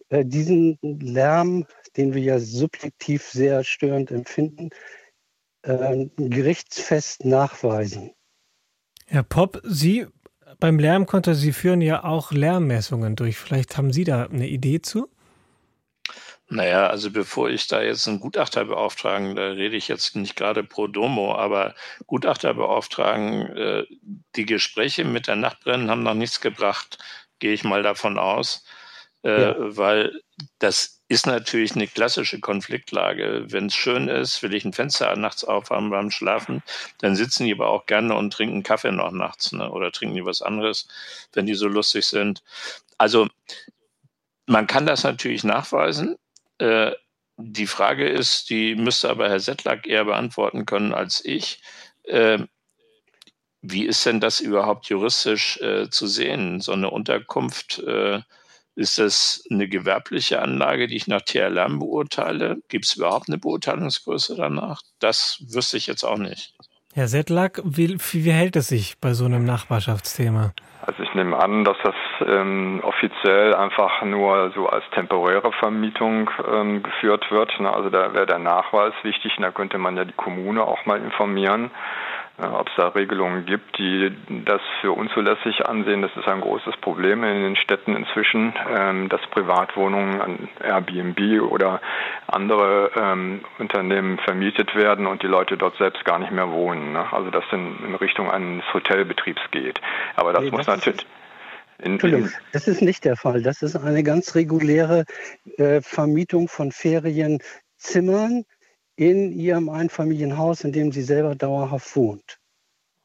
äh, 0.10 0.26
diesen 0.26 0.78
Lärm, 0.82 1.66
den 1.96 2.14
wir 2.14 2.22
ja 2.22 2.40
subjektiv 2.40 3.24
sehr 3.24 3.64
störend 3.64 4.12
empfinden, 4.12 4.70
äh, 5.64 6.08
gerichtsfest 6.18 7.26
nachweisen? 7.26 8.12
Herr 9.06 9.24
Popp, 9.24 9.62
Sie 9.64 10.08
beim 10.60 10.80
Lärmkonto, 10.80 11.34
Sie 11.34 11.52
führen 11.52 11.82
ja 11.82 12.04
auch 12.04 12.32
Lärmmessungen 12.32 13.16
durch. 13.16 13.38
Vielleicht 13.38 13.78
haben 13.78 13.94
Sie 13.94 14.04
da 14.04 14.26
eine 14.26 14.48
Idee 14.48 14.82
zu? 14.82 15.10
Naja, 16.52 16.88
also 16.88 17.12
bevor 17.12 17.50
ich 17.50 17.68
da 17.68 17.82
jetzt 17.82 18.08
einen 18.08 18.20
Gutachter 18.20 18.66
beauftragen, 18.66 19.36
da 19.36 19.50
rede 19.50 19.78
ich 19.78 19.88
jetzt 19.88 20.16
nicht 20.16 20.36
gerade 20.36 20.64
pro 20.64 20.88
domo, 20.88 21.36
aber 21.36 21.76
Gutachter 22.08 22.56
beauftragen, 22.56 23.56
äh, 23.56 23.86
die 24.36 24.46
Gespräche 24.46 25.06
mit 25.06 25.28
der 25.28 25.36
Nachbarin 25.36 25.92
haben 25.92 26.02
noch 26.02 26.16
nichts 26.16 26.42
gebracht, 26.42 26.98
gehe 27.38 27.54
ich 27.54 27.64
mal 27.64 27.84
davon 27.84 28.18
aus. 28.18 28.66
äh, 29.24 29.42
ja. 29.42 29.56
weil 29.60 30.22
das 30.60 31.02
ist 31.10 31.26
natürlich 31.26 31.76
eine 31.76 31.88
klassische 31.88 32.40
Konfliktlage. 32.40 33.46
Wenn 33.48 33.66
es 33.66 33.76
schön 33.76 34.08
ist, 34.08 34.42
will 34.44 34.54
ich 34.54 34.64
ein 34.64 34.74
Fenster 34.74 35.16
nachts 35.16 35.44
aufhaben 35.44 35.90
beim 35.90 36.12
Schlafen, 36.12 36.64
dann 37.00 37.16
sitzen 37.16 37.46
die 37.46 37.54
aber 37.54 37.70
auch 37.70 37.86
gerne 37.86 38.16
und 38.16 38.32
trinken 38.32 38.64
Kaffee 38.64 38.92
noch 38.92 39.12
nachts 39.12 39.52
ne? 39.52 39.70
oder 39.72 39.92
trinken 39.92 40.16
die 40.16 40.26
was 40.26 40.42
anderes, 40.42 40.88
wenn 41.34 41.46
die 41.46 41.56
so 41.56 41.68
lustig 41.68 42.06
sind. 42.06 42.44
Also 42.98 43.28
man 44.46 44.68
kann 44.68 44.86
das 44.86 45.04
natürlich 45.04 45.44
nachweisen. 45.44 46.18
Äh, 46.60 46.92
die 47.38 47.68
Frage 47.68 48.08
ist, 48.08 48.50
die 48.50 48.76
müsste 48.76 49.10
aber 49.10 49.30
Herr 49.30 49.40
Settlack 49.40 49.88
eher 49.88 50.06
beantworten 50.06 50.66
können 50.66 50.94
als 50.94 51.24
ich. 51.24 51.62
Äh, 52.04 52.40
wie 53.62 53.86
ist 53.86 54.06
denn 54.06 54.20
das 54.20 54.40
überhaupt 54.40 54.88
juristisch 54.88 55.60
äh, 55.62 55.90
zu 55.90 56.08
sehen? 56.08 56.62
So 56.62 56.72
eine 56.72 56.90
Unterkunft, 56.90 57.80
äh, 57.80 58.22
ist 58.76 58.98
das 58.98 59.44
eine 59.52 59.68
gewerbliche 59.68 60.42
Anlage, 60.42 60.88
die 60.88 60.96
ich 60.96 61.08
nach 61.08 61.22
TLM 61.22 61.80
beurteile? 61.80 62.62
Gibt 62.70 62.86
es 62.86 62.96
überhaupt 62.96 63.28
eine 63.28 63.38
Beurteilungsgröße 63.38 64.36
danach? 64.36 64.82
Das 65.00 65.44
wüsste 65.48 65.76
ich 65.76 65.88
jetzt 65.88 66.06
auch 66.06 66.18
nicht. 66.18 66.54
Herr 66.94 67.10
Settlack, 67.10 67.62
wie, 67.66 67.98
wie 68.00 68.32
hält 68.32 68.56
es 68.56 68.70
sich 68.70 68.98
bei 69.00 69.14
so 69.14 69.26
einem 69.26 69.44
Nachbarschaftsthema? 69.44 70.54
Also 70.90 71.04
ich 71.04 71.14
nehme 71.14 71.38
an, 71.38 71.64
dass 71.66 71.78
das 71.84 71.94
ähm, 72.26 72.80
offiziell 72.82 73.54
einfach 73.54 74.02
nur 74.02 74.50
so 74.56 74.68
als 74.68 74.84
temporäre 74.90 75.52
Vermietung 75.52 76.32
ähm, 76.52 76.82
geführt 76.82 77.30
wird. 77.30 77.60
Ne? 77.60 77.72
Also 77.72 77.92
da 77.92 78.12
wäre 78.16 78.26
der 78.26 78.40
Nachweis 78.40 78.94
wichtig 79.04 79.38
und 79.38 79.44
da 79.44 79.52
könnte 79.52 79.78
man 79.78 79.96
ja 79.98 80.04
die 80.04 80.14
Kommune 80.14 80.64
auch 80.64 80.84
mal 80.88 81.00
informieren 81.00 81.70
ob 82.42 82.68
es 82.70 82.74
da 82.78 82.88
Regelungen 82.90 83.46
gibt, 83.46 83.78
die 83.78 84.12
das 84.46 84.62
für 84.82 84.94
unzulässig 84.94 85.66
ansehen. 85.66 86.02
Das 86.02 86.12
ist 86.16 86.28
ein 86.28 86.42
großes 86.42 86.78
Problem 86.78 87.24
in 87.24 87.44
den 87.44 87.56
Städten 87.56 87.96
inzwischen, 87.96 88.54
ähm, 88.70 89.10
dass 89.10 89.22
Privatwohnungen 89.32 90.22
an 90.22 90.50
Airbnb 90.64 91.42
oder 91.42 91.82
andere 92.28 92.92
ähm, 92.96 93.42
Unternehmen 93.58 94.20
vermietet 94.20 94.76
werden 94.76 95.08
und 95.08 95.22
die 95.24 95.28
Leute 95.28 95.58
dort 95.58 95.78
selbst 95.78 96.06
gar 96.06 96.20
nicht 96.20 96.32
mehr 96.32 96.50
wohnen. 96.50 96.94
Ne? 96.94 97.12
Also 97.12 97.30
dass 97.30 97.44
in, 97.52 97.78
in 97.86 97.96
Richtung 97.96 98.32
eines 98.32 98.64
Hotelbetriebs 98.74 99.42
geht. 99.52 99.82
Aber 100.16 100.34
das 100.34 100.44
nee, 100.44 100.52
muss 100.52 100.66
das 100.66 100.78
natürlich. 100.78 101.06
In, 101.80 101.94
Entschuldigung, 101.94 102.30
das 102.52 102.68
ist 102.68 102.82
nicht 102.82 103.06
der 103.06 103.16
Fall. 103.16 103.42
Das 103.42 103.62
ist 103.62 103.76
eine 103.76 104.04
ganz 104.04 104.36
reguläre 104.36 105.06
äh, 105.58 105.82
Vermietung 105.82 106.48
von 106.50 106.72
Ferienzimmern 106.72 108.44
in 109.00 109.32
ihrem 109.32 109.70
Einfamilienhaus, 109.70 110.66
in 110.66 110.74
dem 110.74 110.92
sie 110.92 111.04
selber 111.04 111.34
dauerhaft 111.34 111.96
wohnt. 111.96 112.38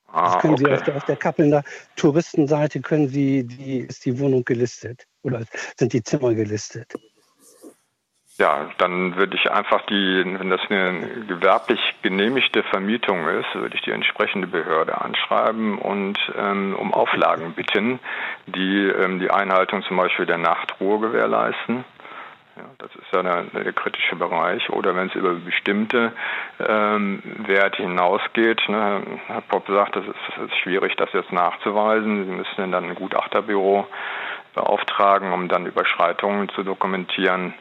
Ah, 0.08 0.32
das 0.32 0.42
können 0.42 0.54
okay. 0.54 0.64
Sie 0.66 0.72
auf 0.72 0.82
der, 0.82 0.96
auf 0.96 1.04
der 1.04 1.16
Kappelner 1.16 1.62
Touristenseite 1.94 2.80
können 2.80 3.08
Sie, 3.08 3.44
die, 3.44 3.78
ist 3.78 4.04
die 4.04 4.18
Wohnung 4.18 4.44
gelistet 4.44 5.06
oder 5.22 5.42
sind 5.76 5.92
die 5.92 6.02
Zimmer 6.02 6.34
gelistet. 6.34 6.94
Ja, 8.38 8.70
dann 8.78 9.14
würde 9.14 9.36
ich 9.36 9.48
einfach 9.48 9.86
die, 9.86 10.24
wenn 10.26 10.50
das 10.50 10.60
eine 10.68 11.24
gewerblich 11.28 11.78
genehmigte 12.02 12.64
Vermietung 12.64 13.28
ist, 13.28 13.54
würde 13.54 13.76
ich 13.76 13.82
die 13.82 13.92
entsprechende 13.92 14.48
Behörde 14.48 15.00
anschreiben 15.00 15.78
und 15.78 16.18
ähm, 16.36 16.74
um 16.76 16.92
Auflagen 16.92 17.52
bitten, 17.52 18.00
die 18.46 18.88
ähm, 18.88 19.20
die 19.20 19.30
Einhaltung 19.30 19.84
zum 19.84 19.96
Beispiel 19.96 20.26
der 20.26 20.38
Nachtruhe 20.38 20.98
gewährleisten. 20.98 21.84
Ja, 22.56 22.62
das 22.78 22.94
ist 22.94 23.12
ja 23.12 23.22
der, 23.22 23.42
der, 23.42 23.72
kritische 23.72 24.14
Bereich. 24.14 24.70
Oder 24.70 24.94
wenn 24.94 25.08
es 25.08 25.14
über 25.16 25.34
bestimmte 25.34 26.12
ähm, 26.60 27.20
Werte 27.46 27.82
hinausgeht, 27.82 28.68
ne, 28.68 29.02
Herr 29.26 29.40
Popp 29.40 29.66
sagt, 29.66 29.96
das 29.96 30.04
ist, 30.04 30.14
das 30.28 30.46
ist 30.46 30.56
schwierig, 30.58 30.94
das 30.96 31.12
jetzt 31.12 31.32
nachzuweisen. 31.32 32.24
Sie 32.24 32.30
müssen 32.30 32.70
dann 32.70 32.84
ein 32.84 32.94
Gutachterbüro 32.94 33.86
beauftragen, 34.54 35.32
um 35.32 35.48
dann 35.48 35.66
Überschreitungen 35.66 36.48
zu 36.50 36.62
dokumentieren. 36.62 37.54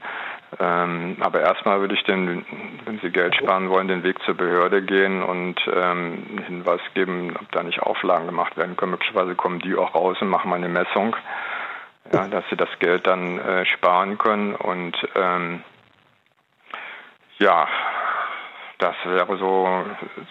Ähm, 0.59 1.17
aber 1.21 1.41
erstmal 1.41 1.79
würde 1.79 1.95
ich 1.95 2.03
den, 2.03 2.45
wenn 2.85 2.99
Sie 2.99 3.09
Geld 3.09 3.35
sparen 3.35 3.71
wollen, 3.71 3.87
den 3.87 4.03
Weg 4.03 4.21
zur 4.23 4.35
Behörde 4.35 4.83
gehen 4.83 5.23
und 5.23 5.59
ähm, 5.67 6.23
einen 6.29 6.43
Hinweis 6.45 6.81
geben, 6.93 7.35
ob 7.39 7.51
da 7.51 7.63
nicht 7.63 7.81
Auflagen 7.81 8.27
gemacht 8.27 8.55
werden 8.57 8.77
können. 8.77 8.91
Möglicherweise 8.91 9.33
kommen 9.33 9.57
die 9.57 9.75
auch 9.75 9.95
raus 9.95 10.17
und 10.21 10.29
machen 10.29 10.51
mal 10.51 10.57
eine 10.57 10.69
Messung 10.69 11.15
ja, 12.11 12.27
dass 12.27 12.43
sie 12.49 12.55
das 12.55 12.69
Geld 12.79 13.07
dann 13.07 13.39
äh, 13.39 13.65
sparen 13.65 14.17
können. 14.17 14.55
Und 14.55 14.95
ähm, 15.15 15.63
ja, 17.39 17.67
das 18.79 18.95
wäre 19.05 19.37
so 19.37 19.85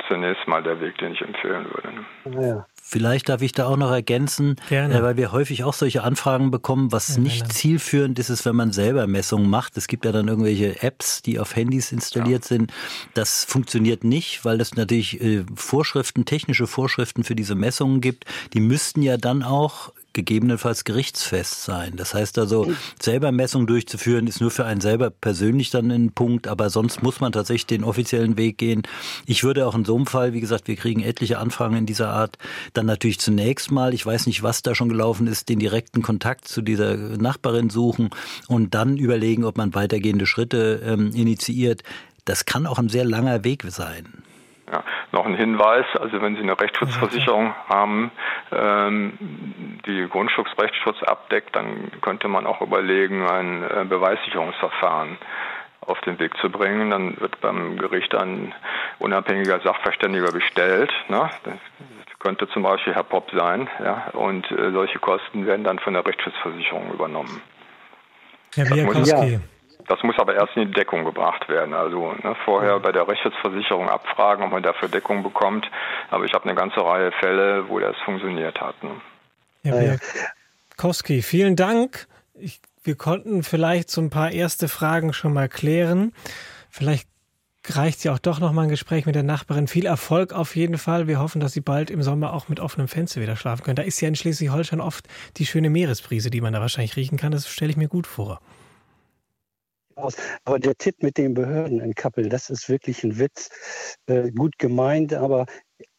zunächst 0.08 0.46
mal 0.46 0.62
der 0.62 0.80
Weg, 0.80 0.98
den 0.98 1.12
ich 1.12 1.22
empfehlen 1.22 1.64
würde. 1.64 1.88
Ne? 1.94 2.46
Ja. 2.46 2.66
Vielleicht 2.84 3.28
darf 3.28 3.40
ich 3.40 3.52
da 3.52 3.66
auch 3.66 3.76
noch 3.76 3.90
ergänzen, 3.90 4.56
äh, 4.68 5.02
weil 5.02 5.16
wir 5.16 5.32
häufig 5.32 5.64
auch 5.64 5.72
solche 5.72 6.02
Anfragen 6.02 6.50
bekommen, 6.50 6.92
was 6.92 7.16
ja, 7.16 7.22
nicht 7.22 7.50
zielführend 7.50 8.18
ist, 8.18 8.28
ist, 8.28 8.44
wenn 8.44 8.56
man 8.56 8.72
selber 8.72 9.06
Messungen 9.06 9.48
macht. 9.48 9.76
Es 9.78 9.86
gibt 9.86 10.04
ja 10.04 10.12
dann 10.12 10.28
irgendwelche 10.28 10.82
Apps, 10.82 11.22
die 11.22 11.38
auf 11.38 11.54
Handys 11.56 11.92
installiert 11.92 12.42
ja. 12.42 12.48
sind. 12.48 12.72
Das 13.14 13.44
funktioniert 13.44 14.04
nicht, 14.04 14.44
weil 14.44 14.60
es 14.60 14.74
natürlich 14.74 15.22
äh, 15.22 15.44
Vorschriften, 15.54 16.24
technische 16.24 16.66
Vorschriften 16.66 17.24
für 17.24 17.36
diese 17.36 17.54
Messungen 17.54 18.00
gibt. 18.00 18.26
Die 18.52 18.60
müssten 18.60 19.00
ja 19.00 19.16
dann 19.16 19.42
auch 19.42 19.92
gegebenenfalls 20.12 20.84
gerichtsfest 20.84 21.64
sein. 21.64 21.94
Das 21.96 22.14
heißt 22.14 22.38
also, 22.38 22.72
selber 23.00 23.32
Messungen 23.32 23.66
durchzuführen, 23.66 24.26
ist 24.26 24.40
nur 24.40 24.50
für 24.50 24.64
einen 24.64 24.80
selber 24.80 25.10
persönlich 25.10 25.70
dann 25.70 25.90
ein 25.90 26.12
Punkt, 26.12 26.48
aber 26.48 26.70
sonst 26.70 27.02
muss 27.02 27.20
man 27.20 27.32
tatsächlich 27.32 27.66
den 27.66 27.84
offiziellen 27.84 28.36
Weg 28.36 28.58
gehen. 28.58 28.82
Ich 29.26 29.44
würde 29.44 29.66
auch 29.66 29.74
in 29.74 29.84
so 29.84 29.96
einem 29.96 30.06
Fall, 30.06 30.32
wie 30.32 30.40
gesagt, 30.40 30.68
wir 30.68 30.76
kriegen 30.76 31.02
etliche 31.02 31.38
Anfragen 31.38 31.76
in 31.76 31.86
dieser 31.86 32.10
Art, 32.10 32.38
dann 32.74 32.86
natürlich 32.86 33.20
zunächst 33.20 33.70
mal, 33.70 33.94
ich 33.94 34.04
weiß 34.04 34.26
nicht, 34.26 34.42
was 34.42 34.62
da 34.62 34.74
schon 34.74 34.88
gelaufen 34.88 35.26
ist, 35.26 35.48
den 35.48 35.58
direkten 35.58 36.02
Kontakt 36.02 36.48
zu 36.48 36.62
dieser 36.62 36.96
Nachbarin 36.96 37.70
suchen 37.70 38.10
und 38.48 38.74
dann 38.74 38.96
überlegen, 38.96 39.44
ob 39.44 39.56
man 39.56 39.74
weitergehende 39.74 40.26
Schritte 40.26 40.82
ähm, 40.84 41.12
initiiert. 41.14 41.82
Das 42.24 42.44
kann 42.44 42.66
auch 42.66 42.78
ein 42.78 42.88
sehr 42.88 43.04
langer 43.04 43.44
Weg 43.44 43.64
sein. 43.68 44.22
Ja, 44.72 44.82
noch 45.12 45.26
ein 45.26 45.34
Hinweis, 45.34 45.84
also 46.00 46.22
wenn 46.22 46.34
Sie 46.34 46.42
eine 46.42 46.58
Rechtsschutzversicherung 46.58 47.54
haben, 47.68 48.10
ähm, 48.50 49.12
die 49.86 50.08
Grundstücksrechtsschutz 50.08 51.02
abdeckt, 51.02 51.54
dann 51.54 51.92
könnte 52.00 52.28
man 52.28 52.46
auch 52.46 52.62
überlegen, 52.62 53.26
ein 53.28 53.62
äh, 53.62 53.84
Beweissicherungsverfahren 53.84 55.18
auf 55.82 56.00
den 56.00 56.18
Weg 56.18 56.36
zu 56.38 56.48
bringen. 56.48 56.90
Dann 56.90 57.20
wird 57.20 57.40
beim 57.42 57.76
Gericht 57.76 58.14
ein 58.14 58.54
unabhängiger 58.98 59.60
Sachverständiger 59.60 60.32
bestellt. 60.32 60.90
Ne? 61.08 61.28
Das 61.44 62.18
könnte 62.18 62.48
zum 62.48 62.62
Beispiel 62.62 62.94
Herr 62.94 63.02
Popp 63.02 63.30
sein. 63.32 63.68
Ja? 63.82 64.08
Und 64.12 64.50
äh, 64.50 64.70
solche 64.72 64.98
Kosten 65.00 65.46
werden 65.46 65.64
dann 65.64 65.78
von 65.80 65.92
der 65.92 66.06
Rechtsschutzversicherung 66.06 66.92
übernommen. 66.92 67.42
Herr 68.54 68.70
Wiakowski. 68.70 69.40
Das 69.88 70.02
muss 70.02 70.18
aber 70.18 70.34
erst 70.34 70.56
in 70.56 70.68
die 70.68 70.72
Deckung 70.72 71.04
gebracht 71.04 71.48
werden. 71.48 71.74
Also 71.74 72.12
ne, 72.22 72.36
vorher 72.44 72.78
bei 72.80 72.92
der 72.92 73.06
Rechtsschutzversicherung 73.08 73.88
abfragen, 73.88 74.44
ob 74.44 74.52
man 74.52 74.62
dafür 74.62 74.88
Deckung 74.88 75.22
bekommt. 75.22 75.70
Aber 76.10 76.24
ich 76.24 76.32
habe 76.32 76.44
eine 76.44 76.54
ganze 76.54 76.84
Reihe 76.84 77.12
Fälle, 77.20 77.68
wo 77.68 77.78
das 77.78 77.96
funktioniert 78.04 78.60
hat. 78.60 78.82
Ne? 78.82 78.90
Herr 79.64 79.98
Kowski, 80.76 81.22
vielen 81.22 81.56
Dank. 81.56 82.06
Ich, 82.34 82.60
wir 82.82 82.96
konnten 82.96 83.42
vielleicht 83.42 83.90
so 83.90 84.00
ein 84.00 84.10
paar 84.10 84.30
erste 84.30 84.68
Fragen 84.68 85.12
schon 85.12 85.32
mal 85.32 85.48
klären. 85.48 86.12
Vielleicht 86.70 87.08
reicht 87.68 88.02
ja 88.02 88.12
auch 88.12 88.18
doch 88.18 88.40
noch 88.40 88.52
mal 88.52 88.62
ein 88.62 88.68
Gespräch 88.68 89.06
mit 89.06 89.14
der 89.14 89.22
Nachbarin. 89.22 89.68
Viel 89.68 89.86
Erfolg 89.86 90.32
auf 90.32 90.56
jeden 90.56 90.78
Fall. 90.78 91.06
Wir 91.06 91.20
hoffen, 91.20 91.40
dass 91.40 91.52
Sie 91.52 91.60
bald 91.60 91.90
im 91.90 92.02
Sommer 92.02 92.32
auch 92.32 92.48
mit 92.48 92.58
offenem 92.58 92.88
Fenster 92.88 93.20
wieder 93.20 93.36
schlafen 93.36 93.62
können. 93.62 93.76
Da 93.76 93.82
ist 93.82 94.00
ja 94.00 94.08
in 94.08 94.16
Schleswig-Holstein 94.16 94.80
oft 94.80 95.06
die 95.36 95.46
schöne 95.46 95.70
Meeresbrise, 95.70 96.30
die 96.30 96.40
man 96.40 96.52
da 96.52 96.60
wahrscheinlich 96.60 96.96
riechen 96.96 97.18
kann. 97.18 97.30
Das 97.30 97.48
stelle 97.48 97.70
ich 97.70 97.76
mir 97.76 97.88
gut 97.88 98.06
vor 98.06 98.40
aus. 99.96 100.16
Aber 100.44 100.58
der 100.58 100.74
Tipp 100.76 101.02
mit 101.02 101.18
den 101.18 101.34
Behörden 101.34 101.80
in 101.80 101.94
Kappeln, 101.94 102.30
das 102.30 102.50
ist 102.50 102.68
wirklich 102.68 103.04
ein 103.04 103.18
Witz. 103.18 103.50
Äh, 104.06 104.30
gut 104.30 104.58
gemeint, 104.58 105.14
aber 105.14 105.46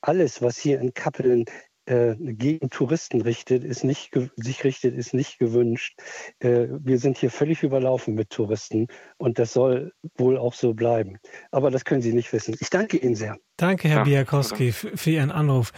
alles, 0.01 0.41
was 0.41 0.57
hier 0.57 0.79
in 0.79 0.93
Kappeln 0.93 1.45
äh, 1.85 2.15
gegen 2.17 2.69
Touristen 2.69 3.21
richtet, 3.21 3.63
ist 3.63 3.83
nicht 3.83 4.11
sich 4.37 4.63
richtet, 4.63 4.95
ist 4.95 5.13
nicht 5.13 5.37
gewünscht. 5.37 5.99
Äh, 6.39 6.67
wir 6.69 6.97
sind 6.97 7.17
hier 7.17 7.29
völlig 7.29 7.63
überlaufen 7.63 8.13
mit 8.13 8.29
Touristen 8.29 8.87
und 9.17 9.39
das 9.39 9.53
soll 9.53 9.91
wohl 10.17 10.37
auch 10.37 10.53
so 10.53 10.73
bleiben. 10.73 11.17
Aber 11.51 11.71
das 11.71 11.83
können 11.83 12.01
Sie 12.01 12.13
nicht 12.13 12.31
wissen. 12.31 12.55
Ich 12.59 12.69
danke 12.69 12.97
Ihnen 12.97 13.15
sehr. 13.15 13.37
Danke, 13.57 13.89
Herr 13.89 13.97
ja. 13.97 14.03
Biakowski, 14.03 14.71
für 14.71 15.09
Ihren 15.09 15.31
Anruf. 15.31 15.73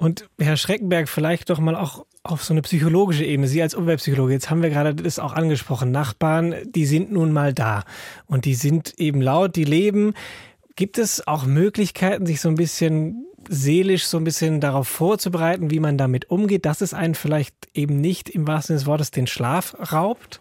Und 0.00 0.30
Herr 0.40 0.56
Schreckenberg, 0.56 1.10
vielleicht 1.10 1.50
doch 1.50 1.58
mal 1.58 1.76
auch 1.76 2.06
auf 2.22 2.42
so 2.42 2.54
eine 2.54 2.62
psychologische 2.62 3.22
Ebene. 3.22 3.46
Sie 3.46 3.60
als 3.60 3.74
Umweltpsychologe, 3.74 4.32
jetzt 4.32 4.48
haben 4.48 4.62
wir 4.62 4.70
gerade 4.70 4.94
das 4.94 5.18
auch 5.18 5.34
angesprochen. 5.34 5.90
Nachbarn, 5.90 6.54
die 6.64 6.86
sind 6.86 7.12
nun 7.12 7.32
mal 7.32 7.52
da 7.52 7.84
und 8.26 8.46
die 8.46 8.54
sind 8.54 8.98
eben 8.98 9.20
laut, 9.20 9.56
die 9.56 9.64
leben. 9.64 10.14
Gibt 10.74 10.96
es 10.96 11.26
auch 11.26 11.44
Möglichkeiten, 11.44 12.24
sich 12.24 12.40
so 12.40 12.48
ein 12.48 12.54
bisschen 12.54 13.26
seelisch 13.46 14.06
so 14.06 14.16
ein 14.16 14.24
bisschen 14.24 14.58
darauf 14.62 14.88
vorzubereiten, 14.88 15.70
wie 15.70 15.80
man 15.80 15.98
damit 15.98 16.30
umgeht, 16.30 16.64
dass 16.64 16.80
es 16.80 16.94
einen 16.94 17.14
vielleicht 17.14 17.54
eben 17.74 18.00
nicht 18.00 18.30
im 18.30 18.46
wahrsten 18.46 18.68
Sinne 18.68 18.78
des 18.78 18.86
Wortes 18.86 19.10
den 19.10 19.26
Schlaf 19.26 19.76
raubt? 19.92 20.40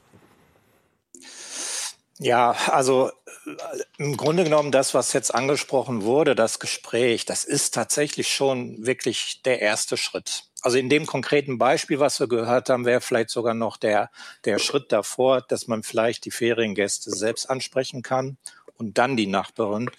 Ja, 2.21 2.51
also 2.67 3.09
äh, 3.45 3.55
im 3.97 4.17
Grunde 4.17 4.43
genommen 4.43 4.71
das, 4.73 4.93
was 4.93 5.13
jetzt 5.13 5.33
angesprochen 5.33 6.01
wurde, 6.03 6.35
das 6.35 6.59
Gespräch, 6.59 7.25
das 7.25 7.45
ist 7.45 7.73
tatsächlich 7.73 8.27
schon 8.27 8.85
wirklich 8.85 9.41
der 9.43 9.61
erste 9.61 9.95
Schritt. 9.95 10.43
Also 10.61 10.77
in 10.77 10.89
dem 10.89 11.05
konkreten 11.05 11.57
Beispiel, 11.57 11.99
was 12.01 12.19
wir 12.19 12.27
gehört 12.27 12.69
haben, 12.69 12.85
wäre 12.85 12.99
vielleicht 12.99 13.29
sogar 13.29 13.53
noch 13.53 13.77
der, 13.77 14.11
der 14.43 14.59
Schritt 14.59 14.91
davor, 14.91 15.41
dass 15.41 15.67
man 15.67 15.81
vielleicht 15.83 16.25
die 16.25 16.31
Feriengäste 16.31 17.09
selbst 17.11 17.49
ansprechen 17.49 18.01
kann 18.01 18.37
und 18.75 18.97
dann 18.97 19.15
die 19.15 19.27
Nachbarin. 19.27 19.89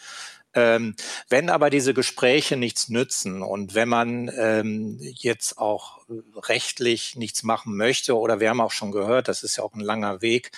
Ähm, 0.52 0.96
wenn 1.30 1.48
aber 1.48 1.70
diese 1.70 1.94
Gespräche 1.94 2.56
nichts 2.56 2.90
nützen 2.90 3.40
und 3.40 3.74
wenn 3.74 3.88
man 3.88 4.30
ähm, 4.36 4.98
jetzt 5.00 5.56
auch 5.56 6.00
rechtlich 6.36 7.16
nichts 7.16 7.44
machen 7.44 7.76
möchte, 7.76 8.18
oder 8.18 8.40
wir 8.40 8.50
haben 8.50 8.60
auch 8.60 8.72
schon 8.72 8.90
gehört, 8.90 9.28
das 9.28 9.42
ist 9.44 9.56
ja 9.56 9.64
auch 9.64 9.74
ein 9.74 9.80
langer 9.80 10.20
Weg, 10.22 10.50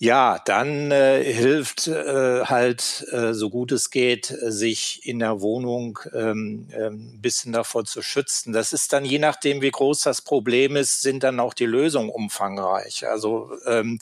ja, 0.00 0.38
dann 0.44 0.92
äh, 0.92 1.24
hilft 1.24 1.88
äh, 1.88 2.44
halt, 2.44 3.04
äh, 3.10 3.32
so 3.34 3.50
gut 3.50 3.72
es 3.72 3.90
geht, 3.90 4.26
sich 4.26 5.00
in 5.04 5.18
der 5.18 5.40
Wohnung 5.40 5.98
ähm, 6.14 6.68
ähm, 6.72 7.14
ein 7.14 7.20
bisschen 7.20 7.52
davor 7.52 7.84
zu 7.84 8.00
schützen. 8.02 8.52
Das 8.52 8.72
ist 8.72 8.92
dann, 8.92 9.04
je 9.04 9.18
nachdem, 9.18 9.60
wie 9.60 9.72
groß 9.72 10.02
das 10.02 10.22
Problem 10.22 10.76
ist, 10.76 11.02
sind 11.02 11.24
dann 11.24 11.40
auch 11.40 11.52
die 11.52 11.66
Lösungen 11.66 12.10
umfangreich. 12.10 13.08
Also 13.08 13.50
ähm, 13.66 13.98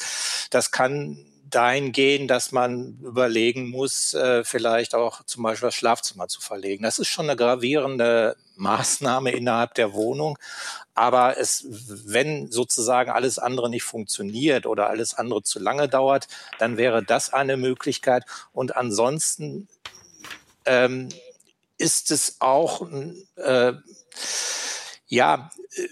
das 0.50 0.70
kann 0.70 1.24
dahin 1.50 1.92
gehen, 1.92 2.28
dass 2.28 2.52
man 2.52 2.98
überlegen 3.02 3.68
muss, 3.70 4.14
äh, 4.14 4.44
vielleicht 4.44 4.94
auch 4.94 5.22
zum 5.24 5.42
Beispiel 5.42 5.68
das 5.68 5.74
Schlafzimmer 5.74 6.28
zu 6.28 6.40
verlegen. 6.40 6.82
Das 6.82 6.98
ist 6.98 7.08
schon 7.08 7.26
eine 7.26 7.36
gravierende 7.36 8.36
Maßnahme 8.56 9.30
innerhalb 9.30 9.74
der 9.74 9.92
Wohnung. 9.92 10.38
Aber 10.94 11.38
es, 11.38 11.66
wenn 11.68 12.50
sozusagen 12.50 13.10
alles 13.10 13.38
andere 13.38 13.70
nicht 13.70 13.84
funktioniert 13.84 14.66
oder 14.66 14.88
alles 14.88 15.14
andere 15.14 15.42
zu 15.42 15.58
lange 15.58 15.88
dauert, 15.88 16.26
dann 16.58 16.76
wäre 16.76 17.02
das 17.04 17.32
eine 17.32 17.56
Möglichkeit. 17.56 18.24
Und 18.52 18.76
ansonsten 18.76 19.68
ähm, 20.64 21.10
ist 21.78 22.10
es 22.10 22.36
auch, 22.40 22.88
äh, 23.36 23.72
ja, 25.06 25.50
äh, 25.74 25.88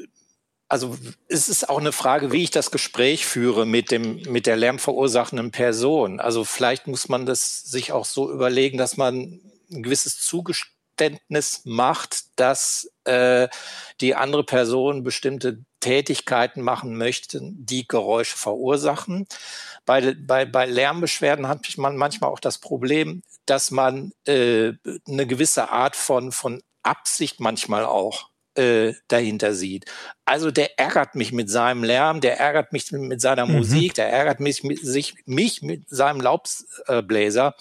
also 0.75 0.99
es 1.29 1.49
ist 1.49 1.68
auch 1.68 1.79
eine 1.79 1.93
Frage, 1.93 2.33
wie 2.33 2.43
ich 2.43 2.51
das 2.51 2.72
Gespräch 2.72 3.27
führe 3.27 3.64
mit 3.64 3.93
dem 3.93 4.20
mit 4.22 4.47
der 4.47 4.57
lärmverursachenden 4.57 5.53
Person. 5.53 6.18
Also 6.18 6.43
vielleicht 6.43 6.89
muss 6.89 7.09
man 7.09 7.27
das 7.27 7.62
sich 7.62 7.93
auch 7.93 8.05
so 8.05 8.29
überlegen, 8.33 8.77
dass 8.77 8.97
man 8.97 9.41
ein 9.70 9.85
gewisses 9.85 10.20
Zugeständnis 10.20 11.61
macht, 11.64 12.25
dass 12.35 12.91
äh, 13.05 13.47
die 14.01 14.16
andere 14.16 14.43
Person 14.43 15.05
bestimmte 15.05 15.64
Tätigkeiten 15.79 16.61
machen 16.61 16.97
möchte, 16.97 17.39
die 17.41 17.87
Geräusche 17.87 18.37
verursachen. 18.37 19.29
Bei, 19.87 20.16
bei, 20.18 20.45
bei 20.45 20.66
Lärmbeschwerden 20.66 21.47
hat 21.47 21.61
man 21.77 21.97
manchmal 21.97 22.31
auch 22.31 22.41
das 22.41 22.59
Problem, 22.59 23.22
dass 23.47 23.70
man 23.70 24.11
äh, 24.27 24.72
eine 25.07 25.29
gewisse 25.29 25.70
Art 25.70 25.95
von, 25.95 26.33
von 26.33 26.64
Absicht 26.83 27.39
manchmal 27.39 27.85
auch 27.85 28.34
äh, 28.57 28.94
dahinter 29.09 29.55
sieht. 29.55 29.86
Also 30.24 30.50
der 30.50 30.78
ärgert 30.78 31.14
mich 31.14 31.32
mit 31.32 31.50
seinem 31.50 31.84
Lärm, 31.84 32.20
der 32.20 32.38
ärgert 32.38 32.72
mich 32.72 32.90
mit 32.92 33.20
seiner 33.20 33.46
mhm. 33.46 33.57
Musik, 33.57 33.94
der 33.94 34.11
ärgert 34.11 34.40
mich 34.40 34.64
mit, 34.64 34.84
sich, 34.84 35.16
mich 35.26 35.62
mit 35.62 35.88
seinem 35.88 36.20
Laubsbläser. 36.20 37.55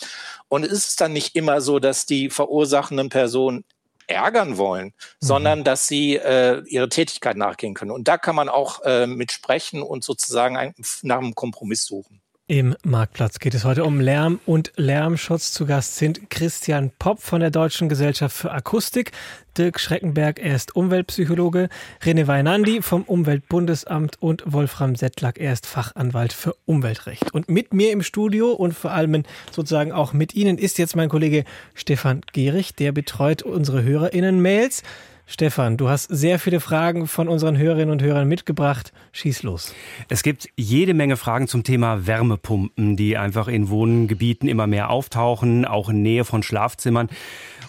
Und 0.47 0.65
es 0.65 0.71
ist 0.71 1.01
dann 1.01 1.13
nicht 1.13 1.35
immer 1.35 1.61
so, 1.61 1.79
dass 1.79 2.05
die 2.05 2.29
verursachenden 2.29 3.09
Personen 3.09 3.65
ärgern 4.07 4.57
wollen, 4.57 4.87
mhm. 4.87 4.91
sondern 5.19 5.63
dass 5.63 5.87
sie 5.87 6.15
äh, 6.15 6.61
ihre 6.67 6.89
Tätigkeit 6.89 7.37
nachgehen 7.37 7.73
können. 7.73 7.91
Und 7.91 8.07
da 8.07 8.17
kann 8.17 8.35
man 8.35 8.49
auch 8.49 8.81
äh, 8.83 9.07
mit 9.07 9.31
sprechen 9.31 9.81
und 9.81 10.03
sozusagen 10.03 10.57
ein, 10.57 10.73
nach 11.01 11.19
einem 11.19 11.35
Kompromiss 11.35 11.85
suchen. 11.85 12.22
Im 12.47 12.75
Marktplatz 12.83 13.39
geht 13.39 13.53
es 13.53 13.63
heute 13.63 13.85
um 13.85 14.01
Lärm 14.01 14.41
und 14.45 14.73
Lärmschutz. 14.75 15.53
Zu 15.53 15.65
Gast 15.65 15.95
sind 15.95 16.29
Christian 16.29 16.91
Popp 16.99 17.21
von 17.21 17.39
der 17.39 17.51
Deutschen 17.51 17.87
Gesellschaft 17.87 18.35
für 18.35 18.51
Akustik, 18.51 19.13
Dirk 19.57 19.79
Schreckenberg, 19.79 20.39
er 20.39 20.53
ist 20.53 20.75
Umweltpsychologe, 20.75 21.69
René 22.01 22.27
Weinandi 22.27 22.81
vom 22.81 23.03
Umweltbundesamt 23.03 24.21
und 24.21 24.43
Wolfram 24.45 24.97
Settlack, 24.97 25.37
er 25.37 25.53
ist 25.53 25.65
Fachanwalt 25.65 26.33
für 26.33 26.53
Umweltrecht. 26.65 27.33
Und 27.33 27.47
mit 27.47 27.73
mir 27.73 27.93
im 27.93 28.03
Studio 28.03 28.51
und 28.51 28.73
vor 28.73 28.91
allem 28.91 29.23
sozusagen 29.49 29.93
auch 29.93 30.11
mit 30.11 30.35
Ihnen 30.35 30.57
ist 30.57 30.77
jetzt 30.79 30.97
mein 30.97 31.07
Kollege 31.07 31.45
Stefan 31.75 32.23
Gehrig, 32.33 32.75
der 32.75 32.91
betreut 32.91 33.41
unsere 33.43 33.83
HörerInnen-Mails. 33.83 34.83
Stefan, 35.25 35.77
du 35.77 35.89
hast 35.89 36.05
sehr 36.05 36.37
viele 36.37 36.59
Fragen 36.59 37.07
von 37.07 37.27
unseren 37.29 37.57
Hörerinnen 37.57 37.91
und 37.91 38.01
Hörern 38.01 38.27
mitgebracht. 38.27 38.91
Schieß 39.13 39.43
los. 39.43 39.73
Es 40.09 40.21
gibt 40.21 40.49
jede 40.57 40.93
Menge 40.93 41.15
Fragen 41.15 41.47
zum 41.47 41.63
Thema 41.63 42.05
Wärmepumpen, 42.05 42.97
die 42.97 43.17
einfach 43.17 43.47
in 43.47 43.69
Wohngebieten 43.69 44.49
immer 44.49 44.67
mehr 44.67 44.89
auftauchen, 44.89 45.65
auch 45.65 45.89
in 45.89 46.01
Nähe 46.01 46.25
von 46.25 46.43
Schlafzimmern. 46.43 47.09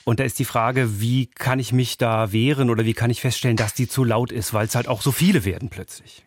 Und 0.02 0.20
da 0.20 0.24
ist 0.24 0.38
die 0.38 0.44
Frage, 0.44 1.00
wie 1.00 1.26
kann 1.26 1.59
ich 1.59 1.72
mich 1.72 1.96
da 1.96 2.32
wehren 2.32 2.70
oder 2.70 2.84
wie 2.84 2.92
kann 2.92 3.11
ich 3.11 3.20
feststellen, 3.20 3.57
dass 3.57 3.72
die 3.72 3.88
zu 3.88 4.05
laut 4.05 4.32
ist, 4.32 4.52
weil 4.52 4.66
es 4.66 4.74
halt 4.74 4.88
auch 4.88 5.00
so 5.00 5.12
viele 5.12 5.44
werden 5.44 5.70
plötzlich. 5.70 6.24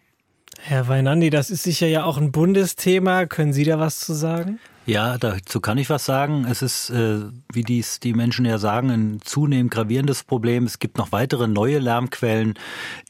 Herr 0.60 0.88
Weinandi, 0.88 1.30
das 1.30 1.50
ist 1.52 1.64
sicher 1.64 1.88
ja 1.88 2.04
auch 2.06 2.18
ein 2.18 2.32
Bundesthema. 2.32 3.26
Können 3.26 3.54
Sie 3.54 3.64
da 3.64 3.80
was 3.80 4.00
zu 4.00 4.14
sagen? 4.14 4.60
Ja, 4.88 5.18
dazu 5.18 5.60
kann 5.60 5.78
ich 5.78 5.90
was 5.90 6.06
sagen. 6.06 6.48
Es 6.50 6.62
ist, 6.62 6.90
äh, 6.92 7.20
wie 7.52 7.64
dies 7.64 8.00
die 8.00 8.14
Menschen 8.14 8.46
ja 8.46 8.58
sagen, 8.58 8.90
ein 8.90 9.20
zunehmend 9.22 9.70
gravierendes 9.70 10.24
Problem. 10.24 10.64
Es 10.64 10.80
gibt 10.80 10.98
noch 10.98 11.12
weitere 11.12 11.46
neue 11.50 11.80
Lärmquellen, 11.80 12.54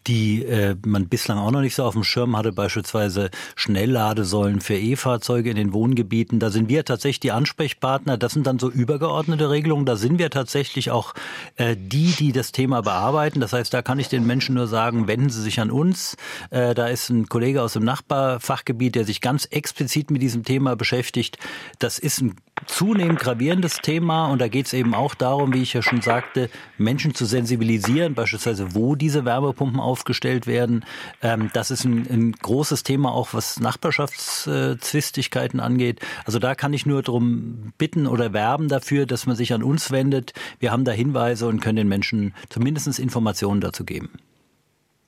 die 0.07 0.43
äh, 0.43 0.75
man 0.84 1.07
bislang 1.07 1.38
auch 1.38 1.51
noch 1.51 1.61
nicht 1.61 1.75
so 1.75 1.84
auf 1.84 1.93
dem 1.93 2.03
Schirm 2.03 2.36
hatte, 2.36 2.51
beispielsweise 2.51 3.30
Schnellladesäulen 3.55 4.59
für 4.59 4.73
E-Fahrzeuge 4.73 5.51
in 5.51 5.55
den 5.55 5.71
Wohngebieten. 5.71 6.39
Da 6.39 6.49
sind 6.49 6.67
wir 6.67 6.84
tatsächlich 6.84 7.19
die 7.19 7.32
Ansprechpartner. 7.32 8.17
Das 8.17 8.34
sind 8.34 8.47
dann 8.47 8.57
so 8.57 8.71
übergeordnete 8.71 9.51
Regelungen. 9.51 9.86
Da 9.86 9.97
sind 9.97 10.17
wir 10.17 10.32
tatsächlich 10.32 10.89
auch 10.89 11.13
äh, 11.57 11.75
die, 11.78 12.11
die 12.17 12.32
das 12.32 12.51
Thema 12.51 12.82
bearbeiten. 12.82 13.39
Das 13.39 13.53
heißt, 13.53 13.71
da 13.71 13.84
kann 13.84 13.99
ich 13.99 14.09
den 14.09 14.25
Menschen 14.25 14.55
nur 14.55 14.65
sagen, 14.65 15.07
wenden 15.07 15.30
Sie 15.30 15.43
sich 15.43 15.59
an 15.59 15.69
uns. 15.69 16.17
Äh, 16.49 16.73
da 16.73 16.88
ist 16.88 17.11
ein 17.11 17.30
Kollege 17.30 17.61
aus 17.61 17.73
dem 17.73 17.84
Nachbarfachgebiet, 17.84 18.95
der 18.95 19.05
sich 19.05 19.21
ganz 19.21 19.45
explizit 19.45 20.09
mit 20.09 20.23
diesem 20.23 20.43
Thema 20.43 20.75
beschäftigt. 20.75 21.38
Das 21.80 21.99
ist 21.99 22.22
ein 22.22 22.36
zunehmend 22.65 23.20
gravierendes 23.20 23.78
Thema 23.78 24.28
und 24.28 24.39
da 24.39 24.47
geht 24.47 24.65
es 24.65 24.74
eben 24.74 24.95
auch 24.95 25.15
darum, 25.15 25.53
wie 25.53 25.61
ich 25.61 25.74
ja 25.74 25.82
schon 25.82 26.01
sagte, 26.01 26.49
Menschen 26.78 27.13
zu 27.13 27.26
sensibilisieren, 27.26 28.15
beispielsweise 28.15 28.76
wo 28.76 28.95
diese 28.95 29.26
Wärmepumpen 29.26 29.80
aufgestellt 29.80 30.47
werden. 30.47 30.86
Ähm, 31.22 31.49
das 31.53 31.72
ist 31.72 31.86
ein, 31.86 32.07
ein, 32.09 32.32
großes 32.34 32.84
Thema 32.84 33.13
auch, 33.13 33.34
was 33.34 33.59
Nachbarschaftszwistigkeiten 33.59 35.59
angeht. 35.59 35.99
Also 36.26 36.39
da 36.39 36.55
kann 36.55 36.74
ich 36.74 36.86
nur 36.86 37.03
darum 37.03 37.74
bitten 37.78 38.07
oder 38.07 38.34
werben 38.34 38.70
dafür, 38.70 39.05
dass 39.05 39.26
man 39.26 39.36
sich 39.36 39.53
an 39.53 39.63
uns 39.63 39.91
wendet. 39.91 40.34
Wir 40.59 40.72
haben 40.72 40.86
da 40.86 40.91
Hinweise 40.91 41.47
und 41.47 41.61
können 41.61 41.78
den 41.78 41.88
Menschen 41.88 42.34
zumindest 42.49 42.99
Informationen 42.99 43.61
dazu 43.61 43.84
geben. 43.84 44.09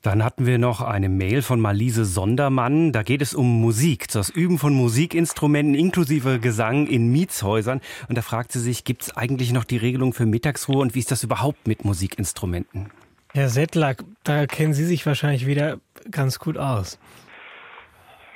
Dann 0.01 0.23
hatten 0.23 0.45
wir 0.45 0.59
noch 0.59 0.79
eine 0.79 1.09
Mail 1.09 1.41
von 1.41 1.59
Malise 1.59 2.05
Sondermann. 2.05 2.93
Da 2.93 3.03
geht 3.03 3.21
es 3.21 3.33
um 3.33 3.59
Musik, 3.59 4.07
das 4.07 4.29
Üben 4.29 4.57
von 4.57 4.73
Musikinstrumenten 4.73 5.75
inklusive 5.75 6.39
Gesang 6.39 6.87
in 6.87 7.11
Mietshäusern. 7.11 7.81
Und 8.07 8.17
da 8.17 8.21
fragt 8.21 8.53
sie 8.53 8.59
sich, 8.59 8.85
gibt 8.85 9.01
es 9.01 9.17
eigentlich 9.17 9.51
noch 9.51 9.65
die 9.65 9.75
Regelung 9.75 10.13
für 10.13 10.25
Mittagsruhe 10.25 10.77
und 10.77 10.95
wie 10.95 10.99
ist 10.99 11.11
das 11.11 11.25
überhaupt 11.25 11.67
mit 11.67 11.83
Musikinstrumenten? 11.83 12.91
Herr 13.33 13.49
Settlack, 13.49 14.03
da 14.23 14.45
kennen 14.45 14.73
Sie 14.73 14.85
sich 14.85 15.05
wahrscheinlich 15.05 15.45
wieder 15.45 15.79
ganz 16.09 16.39
gut 16.39 16.57
aus. 16.57 16.97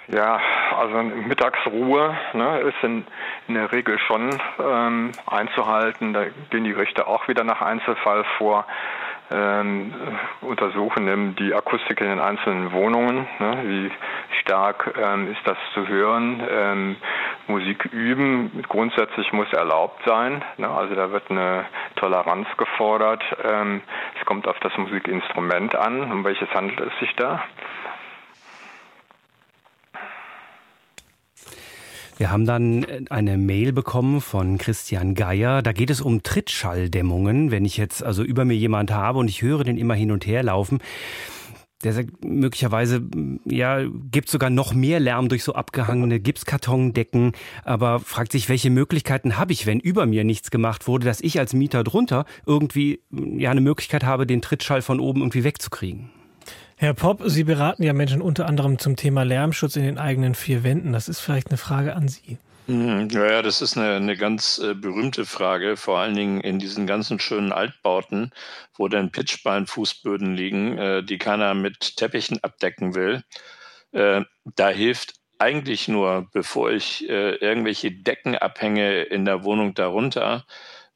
Ja, 0.10 0.42
also 0.78 1.02
Mittagsruhe 1.02 2.16
ne, 2.34 2.60
ist 2.60 2.84
in, 2.84 3.06
in, 3.48 3.54
der 3.54 3.72
Regel 3.72 3.98
schon 4.00 4.38
ähm, 4.60 5.14
einzuhalten. 5.26 6.14
Da 6.14 6.26
gehen 6.50 6.66
die 6.66 6.74
Richter 6.74 7.08
auch 7.08 7.30
wieder 7.30 7.46
nach 7.46 7.62
Einzelfall 7.62 8.26
vor 8.38 8.68
ähm, 9.34 9.94
untersuchen 10.42 11.36
die 11.36 11.54
Akustik 11.54 12.00
in 12.02 12.08
den 12.08 12.20
einzelnen 12.20 12.72
Wohnungen. 12.72 13.28
Ne? 13.40 13.58
Wie 13.64 13.92
stark 14.42 14.94
ähm, 15.02 15.32
ist 15.32 15.42
das 15.46 15.58
zu 15.74 15.88
hören? 15.88 16.42
Ähm, 16.50 16.96
Musik 17.48 17.86
üben 17.86 18.64
grundsätzlich 18.70 19.34
muss 19.34 19.52
erlaubt 19.52 20.02
sein. 20.06 20.44
Ne? 20.58 20.70
Also 20.70 20.96
da 20.96 21.12
wird 21.12 21.30
eine 21.30 21.66
Toleranz 21.96 22.48
gefordert. 22.58 23.24
Ähm, 23.44 23.82
es 24.20 24.26
kommt 24.26 24.48
auf 24.48 24.60
das 24.60 24.78
Musikinstrument 24.78 25.76
an. 25.76 26.12
Um 26.12 26.24
welches 26.24 26.50
handelt 26.54 26.80
es 26.80 27.00
sich 27.00 27.16
da? 27.16 27.44
Wir 32.18 32.32
haben 32.32 32.46
dann 32.46 32.84
äh, 32.84 33.02
eine 33.10 33.38
Mail 33.38 33.74
bekommen 33.74 34.22
von 34.22 34.58
Christian 34.58 35.16
Geier. 35.16 35.62
Da 35.62 35.72
geht 35.72 35.90
es 35.90 36.02
um 36.02 36.24
Trittschalldämmungen. 36.24 37.52
Wenn 37.52 37.66
ich 37.66 37.78
jetzt 37.78 38.04
also 38.04 38.24
über 38.24 38.46
mir 38.46 38.56
jemand 38.56 38.92
habe 38.92 39.20
und 39.20 39.28
ich 39.28 39.42
höre 39.42 39.64
den 39.64 39.78
immer 39.78 39.96
hin 39.96 40.12
und 40.12 40.26
her 40.26 40.44
laufen, 40.44 40.80
der 41.84 41.94
sagt, 41.94 42.24
möglicherweise, 42.24 43.04
ja, 43.46 43.82
gibt 44.10 44.30
sogar 44.30 44.50
noch 44.50 44.74
mehr 44.74 45.00
Lärm 45.00 45.28
durch 45.28 45.44
so 45.44 45.54
abgehangene 45.54 46.20
Gipskartondecken, 46.20 47.34
aber 47.66 48.00
fragt 48.00 48.32
sich, 48.32 48.48
welche 48.48 48.70
Möglichkeiten 48.70 49.38
habe 49.38 49.52
ich, 49.52 49.66
wenn 49.66 49.82
über 49.82 50.06
mir 50.06 50.24
nichts 50.24 50.50
gemacht 50.50 50.88
wurde, 50.88 51.06
dass 51.06 51.20
ich 51.20 51.40
als 51.40 51.54
Mieter 51.54 51.84
drunter 51.84 52.26
irgendwie, 52.46 53.02
ja, 53.12 53.52
eine 53.52 53.60
Möglichkeit 53.62 54.06
habe, 54.06 54.26
den 54.26 54.42
Trittschall 54.42 54.82
von 54.82 55.00
oben 55.02 55.22
irgendwie 55.22 55.44
wegzukriegen? 55.44 56.10
Herr 56.76 56.94
Popp, 56.94 57.22
Sie 57.26 57.44
beraten 57.44 57.84
ja 57.84 57.94
Menschen 57.94 58.22
unter 58.22 58.48
anderem 58.48 58.80
zum 58.80 58.96
Thema 58.96 59.24
Lärmschutz 59.24 59.76
in 59.76 59.84
den 59.84 59.98
eigenen 59.98 60.36
vier 60.36 60.64
Wänden. 60.64 60.92
Das 60.94 61.08
ist 61.08 61.20
vielleicht 61.20 61.50
eine 61.50 61.58
Frage 61.58 61.96
an 61.96 62.08
Sie. 62.08 62.38
Hm, 62.68 63.10
ja, 63.10 63.42
das 63.42 63.62
ist 63.62 63.78
eine, 63.78 63.96
eine 63.96 64.16
ganz 64.16 64.58
äh, 64.58 64.74
berühmte 64.74 65.26
Frage, 65.26 65.76
vor 65.76 66.00
allen 66.00 66.16
Dingen 66.16 66.40
in 66.40 66.60
diesen 66.60 66.88
ganzen 66.88 67.20
schönen 67.20 67.52
Altbauten, 67.52 68.32
wo 68.76 68.88
dann 68.88 69.12
Pitchbeinfußböden 69.12 70.36
liegen, 70.36 70.78
äh, 70.78 71.04
die 71.04 71.18
keiner 71.18 71.54
mit 71.54 71.98
Teppichen 71.98 72.42
abdecken 72.42 72.96
will. 72.96 73.24
Äh, 73.92 74.22
da 74.56 74.70
hilft 74.70 75.16
eigentlich 75.40 75.90
nur, 75.90 76.30
bevor 76.32 76.72
ich 76.72 77.08
äh, 77.10 77.36
irgendwelche 77.36 77.92
Decken 77.92 78.38
abhänge 78.38 79.04
in 79.04 79.26
der 79.26 79.44
Wohnung 79.44 79.74
darunter, 79.74 80.46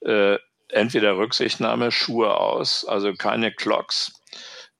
äh, 0.01 0.38
entweder 0.69 1.17
Rücksichtnahme, 1.17 1.91
Schuhe 1.91 2.38
aus, 2.38 2.86
also 2.86 3.13
keine 3.13 3.51
Clocks 3.51 4.16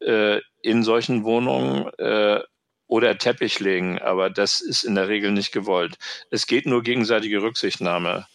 äh, 0.02 0.42
in 0.62 0.84
solchen 0.84 1.24
Wohnungen 1.24 1.90
äh, 1.98 2.42
oder 2.88 3.18
Teppich 3.18 3.60
legen, 3.60 4.00
aber 4.00 4.30
das 4.30 4.62
ist 4.62 4.84
in 4.84 4.96
der 4.96 5.08
Regel 5.08 5.32
nicht 5.32 5.52
gewollt. 5.52 5.98
Es 6.32 6.48
geht 6.48 6.66
nur 6.66 6.84
gegenseitige 6.84 7.42
Rücksichtnahme. 7.42 8.26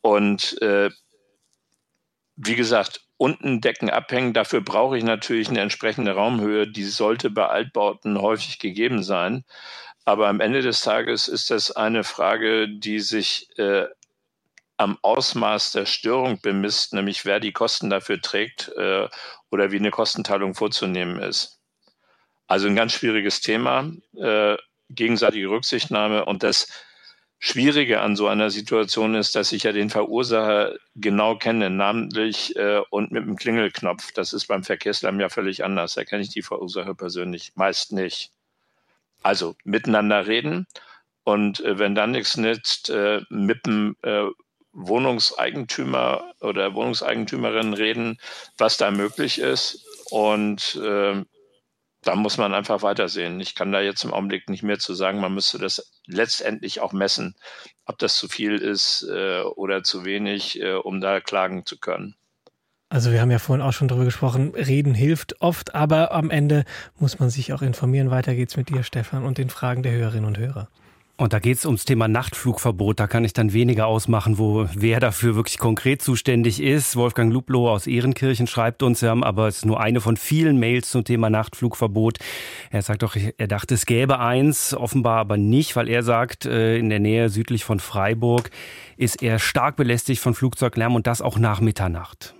Und 0.00 0.60
äh, 0.62 0.90
wie 2.36 2.56
gesagt, 2.56 3.02
unten 3.18 3.60
Decken 3.60 3.90
abhängen, 3.90 4.32
dafür 4.32 4.62
brauche 4.62 4.96
ich 4.96 5.04
natürlich 5.04 5.50
eine 5.50 5.60
entsprechende 5.60 6.12
Raumhöhe, 6.12 6.66
die 6.66 6.84
sollte 6.84 7.28
bei 7.28 7.46
Altbauten 7.46 8.18
häufig 8.18 8.58
gegeben 8.58 9.02
sein. 9.02 9.44
Aber 10.06 10.28
am 10.28 10.40
Ende 10.40 10.62
des 10.62 10.80
Tages 10.80 11.28
ist 11.28 11.50
das 11.50 11.70
eine 11.70 12.02
Frage, 12.02 12.66
die 12.68 13.00
sich 13.00 13.48
äh, 13.58 13.84
am 14.80 14.98
Ausmaß 15.02 15.72
der 15.72 15.84
Störung 15.84 16.40
bemisst, 16.40 16.94
nämlich 16.94 17.26
wer 17.26 17.38
die 17.38 17.52
Kosten 17.52 17.90
dafür 17.90 18.20
trägt 18.22 18.72
äh, 18.76 19.08
oder 19.50 19.70
wie 19.72 19.76
eine 19.76 19.90
Kostenteilung 19.90 20.54
vorzunehmen 20.54 21.20
ist. 21.20 21.60
Also 22.46 22.66
ein 22.66 22.76
ganz 22.76 22.92
schwieriges 22.94 23.42
Thema, 23.42 23.92
äh, 24.16 24.56
gegenseitige 24.88 25.50
Rücksichtnahme. 25.50 26.24
Und 26.24 26.42
das 26.42 26.66
Schwierige 27.38 28.00
an 28.00 28.16
so 28.16 28.26
einer 28.26 28.48
Situation 28.48 29.14
ist, 29.14 29.34
dass 29.34 29.52
ich 29.52 29.64
ja 29.64 29.72
den 29.72 29.90
Verursacher 29.90 30.74
genau 30.94 31.36
kenne, 31.36 31.68
namentlich 31.68 32.56
äh, 32.56 32.80
und 32.88 33.12
mit 33.12 33.26
dem 33.26 33.36
Klingelknopf. 33.36 34.12
Das 34.12 34.32
ist 34.32 34.46
beim 34.46 34.64
Verkehrslärm 34.64 35.20
ja 35.20 35.28
völlig 35.28 35.62
anders. 35.62 35.94
Da 35.94 36.04
kenne 36.04 36.22
ich 36.22 36.30
die 36.30 36.42
Verursacher 36.42 36.94
persönlich 36.94 37.52
meist 37.54 37.92
nicht. 37.92 38.32
Also 39.22 39.56
miteinander 39.62 40.26
reden 40.26 40.66
und 41.24 41.60
äh, 41.60 41.78
wenn 41.78 41.94
dann 41.94 42.12
nichts 42.12 42.38
nützt, 42.38 42.88
äh, 42.88 43.20
mit 43.28 43.66
dem 43.66 43.96
äh, 44.02 44.24
Wohnungseigentümer 44.72 46.32
oder 46.40 46.74
Wohnungseigentümerin 46.74 47.74
reden, 47.74 48.18
was 48.58 48.76
da 48.76 48.90
möglich 48.90 49.38
ist. 49.38 49.84
Und 50.10 50.76
äh, 50.76 51.24
da 52.02 52.14
muss 52.14 52.38
man 52.38 52.54
einfach 52.54 52.82
weitersehen. 52.82 53.40
Ich 53.40 53.54
kann 53.54 53.72
da 53.72 53.80
jetzt 53.80 54.04
im 54.04 54.12
Augenblick 54.12 54.48
nicht 54.48 54.62
mehr 54.62 54.78
zu 54.78 54.94
sagen. 54.94 55.20
Man 55.20 55.34
müsste 55.34 55.58
das 55.58 55.92
letztendlich 56.06 56.80
auch 56.80 56.92
messen, 56.92 57.36
ob 57.84 57.98
das 57.98 58.16
zu 58.16 58.28
viel 58.28 58.56
ist 58.56 59.06
äh, 59.10 59.42
oder 59.42 59.82
zu 59.82 60.04
wenig, 60.04 60.60
äh, 60.60 60.74
um 60.74 61.00
da 61.00 61.20
klagen 61.20 61.66
zu 61.66 61.78
können. 61.78 62.14
Also 62.92 63.12
wir 63.12 63.20
haben 63.20 63.30
ja 63.30 63.38
vorhin 63.38 63.64
auch 63.64 63.72
schon 63.72 63.86
darüber 63.86 64.04
gesprochen, 64.04 64.52
reden 64.52 64.94
hilft 64.94 65.40
oft, 65.40 65.76
aber 65.76 66.10
am 66.10 66.28
Ende 66.28 66.64
muss 66.98 67.20
man 67.20 67.30
sich 67.30 67.52
auch 67.52 67.62
informieren. 67.62 68.10
Weiter 68.10 68.34
geht's 68.34 68.56
mit 68.56 68.68
dir, 68.68 68.82
Stefan, 68.82 69.24
und 69.24 69.38
den 69.38 69.48
Fragen 69.48 69.84
der 69.84 69.92
Hörerinnen 69.92 70.24
und 70.24 70.38
Hörer. 70.38 70.68
Und 71.20 71.34
da 71.34 71.38
geht 71.38 71.58
es 71.58 71.66
ums 71.66 71.84
Thema 71.84 72.08
Nachtflugverbot. 72.08 72.98
Da 72.98 73.06
kann 73.06 73.26
ich 73.26 73.34
dann 73.34 73.52
weniger 73.52 73.86
ausmachen, 73.86 74.38
wo 74.38 74.66
wer 74.74 75.00
dafür 75.00 75.34
wirklich 75.36 75.58
konkret 75.58 76.00
zuständig 76.00 76.62
ist. 76.62 76.96
Wolfgang 76.96 77.30
Lublow 77.30 77.68
aus 77.68 77.86
Ehrenkirchen 77.86 78.46
schreibt 78.46 78.82
uns, 78.82 79.02
wir 79.02 79.10
haben 79.10 79.22
aber 79.22 79.46
es 79.46 79.58
ist 79.58 79.66
nur 79.66 79.80
eine 79.80 80.00
von 80.00 80.16
vielen 80.16 80.58
Mails 80.58 80.88
zum 80.88 81.04
Thema 81.04 81.28
Nachtflugverbot. 81.28 82.20
Er 82.70 82.80
sagt 82.80 83.02
doch, 83.02 83.16
er 83.36 83.48
dachte, 83.48 83.74
es 83.74 83.84
gäbe 83.84 84.18
eins, 84.18 84.72
offenbar 84.72 85.18
aber 85.18 85.36
nicht, 85.36 85.76
weil 85.76 85.90
er 85.90 86.02
sagt, 86.02 86.46
äh, 86.46 86.78
in 86.78 86.88
der 86.88 87.00
Nähe 87.00 87.28
südlich 87.28 87.64
von 87.64 87.80
Freiburg 87.80 88.50
ist 88.96 89.22
er 89.22 89.38
stark 89.38 89.76
belästigt 89.76 90.22
von 90.22 90.32
Flugzeuglärm 90.32 90.94
und 90.94 91.06
das 91.06 91.20
auch 91.20 91.38
nach 91.38 91.60
Mitternacht. 91.60 92.34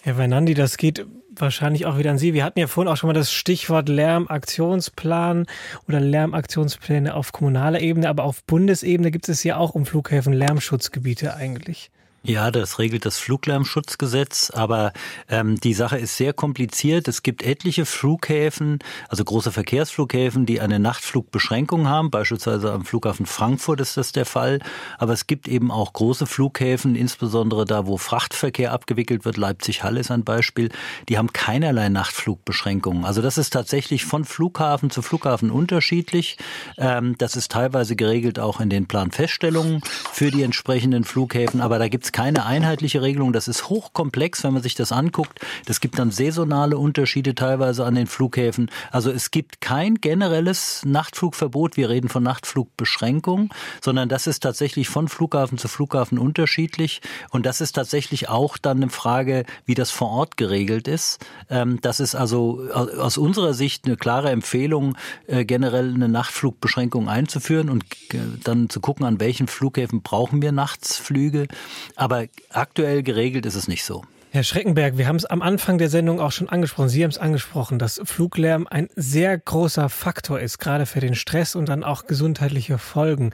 Herr 0.00 0.14
Fernandi, 0.14 0.54
das 0.54 0.78
geht 0.78 1.04
wahrscheinlich 1.40 1.86
auch 1.86 1.98
wieder 1.98 2.10
an 2.10 2.18
Sie. 2.18 2.34
Wir 2.34 2.44
hatten 2.44 2.58
ja 2.58 2.66
vorhin 2.66 2.92
auch 2.92 2.96
schon 2.96 3.08
mal 3.08 3.14
das 3.14 3.32
Stichwort 3.32 3.88
Lärmaktionsplan 3.88 5.46
oder 5.88 6.00
Lärmaktionspläne 6.00 7.14
auf 7.14 7.32
kommunaler 7.32 7.80
Ebene, 7.80 8.08
aber 8.08 8.24
auf 8.24 8.44
Bundesebene 8.44 9.10
gibt 9.10 9.28
es 9.28 9.42
ja 9.44 9.56
auch 9.56 9.74
um 9.74 9.86
Flughäfen 9.86 10.32
Lärmschutzgebiete 10.32 11.34
eigentlich. 11.34 11.90
Ja, 12.28 12.50
das 12.50 12.80
regelt 12.80 13.06
das 13.06 13.18
Fluglärmschutzgesetz, 13.18 14.50
aber 14.50 14.92
ähm, 15.28 15.60
die 15.60 15.74
Sache 15.74 15.96
ist 15.96 16.16
sehr 16.16 16.32
kompliziert. 16.32 17.06
Es 17.06 17.22
gibt 17.22 17.44
etliche 17.44 17.86
Flughäfen, 17.86 18.80
also 19.08 19.22
große 19.22 19.52
Verkehrsflughäfen, 19.52 20.44
die 20.44 20.60
eine 20.60 20.80
Nachtflugbeschränkung 20.80 21.88
haben. 21.88 22.10
Beispielsweise 22.10 22.72
am 22.72 22.84
Flughafen 22.84 23.26
Frankfurt 23.26 23.80
ist 23.80 23.96
das 23.96 24.10
der 24.10 24.26
Fall. 24.26 24.58
Aber 24.98 25.12
es 25.12 25.28
gibt 25.28 25.46
eben 25.46 25.70
auch 25.70 25.92
große 25.92 26.26
Flughäfen, 26.26 26.96
insbesondere 26.96 27.64
da, 27.64 27.86
wo 27.86 27.96
Frachtverkehr 27.96 28.72
abgewickelt 28.72 29.24
wird. 29.24 29.36
Leipzig-Hall 29.36 29.96
ist 29.96 30.10
ein 30.10 30.24
Beispiel. 30.24 30.70
Die 31.08 31.18
haben 31.18 31.32
keinerlei 31.32 31.90
Nachtflugbeschränkungen. 31.90 33.04
Also 33.04 33.22
das 33.22 33.38
ist 33.38 33.52
tatsächlich 33.52 34.04
von 34.04 34.24
Flughafen 34.24 34.90
zu 34.90 35.00
Flughafen 35.00 35.52
unterschiedlich. 35.52 36.38
Ähm, 36.76 37.14
das 37.18 37.36
ist 37.36 37.52
teilweise 37.52 37.94
geregelt 37.94 38.40
auch 38.40 38.58
in 38.58 38.68
den 38.68 38.88
Planfeststellungen 38.88 39.80
für 40.12 40.32
die 40.32 40.42
entsprechenden 40.42 41.04
Flughäfen. 41.04 41.60
Aber 41.60 41.78
da 41.78 41.86
gibt 41.86 42.02
es 42.02 42.15
keine 42.16 42.46
einheitliche 42.46 43.02
Regelung. 43.02 43.34
Das 43.34 43.46
ist 43.46 43.68
hochkomplex, 43.68 44.42
wenn 44.42 44.54
man 44.54 44.62
sich 44.62 44.74
das 44.74 44.90
anguckt. 44.90 45.38
Das 45.66 45.80
gibt 45.80 45.98
dann 45.98 46.10
saisonale 46.10 46.78
Unterschiede 46.78 47.34
teilweise 47.34 47.84
an 47.84 47.94
den 47.94 48.06
Flughäfen. 48.06 48.70
Also 48.90 49.10
es 49.10 49.30
gibt 49.30 49.60
kein 49.60 49.96
generelles 49.96 50.82
Nachtflugverbot. 50.86 51.76
Wir 51.76 51.90
reden 51.90 52.08
von 52.08 52.22
Nachtflugbeschränkung, 52.22 53.52
sondern 53.82 54.08
das 54.08 54.26
ist 54.26 54.42
tatsächlich 54.42 54.88
von 54.88 55.08
Flughafen 55.08 55.58
zu 55.58 55.68
Flughafen 55.68 56.18
unterschiedlich. 56.18 57.02
Und 57.32 57.44
das 57.44 57.60
ist 57.60 57.72
tatsächlich 57.72 58.30
auch 58.30 58.56
dann 58.56 58.78
eine 58.78 58.88
Frage, 58.88 59.44
wie 59.66 59.74
das 59.74 59.90
vor 59.90 60.08
Ort 60.08 60.38
geregelt 60.38 60.88
ist. 60.88 61.18
Ähm, 61.50 61.80
das 61.82 62.00
ist 62.00 62.14
also 62.14 62.66
aus 62.72 63.18
unserer 63.18 63.52
Sicht 63.52 63.84
eine 63.84 63.98
klare 63.98 64.30
Empfehlung, 64.30 64.96
äh, 65.26 65.44
generell 65.44 65.92
eine 65.92 66.08
Nachtflugbeschränkung 66.08 67.10
einzuführen 67.10 67.68
und 67.68 67.84
äh, 68.14 68.20
dann 68.42 68.70
zu 68.70 68.80
gucken, 68.80 69.04
an 69.04 69.20
welchen 69.20 69.48
Flughäfen 69.48 70.00
brauchen 70.00 70.40
wir 70.40 70.52
Nachtsflüge. 70.52 71.48
Aber 71.96 72.26
aktuell 72.50 73.02
geregelt 73.02 73.46
ist 73.46 73.54
es 73.54 73.68
nicht 73.68 73.84
so. 73.84 74.04
Herr 74.30 74.44
Schreckenberg, 74.44 74.98
wir 74.98 75.08
haben 75.08 75.16
es 75.16 75.24
am 75.24 75.40
Anfang 75.40 75.78
der 75.78 75.88
Sendung 75.88 76.20
auch 76.20 76.30
schon 76.30 76.50
angesprochen. 76.50 76.90
Sie 76.90 77.02
haben 77.02 77.10
es 77.10 77.16
angesprochen, 77.16 77.78
dass 77.78 78.00
Fluglärm 78.04 78.66
ein 78.66 78.90
sehr 78.94 79.38
großer 79.38 79.88
Faktor 79.88 80.40
ist, 80.40 80.58
gerade 80.58 80.84
für 80.84 81.00
den 81.00 81.14
Stress 81.14 81.54
und 81.54 81.70
dann 81.70 81.82
auch 81.82 82.06
gesundheitliche 82.06 82.76
Folgen. 82.76 83.32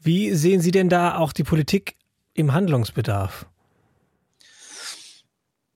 Wie 0.00 0.32
sehen 0.34 0.60
Sie 0.60 0.70
denn 0.70 0.88
da 0.88 1.18
auch 1.18 1.32
die 1.32 1.42
Politik 1.42 1.96
im 2.34 2.52
Handlungsbedarf? 2.52 3.46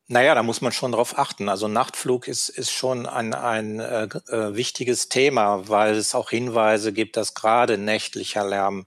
Naja, 0.07 0.35
da 0.37 0.45
muss 0.45 0.61
man 0.61 0.71
schon 0.71 0.93
drauf 0.93 1.19
achten. 1.19 1.49
Also 1.49 1.67
Nachtflug 1.67 2.29
ist, 2.29 2.49
ist 2.49 2.71
schon 2.71 3.07
ein, 3.07 3.35
ein 3.35 3.81
äh, 3.81 4.05
äh 4.05 4.55
wichtiges 4.55 5.09
Thema, 5.09 5.69
weil 5.69 5.95
es 5.95 6.15
auch 6.15 6.31
Hinweise 6.31 6.93
gibt, 6.93 7.17
dass 7.17 7.35
gerade 7.35 7.79
nächtlicher 7.79 8.47
Lärm 8.47 8.87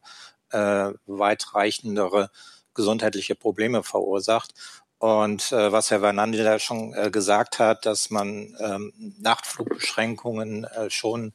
äh, 0.52 0.92
weitreichendere 1.06 2.30
gesundheitliche 2.76 3.36
Probleme 3.36 3.84
verursacht. 3.84 4.54
Und 4.98 5.52
äh, 5.52 5.72
was 5.72 5.92
Herr 5.92 6.00
Vernandi 6.00 6.38
da 6.38 6.58
schon 6.58 6.94
äh, 6.94 7.12
gesagt 7.12 7.60
hat, 7.60 7.86
dass 7.86 8.10
man 8.10 8.56
ähm, 8.60 8.94
Nachtflugbeschränkungen 9.20 10.64
äh, 10.64 10.90
schon 10.90 11.34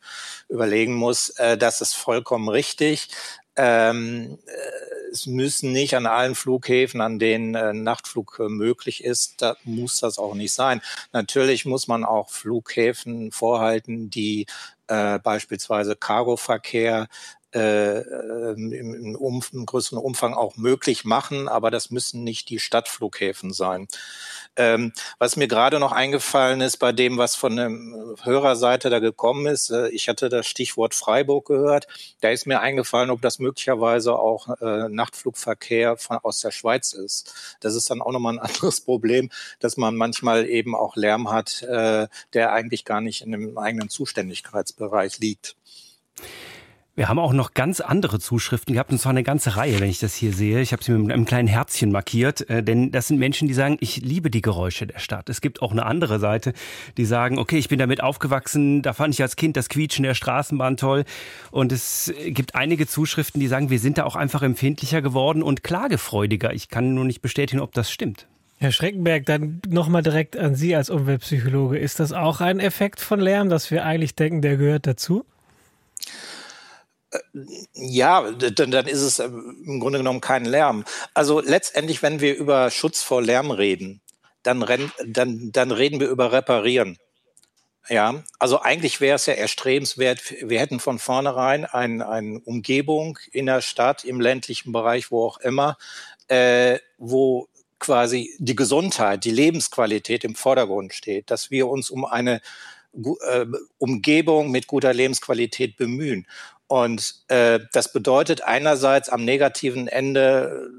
überlegen 0.49 0.95
muss, 0.95 1.29
äh, 1.31 1.59
das 1.59 1.81
ist 1.81 1.95
vollkommen 1.95 2.49
richtig. 2.49 3.09
Ähm, 3.57 4.39
äh, 4.47 5.11
es 5.13 5.27
müssen 5.27 5.73
nicht 5.73 5.95
an 5.95 6.07
allen 6.07 6.35
Flughäfen, 6.35 7.01
an 7.01 7.19
denen 7.19 7.55
äh, 7.55 7.73
Nachtflug 7.73 8.39
äh, 8.41 8.49
möglich 8.49 9.05
ist, 9.05 9.43
da 9.43 9.57
muss 9.65 9.99
das 9.99 10.19
auch 10.19 10.35
nicht 10.35 10.53
sein. 10.53 10.81
Natürlich 11.13 11.67
muss 11.67 11.89
man 11.89 12.05
auch 12.05 12.31
Flughäfen 12.31 13.33
vorhalten, 13.33 14.09
die 14.09 14.47
äh, 14.87 15.19
beispielsweise 15.19 15.97
Cargoverkehr 15.97 17.09
äh, 17.53 17.99
ähm, 17.99 18.73
im, 18.73 18.95
im, 18.95 19.17
um, 19.17 19.43
im 19.53 19.67
größeren 19.67 19.99
Umfang 19.99 20.35
auch 20.35 20.57
möglich 20.57 21.05
machen, 21.05 21.49
aber 21.49 21.71
das 21.71 21.91
müssen 21.91 22.23
nicht 22.23 22.49
die 22.49 22.61
Stadtflughäfen 22.61 23.53
sein. 23.53 23.89
Ähm, 24.57 24.93
was 25.19 25.37
mir 25.37 25.49
gerade 25.49 25.81
noch 25.81 25.93
eingefallen 25.93 26.61
ist 26.61 26.77
bei 26.77 26.93
dem, 26.93 27.19
was 27.19 27.35
von 27.35 27.57
der 27.57 27.71
Hörerseite 28.25 28.91
da 28.91 28.99
gekommen 28.99 29.47
ist, 29.47 29.71
äh, 29.71 29.89
ich 29.89 30.09
hatte 30.09 30.29
das 30.29 30.47
Stichwort 30.47 30.95
Freiburg 30.95 31.47
gehört, 31.47 31.89
da 32.21 32.31
ist 32.31 32.47
mir 32.47 32.61
eingefallen, 32.61 33.11
ob 33.11 33.21
das 33.23 33.39
möglicherweise 33.39 34.17
auch 34.17 34.49
äh, 34.61 34.89
Nachtflugverkehr 34.89 35.97
von, 35.97 36.19
aus 36.19 36.41
der 36.41 36.53
Schweiz 36.53 36.93
ist. 36.93 37.57
Das 37.61 37.75
ist 37.75 37.91
dann 37.91 38.03
auch 38.03 38.13
nochmal 38.13 38.35
ein 38.35 38.39
anderes 38.49 38.81
Problem, 38.81 39.31
dass 39.59 39.77
man 39.77 39.97
manchmal 39.97 40.47
eben 40.47 40.77
auch 40.77 40.95
Lärm 40.97 41.31
hat, 41.31 41.63
äh, 41.63 42.09
der 42.33 42.53
eigentlich 42.53 42.85
gar 42.85 43.01
nicht 43.01 43.23
in 43.23 43.33
dem 43.33 43.59
eigenen 43.59 43.89
Zuständigkeitsbereich 43.89 45.19
liegt. 45.19 45.57
Wir 47.01 47.09
haben 47.09 47.19
auch 47.19 47.33
noch 47.33 47.55
ganz 47.55 47.81
andere 47.81 48.21
Zuschriften 48.21 48.75
gehabt, 48.75 48.93
und 48.93 48.99
zwar 48.99 49.09
eine 49.09 49.23
ganze 49.23 49.57
Reihe, 49.57 49.81
wenn 49.81 49.89
ich 49.89 50.01
das 50.01 50.15
hier 50.15 50.35
sehe. 50.35 50.61
Ich 50.61 50.75
habe 50.75 50.85
sie 50.85 50.93
mit 50.93 51.11
einem 51.11 51.25
kleinen 51.25 51.49
Herzchen 51.49 51.93
markiert, 51.93 52.47
äh, 52.51 52.63
denn 52.63 52.93
das 52.93 53.09
sind 53.09 53.19
Menschen, 53.19 53.49
die 53.49 53.55
sagen, 53.55 53.79
ich 53.81 54.03
liebe 54.03 54.31
die 54.31 54.43
Geräusche 54.43 54.87
der 54.87 54.99
Stadt. 54.99 55.31
Es 55.31 55.41
gibt 55.41 55.63
auch 55.63 55.73
eine 55.73 55.87
andere 55.87 56.19
Seite, 56.19 56.53
die 56.99 57.07
sagen, 57.07 57.39
okay, 57.39 57.57
ich 57.57 57.71
bin 57.71 57.79
damit 57.79 58.03
aufgewachsen, 58.03 58.83
da 58.83 58.93
fand 58.93 59.15
ich 59.15 59.23
als 59.23 59.37
Kind 59.37 59.57
das 59.57 59.71
Quietschen 59.71 60.03
der 60.03 60.13
Straßenbahn 60.13 60.77
toll. 60.77 61.07
Und 61.51 61.73
es 61.73 62.13
gibt 62.27 62.55
einige 62.55 62.87
Zuschriften, 62.87 63.41
die 63.41 63.47
sagen, 63.47 63.71
wir 63.71 63.79
sind 63.79 63.97
da 63.97 64.05
auch 64.05 64.15
einfach 64.15 64.43
empfindlicher 64.43 65.01
geworden 65.01 65.43
und 65.43 65.63
klagefreudiger. 65.63 66.53
Ich 66.53 66.69
kann 66.69 66.93
nur 66.93 67.07
nicht 67.07 67.23
bestätigen, 67.23 67.63
ob 67.63 67.73
das 67.73 67.91
stimmt. 67.91 68.27
Herr 68.59 68.73
Schreckenberg, 68.73 69.25
dann 69.25 69.63
nochmal 69.67 70.03
direkt 70.03 70.37
an 70.37 70.55
Sie 70.55 70.77
als 70.77 70.91
Umweltpsychologe. 70.91 71.79
Ist 71.79 71.99
das 71.99 72.13
auch 72.13 72.43
ein 72.43 72.61
Effekt 72.61 73.01
von 73.01 73.21
Lärm, 73.21 73.49
dass 73.49 73.71
wir 73.71 73.87
eigentlich 73.87 74.17
denken, 74.17 74.43
der 74.43 74.59
gehört 74.59 74.87
dazu? 74.87 75.25
Ja, 77.75 78.31
dann, 78.31 78.87
ist 78.87 79.01
es 79.01 79.19
ähm, 79.19 79.63
im 79.67 79.81
Grunde 79.81 79.99
genommen 79.99 80.21
kein 80.21 80.45
Lärm. 80.45 80.85
Also 81.13 81.41
letztendlich, 81.41 82.03
wenn 82.03 82.21
wir 82.21 82.37
über 82.37 82.71
Schutz 82.71 83.03
vor 83.03 83.21
Lärm 83.21 83.51
reden, 83.51 84.01
dann, 84.43 84.65
dann, 85.05 85.51
dann 85.53 85.71
reden 85.73 86.01
wir 86.01 86.09
über 86.09 86.33
Reparieren. 86.33 86.99
Ja, 87.89 88.23
also 88.39 88.61
eigentlich 88.61 89.01
wäre 89.01 89.17
es 89.17 89.27
ja 89.27 89.35
erstrebenswert, 89.35 90.35
wir 90.43 90.61
hätten 90.61 90.79
von 90.79 90.99
vornherein 90.99 91.65
eine 91.65 92.09
ein 92.09 92.37
Umgebung 92.37 93.19
in 93.33 93.47
der 93.47 93.63
Stadt, 93.63 94.05
im 94.05 94.21
ländlichen 94.21 94.71
Bereich, 94.71 95.11
wo 95.11 95.25
auch 95.27 95.39
immer, 95.39 95.77
äh, 96.29 96.79
wo 96.99 97.49
quasi 97.81 98.37
die 98.39 98.55
Gesundheit, 98.55 99.25
die 99.25 99.33
Lebensqualität 99.33 100.23
im 100.23 100.37
Vordergrund 100.37 100.95
steht, 100.95 101.31
dass 101.31 101.51
wir 101.51 101.67
uns 101.67 101.91
um 101.91 102.05
eine 102.05 102.41
äh, 102.93 103.47
Umgebung 103.79 104.51
mit 104.51 104.67
guter 104.67 104.93
Lebensqualität 104.93 105.77
bemühen. 105.77 106.27
Und 106.71 107.17
äh, 107.27 107.59
das 107.73 107.93
bedeutet 107.93 108.43
einerseits 108.43 109.09
am 109.09 109.25
negativen 109.25 109.89
Ende 109.89 110.71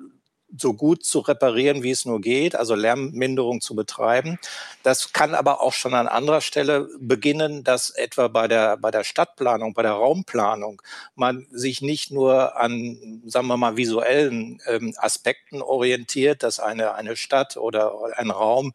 so 0.57 0.73
gut 0.73 1.03
zu 1.03 1.19
reparieren, 1.19 1.83
wie 1.83 1.91
es 1.91 2.05
nur 2.05 2.21
geht, 2.21 2.55
also 2.55 2.75
Lärmminderung 2.75 3.59
zu 3.59 3.75
betreiben. 3.75 4.39
Das 4.83 5.11
kann 5.11 5.35
aber 5.35 5.59
auch 5.59 5.73
schon 5.73 5.93
an 5.93 6.07
anderer 6.07 6.39
Stelle 6.39 6.87
beginnen, 6.97 7.65
dass 7.65 7.89
etwa 7.89 8.29
bei 8.29 8.47
der, 8.47 8.77
bei 8.77 8.89
der 8.89 9.03
Stadtplanung, 9.03 9.73
bei 9.73 9.81
der 9.81 9.91
Raumplanung 9.91 10.81
man 11.15 11.45
sich 11.51 11.81
nicht 11.81 12.09
nur 12.09 12.55
an, 12.55 13.21
sagen 13.25 13.47
wir 13.47 13.57
mal, 13.57 13.75
visuellen 13.75 14.61
ähm, 14.67 14.93
Aspekten 14.95 15.61
orientiert, 15.61 16.41
dass 16.41 16.61
eine, 16.61 16.95
eine 16.95 17.17
Stadt 17.17 17.57
oder 17.57 17.93
ein 18.15 18.31
Raum 18.31 18.71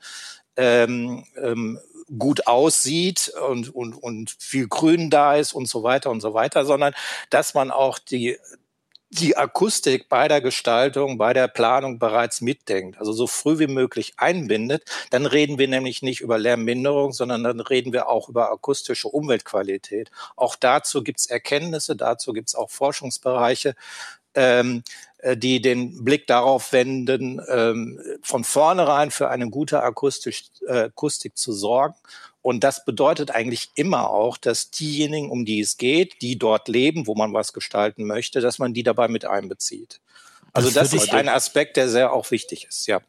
ähm, 0.56 1.24
ähm, 1.40 1.78
gut 2.18 2.46
aussieht 2.46 3.32
und, 3.48 3.74
und, 3.74 3.94
und 3.94 4.36
viel 4.38 4.68
Grün 4.68 5.10
da 5.10 5.36
ist 5.36 5.52
und 5.52 5.68
so 5.68 5.82
weiter 5.82 6.10
und 6.10 6.20
so 6.20 6.34
weiter, 6.34 6.64
sondern 6.64 6.94
dass 7.30 7.54
man 7.54 7.70
auch 7.70 7.98
die, 7.98 8.38
die 9.10 9.36
Akustik 9.36 10.08
bei 10.08 10.28
der 10.28 10.40
Gestaltung, 10.40 11.18
bei 11.18 11.32
der 11.32 11.48
Planung 11.48 11.98
bereits 11.98 12.40
mitdenkt, 12.40 12.98
also 12.98 13.12
so 13.12 13.26
früh 13.26 13.58
wie 13.58 13.66
möglich 13.66 14.14
einbindet, 14.16 14.84
dann 15.10 15.26
reden 15.26 15.58
wir 15.58 15.68
nämlich 15.68 16.02
nicht 16.02 16.20
über 16.20 16.38
Lärmminderung, 16.38 17.12
sondern 17.12 17.44
dann 17.44 17.60
reden 17.60 17.92
wir 17.92 18.08
auch 18.08 18.28
über 18.28 18.50
akustische 18.50 19.08
Umweltqualität. 19.08 20.10
Auch 20.36 20.56
dazu 20.56 21.02
gibt 21.02 21.20
es 21.20 21.26
Erkenntnisse, 21.26 21.96
dazu 21.96 22.32
gibt 22.32 22.48
es 22.48 22.54
auch 22.54 22.70
Forschungsbereiche, 22.70 23.74
ähm, 24.34 24.82
äh, 25.15 25.15
die 25.34 25.62
den 25.62 26.04
Blick 26.04 26.26
darauf 26.26 26.72
wenden, 26.72 27.40
ähm, 27.48 27.98
von 28.22 28.44
vornherein 28.44 29.10
für 29.10 29.30
eine 29.30 29.48
gute 29.48 29.82
Akustisch, 29.82 30.44
äh, 30.68 30.84
Akustik 30.84 31.38
zu 31.38 31.52
sorgen. 31.52 31.94
Und 32.42 32.62
das 32.62 32.84
bedeutet 32.84 33.32
eigentlich 33.32 33.70
immer 33.74 34.10
auch, 34.10 34.36
dass 34.36 34.70
diejenigen, 34.70 35.30
um 35.30 35.44
die 35.44 35.60
es 35.60 35.78
geht, 35.78 36.22
die 36.22 36.38
dort 36.38 36.68
leben, 36.68 37.08
wo 37.08 37.16
man 37.16 37.32
was 37.32 37.52
gestalten 37.52 38.04
möchte, 38.04 38.40
dass 38.40 38.60
man 38.60 38.72
die 38.72 38.84
dabei 38.84 39.08
mit 39.08 39.24
einbezieht. 39.24 40.00
Also 40.52 40.70
das, 40.70 40.90
das 40.90 41.02
ist 41.02 41.12
ein 41.12 41.28
Aspekt, 41.28 41.76
der 41.76 41.88
sehr 41.88 42.12
auch 42.12 42.30
wichtig 42.30 42.66
ist, 42.68 42.86
ja. 42.86 43.00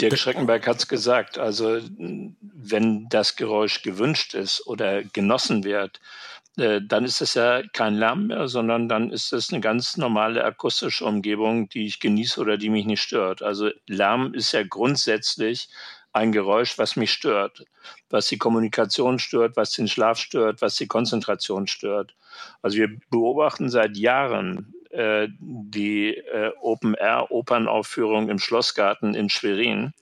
Dirk 0.00 0.18
Schreckenberg 0.18 0.66
hat 0.66 0.78
es 0.78 0.88
gesagt. 0.88 1.38
Also 1.38 1.80
wenn 1.98 3.08
das 3.08 3.36
Geräusch 3.36 3.82
gewünscht 3.82 4.34
ist 4.34 4.66
oder 4.66 5.02
genossen 5.04 5.62
wird, 5.64 5.98
äh, 5.98 6.41
dann 6.56 7.04
ist 7.04 7.22
es 7.22 7.34
ja 7.34 7.62
kein 7.72 7.94
Lärm 7.94 8.26
mehr, 8.26 8.46
sondern 8.46 8.88
dann 8.88 9.10
ist 9.10 9.32
es 9.32 9.50
eine 9.52 9.60
ganz 9.60 9.96
normale 9.96 10.44
akustische 10.44 11.04
Umgebung, 11.06 11.68
die 11.70 11.86
ich 11.86 11.98
genieße 11.98 12.40
oder 12.40 12.58
die 12.58 12.68
mich 12.68 12.84
nicht 12.84 13.00
stört. 13.00 13.42
Also 13.42 13.70
Lärm 13.86 14.34
ist 14.34 14.52
ja 14.52 14.62
grundsätzlich 14.62 15.68
ein 16.12 16.30
Geräusch, 16.30 16.78
was 16.78 16.96
mich 16.96 17.10
stört, 17.10 17.64
was 18.10 18.28
die 18.28 18.36
Kommunikation 18.36 19.18
stört, 19.18 19.56
was 19.56 19.72
den 19.72 19.88
Schlaf 19.88 20.18
stört, 20.18 20.60
was 20.60 20.76
die 20.76 20.86
Konzentration 20.86 21.66
stört. 21.66 22.14
Also 22.60 22.76
wir 22.76 22.88
beobachten 23.10 23.70
seit 23.70 23.96
Jahren 23.96 24.74
äh, 24.90 25.28
die 25.40 26.14
äh, 26.14 26.52
Open-Air-Opernaufführung 26.60 28.28
im 28.28 28.38
Schlossgarten 28.38 29.14
in 29.14 29.30
Schwerin. 29.30 29.94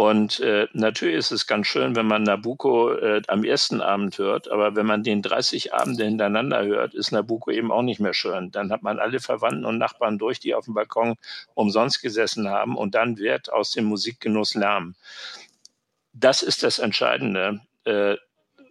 Und 0.00 0.40
äh, 0.40 0.66
natürlich 0.72 1.16
ist 1.16 1.30
es 1.30 1.46
ganz 1.46 1.66
schön, 1.66 1.94
wenn 1.94 2.06
man 2.06 2.22
Nabucco 2.22 2.94
äh, 2.94 3.20
am 3.28 3.44
ersten 3.44 3.82
Abend 3.82 4.16
hört, 4.16 4.50
aber 4.50 4.74
wenn 4.74 4.86
man 4.86 5.02
den 5.02 5.20
30 5.20 5.74
Abende 5.74 6.06
hintereinander 6.06 6.64
hört, 6.64 6.94
ist 6.94 7.12
Nabucco 7.12 7.50
eben 7.50 7.70
auch 7.70 7.82
nicht 7.82 8.00
mehr 8.00 8.14
schön. 8.14 8.50
Dann 8.50 8.72
hat 8.72 8.82
man 8.82 8.98
alle 8.98 9.20
Verwandten 9.20 9.66
und 9.66 9.76
Nachbarn 9.76 10.16
durch, 10.16 10.40
die 10.40 10.54
auf 10.54 10.64
dem 10.64 10.72
Balkon 10.72 11.16
umsonst 11.52 12.00
gesessen 12.00 12.48
haben 12.48 12.78
und 12.78 12.94
dann 12.94 13.18
wird 13.18 13.52
aus 13.52 13.72
dem 13.72 13.84
Musikgenuss 13.84 14.54
Lärm. 14.54 14.94
Das 16.14 16.42
ist 16.42 16.62
das 16.62 16.78
Entscheidende, 16.78 17.60
äh, 17.84 18.16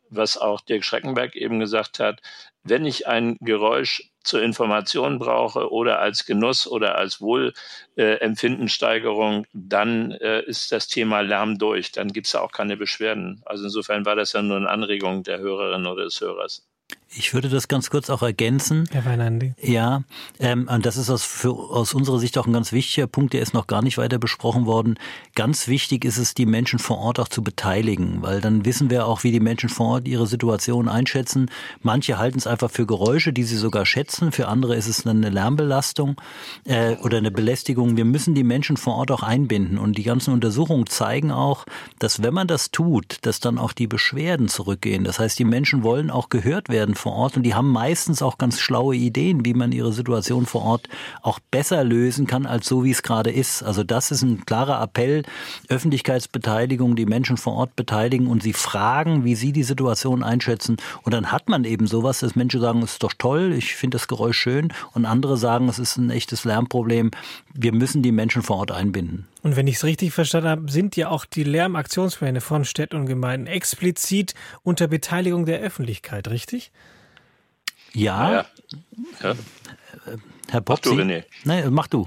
was 0.09 0.35
auch 0.35 0.61
Dirk 0.61 0.83
Schreckenberg 0.83 1.35
eben 1.35 1.59
gesagt 1.59 1.99
hat. 1.99 2.23
Wenn 2.63 2.87
ich 2.87 3.05
ein 3.05 3.37
Geräusch 3.39 4.09
zur 4.29 4.43
Information 4.43 5.17
brauche 5.17 5.71
oder 5.71 5.99
als 5.99 6.25
Genuss 6.25 6.67
oder 6.67 6.97
als 6.97 7.19
Wohlempfindensteigerung, 7.19 9.47
dann 9.53 10.11
äh, 10.11 10.43
ist 10.43 10.71
das 10.71 10.87
Thema 10.87 11.21
Lärm 11.21 11.57
durch. 11.57 11.91
Dann 11.91 12.13
gibt 12.13 12.27
es 12.27 12.35
auch 12.35 12.51
keine 12.51 12.77
Beschwerden. 12.77 13.41
Also 13.45 13.63
insofern 13.63 14.05
war 14.05 14.15
das 14.15 14.33
ja 14.33 14.43
nur 14.43 14.57
eine 14.57 14.69
Anregung 14.69 15.23
der 15.23 15.39
Hörerin 15.39 15.87
oder 15.87 16.03
des 16.03 16.21
Hörers. 16.21 16.67
Ich 17.11 17.33
würde 17.33 17.49
das 17.49 17.67
ganz 17.67 17.89
kurz 17.89 18.11
auch 18.11 18.21
ergänzen. 18.21 18.87
Herr 18.91 19.03
Weinandi. 19.03 19.53
Ja, 19.61 20.03
ähm, 20.39 20.69
und 20.71 20.85
das 20.85 20.95
ist 20.95 21.09
aus, 21.09 21.23
für, 21.23 21.51
aus 21.51 21.95
unserer 21.95 22.19
Sicht 22.19 22.37
auch 22.37 22.45
ein 22.45 22.53
ganz 22.53 22.71
wichtiger 22.71 23.07
Punkt, 23.07 23.33
der 23.33 23.41
ist 23.41 23.55
noch 23.55 23.65
gar 23.65 23.81
nicht 23.81 23.97
weiter 23.97 24.19
besprochen 24.19 24.67
worden. 24.67 24.99
Ganz 25.33 25.67
wichtig 25.67 26.05
ist 26.05 26.19
es, 26.19 26.35
die 26.35 26.45
Menschen 26.45 26.77
vor 26.77 26.99
Ort 26.99 27.19
auch 27.19 27.27
zu 27.27 27.43
beteiligen, 27.43 28.21
weil 28.21 28.41
dann 28.41 28.63
wissen 28.63 28.91
wir 28.91 29.07
auch, 29.07 29.23
wie 29.23 29.31
die 29.31 29.39
Menschen 29.39 29.69
vor 29.69 29.87
Ort 29.87 30.07
ihre 30.07 30.27
Situation 30.27 30.87
einschätzen. 30.87 31.49
Manche 31.81 32.19
halten 32.19 32.37
es 32.37 32.45
einfach 32.45 32.69
für 32.69 32.85
Geräusche, 32.85 33.33
die 33.33 33.43
sie 33.43 33.57
sogar 33.57 33.87
schätzen, 33.87 34.31
für 34.31 34.47
andere 34.47 34.75
ist 34.75 34.87
es 34.87 35.07
eine 35.07 35.29
Lärmbelastung 35.29 36.21
äh, 36.65 36.95
oder 36.97 37.17
eine 37.17 37.31
Belästigung. 37.31 37.97
Wir 37.97 38.05
müssen 38.05 38.35
die 38.35 38.43
Menschen 38.43 38.77
vor 38.77 38.95
Ort 38.95 39.09
auch 39.09 39.23
einbinden 39.23 39.79
und 39.79 39.97
die 39.97 40.03
ganzen 40.03 40.31
Untersuchungen 40.31 40.85
zeigen 40.85 41.31
auch, 41.31 41.65
dass 41.97 42.21
wenn 42.21 42.35
man 42.35 42.47
das 42.47 42.69
tut, 42.69 43.17
dass 43.23 43.39
dann 43.39 43.57
auch 43.57 43.73
die 43.73 43.87
Beschwerden 43.87 44.47
zurückgehen. 44.47 45.03
Das 45.03 45.17
heißt, 45.17 45.39
die 45.39 45.45
Menschen 45.45 45.81
wollen 45.81 46.11
auch 46.11 46.29
gehört 46.29 46.69
werden 46.69 46.95
vor 46.99 47.13
Ort 47.13 47.37
und 47.37 47.43
die 47.43 47.55
haben 47.55 47.71
meistens 47.71 48.21
auch 48.21 48.37
ganz 48.37 48.59
schlaue 48.59 48.95
Ideen, 48.95 49.45
wie 49.45 49.53
man 49.53 49.71
ihre 49.71 49.93
Situation 49.93 50.45
vor 50.45 50.63
Ort 50.63 50.89
auch 51.21 51.39
besser 51.51 51.83
lösen 51.83 52.27
kann, 52.27 52.45
als 52.45 52.67
so 52.67 52.83
wie 52.83 52.91
es 52.91 53.01
gerade 53.01 53.31
ist. 53.31 53.63
Also 53.63 53.83
das 53.83 54.11
ist 54.11 54.21
ein 54.21 54.45
klarer 54.45 54.81
Appell, 54.81 55.23
Öffentlichkeitsbeteiligung, 55.69 56.95
die 56.95 57.05
Menschen 57.05 57.37
vor 57.37 57.53
Ort 57.53 57.75
beteiligen 57.75 58.27
und 58.27 58.43
sie 58.43 58.53
fragen, 58.53 59.23
wie 59.23 59.35
sie 59.35 59.53
die 59.53 59.63
Situation 59.63 60.23
einschätzen. 60.23 60.77
Und 61.03 61.13
dann 61.13 61.31
hat 61.31 61.47
man 61.49 61.63
eben 61.63 61.87
sowas, 61.87 62.19
dass 62.19 62.35
Menschen 62.35 62.59
sagen, 62.59 62.81
es 62.83 62.93
ist 62.93 63.03
doch 63.03 63.13
toll, 63.17 63.53
ich 63.57 63.75
finde 63.75 63.95
das 63.95 64.07
Geräusch 64.07 64.37
schön 64.37 64.73
und 64.93 65.05
andere 65.05 65.37
sagen, 65.37 65.69
es 65.69 65.79
ist 65.79 65.97
ein 65.97 66.09
echtes 66.09 66.43
Lärmproblem. 66.43 67.11
Wir 67.53 67.73
müssen 67.73 68.01
die 68.01 68.11
Menschen 68.11 68.41
vor 68.41 68.57
Ort 68.57 68.71
einbinden. 68.71 69.28
Und 69.41 69.55
wenn 69.55 69.67
ich 69.67 69.77
es 69.77 69.83
richtig 69.83 70.11
verstanden 70.11 70.49
habe, 70.49 70.71
sind 70.71 70.95
ja 70.95 71.09
auch 71.09 71.25
die 71.25 71.43
Lärmaktionspläne 71.43 72.41
von 72.41 72.65
Städten 72.65 72.97
und 72.97 73.05
Gemeinden 73.05 73.47
explizit 73.47 74.33
unter 74.63 74.87
Beteiligung 74.87 75.45
der 75.45 75.59
Öffentlichkeit, 75.59 76.27
richtig? 76.27 76.71
Ja. 77.93 78.31
ja. 78.31 78.45
ja. 79.23 79.35
Herr 80.49 80.61
Popsi. 80.61 80.89
Mach 80.89 80.95
du, 80.95 81.01
René. 81.01 81.23
Nein, 81.43 81.73
mach 81.73 81.87
du. 81.87 82.05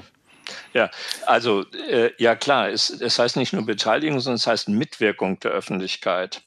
Ja, 0.74 0.90
also 1.26 1.64
äh, 1.88 2.10
ja 2.18 2.34
klar, 2.34 2.68
es, 2.68 2.90
es 2.90 3.18
heißt 3.18 3.36
nicht 3.36 3.52
nur 3.52 3.64
Beteiligung, 3.64 4.20
sondern 4.20 4.36
es 4.36 4.46
heißt 4.46 4.68
Mitwirkung 4.68 5.38
der 5.40 5.52
Öffentlichkeit. 5.52 6.42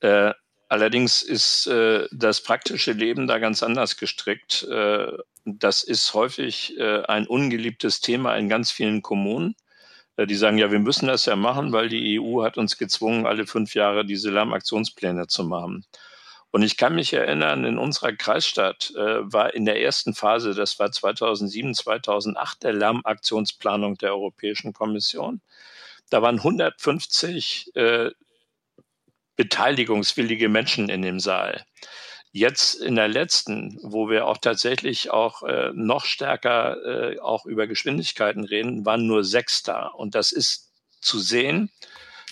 Äh, 0.00 0.32
allerdings 0.68 1.22
ist 1.22 1.66
äh, 1.66 2.06
das 2.10 2.42
praktische 2.42 2.92
Leben 2.92 3.26
da 3.26 3.38
ganz 3.38 3.62
anders 3.62 3.96
gestrickt. 3.96 4.64
Äh, 4.64 5.12
das 5.44 5.82
ist 5.82 6.14
häufig 6.14 6.78
äh, 6.78 7.02
ein 7.02 7.26
ungeliebtes 7.26 8.00
Thema 8.00 8.36
in 8.36 8.48
ganz 8.48 8.70
vielen 8.70 9.02
Kommunen. 9.02 9.54
Äh, 10.18 10.26
die 10.26 10.34
sagen, 10.34 10.58
ja, 10.58 10.70
wir 10.70 10.80
müssen 10.80 11.06
das 11.06 11.24
ja 11.24 11.36
machen, 11.36 11.72
weil 11.72 11.88
die 11.88 12.20
EU 12.20 12.42
hat 12.42 12.58
uns 12.58 12.76
gezwungen, 12.76 13.26
alle 13.26 13.46
fünf 13.46 13.74
Jahre 13.74 14.04
diese 14.04 14.30
Lärmaktionspläne 14.30 15.28
zu 15.28 15.44
machen. 15.44 15.86
Und 16.50 16.62
ich 16.62 16.76
kann 16.76 16.94
mich 16.94 17.12
erinnern, 17.12 17.64
in 17.64 17.78
unserer 17.78 18.12
Kreisstadt 18.12 18.92
äh, 18.96 19.32
war 19.32 19.54
in 19.54 19.64
der 19.64 19.80
ersten 19.80 20.14
Phase, 20.14 20.54
das 20.54 20.78
war 20.78 20.90
2007, 20.90 21.74
2008, 21.74 22.64
der 22.64 22.72
Lärmaktionsplanung 22.72 23.96
der 23.98 24.12
Europäischen 24.12 24.72
Kommission. 24.72 25.40
Da 26.10 26.22
waren 26.22 26.36
150 26.36 27.76
äh, 27.76 28.10
beteiligungswillige 29.36 30.48
Menschen 30.48 30.88
in 30.88 31.02
dem 31.02 31.20
Saal. 31.20 31.64
Jetzt 32.30 32.74
in 32.74 32.96
der 32.96 33.08
letzten, 33.08 33.78
wo 33.82 34.10
wir 34.10 34.26
auch 34.26 34.38
tatsächlich 34.38 35.10
auch 35.10 35.42
äh, 35.42 35.70
noch 35.74 36.04
stärker 36.04 37.12
äh, 37.12 37.18
auch 37.20 37.46
über 37.46 37.66
Geschwindigkeiten 37.66 38.44
reden, 38.44 38.84
waren 38.84 39.06
nur 39.06 39.24
sechs 39.24 39.62
da. 39.62 39.86
Und 39.86 40.14
das 40.14 40.32
ist 40.32 40.70
zu 41.00 41.18
sehen, 41.18 41.70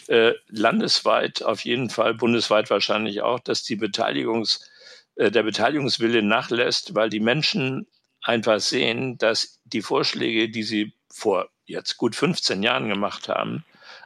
äh, 0.09 0.35
landesweit 0.49 1.43
auf 1.43 1.65
jeden 1.65 1.91
Fall, 1.91 2.15
bundesweit 2.15 2.71
wahrscheinlich 2.71 3.23
auch, 3.23 3.41
dass 3.41 3.63
die 3.63 3.77
Beteiligungs, 3.77 4.69
äh, 5.17 5.31
der 5.31 5.43
Beteiligungswille 5.43 6.23
nachlässt, 6.23 6.95
weil 6.95 7.11
die 7.11 7.21
Menschen 7.21 7.87
einfach 8.23 8.61
sehen, 8.61 9.19
dass 9.19 9.61
die 9.65 9.83
Vorschläge, 9.83 10.49
die 10.49 10.63
sie 10.63 10.93
vor 11.11 11.49
jetzt 11.65 11.97
gut 11.97 12.15
15 12.15 12.63
Jahren 12.63 12.89
gemacht 12.89 13.29
haben, 13.29 13.65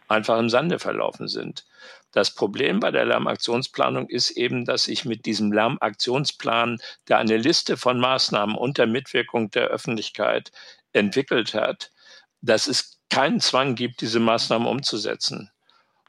einfach 0.08 0.38
im 0.38 0.50
Sande 0.50 0.78
verlaufen 0.78 1.28
sind. 1.28 1.64
Das 2.12 2.34
Problem 2.34 2.80
bei 2.80 2.90
der 2.90 3.04
Lärmaktionsplanung 3.04 4.08
ist 4.08 4.30
eben, 4.32 4.64
dass 4.64 4.88
ich 4.88 5.04
mit 5.04 5.26
diesem 5.26 5.52
Lärmaktionsplan, 5.52 6.78
der 7.08 7.18
eine 7.18 7.36
Liste 7.36 7.76
von 7.76 8.00
Maßnahmen 8.00 8.56
unter 8.56 8.86
Mitwirkung 8.86 9.50
der 9.50 9.68
Öffentlichkeit 9.68 10.50
entwickelt 10.92 11.54
hat, 11.54 11.92
dass 12.42 12.66
es 12.66 12.98
keinen 13.10 13.40
Zwang 13.40 13.74
gibt, 13.74 14.00
diese 14.00 14.20
Maßnahmen 14.20 14.66
umzusetzen. 14.66 15.50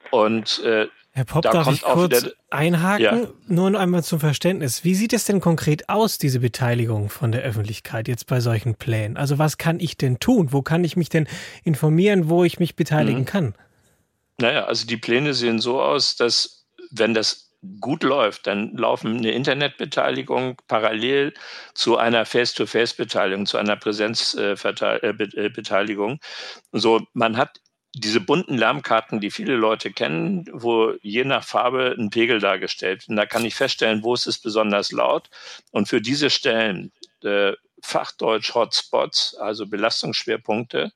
Und 0.10 0.60
äh, 0.64 0.88
Herr 1.14 1.26
Popp, 1.26 1.44
da 1.44 1.52
darf 1.52 1.72
ich 1.72 1.82
kurz 1.82 2.24
wieder, 2.24 2.34
einhaken? 2.50 3.04
Ja. 3.04 3.28
Nur 3.48 3.78
einmal 3.78 4.04
zum 4.04 4.22
Verständnis. 4.22 4.86
Wie 4.86 4.96
sieht 4.96 5.12
es 5.12 5.26
denn 5.26 5.42
konkret 5.42 5.90
aus, 5.90 6.18
diese 6.18 6.40
Beteiligung 6.40 7.10
von 7.10 7.34
der 7.34 7.42
Öffentlichkeit 7.42 8.08
jetzt 8.08 8.28
bei 8.28 8.40
solchen 8.40 8.76
Plänen? 8.76 9.18
Also 9.18 9.38
was 9.38 9.58
kann 9.58 9.80
ich 9.82 9.98
denn 9.98 10.20
tun? 10.20 10.54
Wo 10.54 10.62
kann 10.62 10.86
ich 10.86 10.96
mich 10.96 11.10
denn 11.10 11.28
informieren, 11.64 12.30
wo 12.30 12.46
ich 12.46 12.60
mich 12.60 12.78
beteiligen 12.78 13.22
mhm. 13.22 13.26
kann? 13.26 13.56
Naja, 14.42 14.66
also 14.66 14.88
die 14.88 14.98
Pläne 14.98 15.36
sehen 15.36 15.60
so 15.60 15.80
aus, 15.82 16.16
dass 16.16 16.66
wenn 16.90 17.14
das 17.14 17.52
gut 17.80 18.02
läuft, 18.02 18.48
dann 18.48 18.76
laufen 18.76 19.18
eine 19.18 19.34
Internetbeteiligung 19.34 20.58
parallel 20.68 21.36
zu 21.76 21.98
einer 21.98 22.26
Face-to-Face-Beteiligung, 22.26 23.46
zu 23.46 23.60
einer 23.60 23.76
Präsenzbeteiligung. 23.76 26.14
Äh, 26.14 26.16
äh, 26.16 26.20
so, 26.72 27.02
man 27.14 27.38
hat 27.38 27.62
diese 27.94 28.20
bunten 28.20 28.58
Lärmkarten, 28.58 29.20
die 29.20 29.30
viele 29.30 29.56
Leute 29.56 29.92
kennen, 29.92 30.46
wo 30.52 30.96
je 31.02 31.24
nach 31.24 31.44
Farbe 31.44 31.96
ein 31.96 32.10
Pegel 32.10 32.40
dargestellt 32.40 33.02
wird. 33.02 33.10
Und 33.10 33.18
da 33.18 33.28
kann 33.28 33.46
ich 33.46 33.54
feststellen, 33.54 34.02
wo 34.02 34.16
ist 34.16 34.26
es 34.26 34.40
besonders 34.40 34.92
laut. 34.92 35.30
Und 35.72 35.88
für 35.88 36.02
diese 36.02 36.32
Stellen, 36.32 36.92
äh, 37.24 37.54
Fachdeutsch 37.84 38.56
Hotspots, 38.56 39.36
also 39.36 39.68
Belastungsschwerpunkte, 39.68 40.94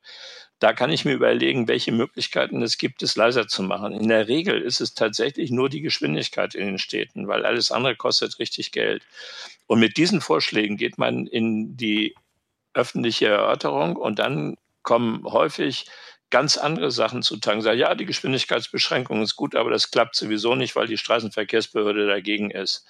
da 0.59 0.73
kann 0.73 0.89
ich 0.89 1.05
mir 1.05 1.13
überlegen, 1.13 1.67
welche 1.67 1.91
Möglichkeiten 1.91 2.61
es 2.61 2.77
gibt, 2.77 3.03
es 3.03 3.15
leiser 3.15 3.47
zu 3.47 3.61
machen. 3.61 3.93
In 3.93 4.07
der 4.07 4.27
Regel 4.27 4.61
ist 4.61 4.79
es 4.79 4.93
tatsächlich 4.93 5.51
nur 5.51 5.69
die 5.69 5.81
Geschwindigkeit 5.81 6.55
in 6.55 6.65
den 6.65 6.79
Städten, 6.79 7.27
weil 7.27 7.45
alles 7.45 7.71
andere 7.71 7.95
kostet 7.95 8.39
richtig 8.39 8.71
Geld. 8.71 9.03
Und 9.67 9.79
mit 9.79 9.97
diesen 9.97 10.21
Vorschlägen 10.21 10.77
geht 10.77 10.97
man 10.97 11.27
in 11.27 11.75
die 11.75 12.15
öffentliche 12.73 13.27
Erörterung 13.27 13.95
und 13.95 14.19
dann 14.19 14.55
kommen 14.83 15.23
häufig 15.25 15.87
ganz 16.29 16.57
andere 16.57 16.91
Sachen 16.91 17.21
zu. 17.21 17.37
Sagen, 17.41 17.61
ja, 17.77 17.95
die 17.95 18.05
Geschwindigkeitsbeschränkung 18.05 19.21
ist 19.21 19.35
gut, 19.35 19.55
aber 19.55 19.69
das 19.69 19.91
klappt 19.91 20.15
sowieso 20.15 20.55
nicht, 20.55 20.75
weil 20.75 20.87
die 20.87 20.97
Straßenverkehrsbehörde 20.97 22.07
dagegen 22.07 22.51
ist. 22.51 22.85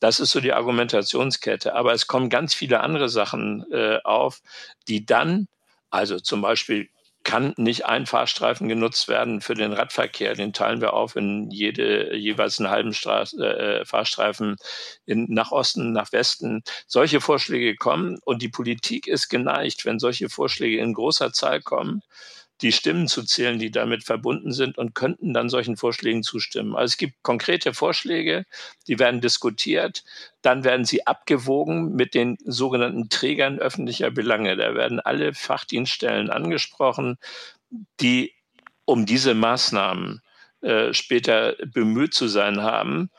Das 0.00 0.20
ist 0.20 0.30
so 0.30 0.40
die 0.40 0.52
Argumentationskette. 0.52 1.74
Aber 1.74 1.92
es 1.92 2.06
kommen 2.06 2.28
ganz 2.28 2.54
viele 2.54 2.80
andere 2.80 3.08
Sachen 3.08 3.64
äh, 3.72 3.98
auf, 4.04 4.42
die 4.88 5.06
dann, 5.06 5.48
also 5.90 6.20
zum 6.20 6.42
Beispiel 6.42 6.88
kann 7.24 7.54
nicht 7.56 7.86
ein 7.86 8.06
Fahrstreifen 8.06 8.68
genutzt 8.68 9.08
werden 9.08 9.40
für 9.40 9.54
den 9.54 9.72
Radverkehr. 9.72 10.34
Den 10.34 10.52
teilen 10.52 10.80
wir 10.80 10.92
auf 10.92 11.16
in 11.16 11.50
jede, 11.50 12.14
jeweils 12.14 12.60
einen 12.60 12.70
halben 12.70 12.92
Straß, 12.92 13.34
äh, 13.38 13.84
Fahrstreifen 13.84 14.56
in, 15.06 15.26
nach 15.30 15.50
Osten, 15.50 15.92
nach 15.92 16.12
Westen. 16.12 16.62
Solche 16.86 17.20
Vorschläge 17.20 17.76
kommen 17.76 18.18
und 18.24 18.42
die 18.42 18.48
Politik 18.48 19.06
ist 19.06 19.28
geneigt, 19.28 19.84
wenn 19.84 19.98
solche 19.98 20.28
Vorschläge 20.28 20.78
in 20.78 20.92
großer 20.92 21.32
Zahl 21.32 21.62
kommen, 21.62 22.02
die 22.60 22.72
Stimmen 22.72 23.08
zu 23.08 23.24
zählen, 23.24 23.58
die 23.58 23.70
damit 23.70 24.04
verbunden 24.04 24.52
sind 24.52 24.78
und 24.78 24.94
könnten 24.94 25.34
dann 25.34 25.48
solchen 25.48 25.76
Vorschlägen 25.76 26.22
zustimmen. 26.22 26.74
Also 26.74 26.92
es 26.92 26.96
gibt 26.96 27.22
konkrete 27.22 27.74
Vorschläge, 27.74 28.46
die 28.86 28.98
werden 28.98 29.20
diskutiert, 29.20 30.04
dann 30.42 30.64
werden 30.64 30.84
sie 30.84 31.06
abgewogen 31.06 31.94
mit 31.94 32.14
den 32.14 32.38
sogenannten 32.44 33.08
Trägern 33.08 33.58
öffentlicher 33.58 34.10
Belange. 34.10 34.56
Da 34.56 34.74
werden 34.74 35.00
alle 35.00 35.34
Fachdienststellen 35.34 36.30
angesprochen, 36.30 37.18
die 38.00 38.32
um 38.84 39.06
diese 39.06 39.34
Maßnahmen 39.34 40.22
äh, 40.60 40.92
später 40.92 41.56
bemüht 41.66 42.14
zu 42.14 42.28
sein 42.28 42.62
haben 42.62 43.10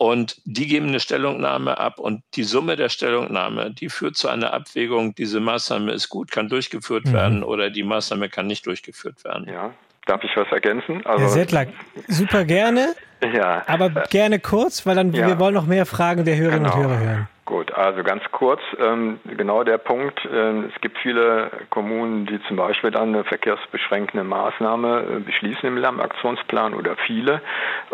und 0.00 0.40
die 0.46 0.66
geben 0.66 0.88
eine 0.88 0.98
Stellungnahme 0.98 1.76
ab 1.76 1.98
und 1.98 2.22
die 2.32 2.44
Summe 2.44 2.76
der 2.76 2.88
Stellungnahme, 2.88 3.70
die 3.70 3.90
führt 3.90 4.16
zu 4.16 4.28
einer 4.28 4.54
Abwägung, 4.54 5.14
diese 5.14 5.40
Maßnahme 5.40 5.92
ist 5.92 6.08
gut, 6.08 6.30
kann 6.30 6.48
durchgeführt 6.48 7.04
mhm. 7.04 7.12
werden 7.12 7.42
oder 7.44 7.68
die 7.68 7.82
Maßnahme 7.82 8.30
kann 8.30 8.46
nicht 8.46 8.64
durchgeführt 8.64 9.22
werden. 9.24 9.46
Ja, 9.46 9.74
darf 10.06 10.24
ich 10.24 10.30
was 10.36 10.50
ergänzen? 10.52 11.04
Also, 11.04 11.24
Herr 11.24 11.28
Settler, 11.28 11.66
super 12.08 12.46
gerne, 12.46 12.94
ja. 13.34 13.62
aber 13.66 13.90
gerne 13.90 14.38
kurz, 14.40 14.86
weil 14.86 14.96
dann 14.96 15.12
ja. 15.12 15.26
wir 15.26 15.38
wollen 15.38 15.52
noch 15.52 15.66
mehr 15.66 15.84
Fragen 15.84 16.24
der 16.24 16.38
Hörerinnen 16.38 16.64
genau. 16.64 16.76
und 16.76 16.82
Hörer 16.82 16.98
hören. 16.98 17.28
Gut, 17.50 17.74
also 17.74 18.04
ganz 18.04 18.22
kurz, 18.30 18.60
ähm, 18.78 19.18
genau 19.24 19.64
der 19.64 19.78
Punkt. 19.78 20.24
Äh, 20.24 20.66
es 20.66 20.80
gibt 20.82 20.96
viele 20.98 21.50
Kommunen, 21.68 22.24
die 22.24 22.40
zum 22.44 22.56
Beispiel 22.56 22.92
dann 22.92 23.12
eine 23.12 23.24
verkehrsbeschränkende 23.24 24.22
Maßnahme 24.22 25.16
äh, 25.16 25.18
beschließen 25.18 25.68
im 25.68 25.76
Lärmaktionsplan 25.76 26.74
oder 26.74 26.94
viele 27.08 27.42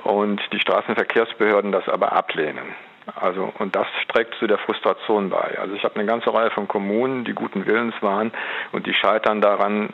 und 0.04 0.42
die 0.52 0.60
Straßenverkehrsbehörden 0.60 1.72
das 1.72 1.88
aber 1.88 2.12
ablehnen. 2.12 2.74
Also, 3.14 3.52
und 3.58 3.76
das 3.76 3.86
trägt 4.08 4.34
zu 4.34 4.46
der 4.46 4.58
Frustration 4.58 5.30
bei. 5.30 5.58
Also 5.60 5.74
ich 5.74 5.84
habe 5.84 5.94
eine 5.94 6.06
ganze 6.06 6.32
Reihe 6.34 6.50
von 6.50 6.66
Kommunen, 6.66 7.24
die 7.24 7.34
guten 7.34 7.64
Willens 7.66 7.94
waren 8.00 8.32
und 8.72 8.86
die 8.86 8.94
scheitern 8.94 9.40
daran, 9.40 9.90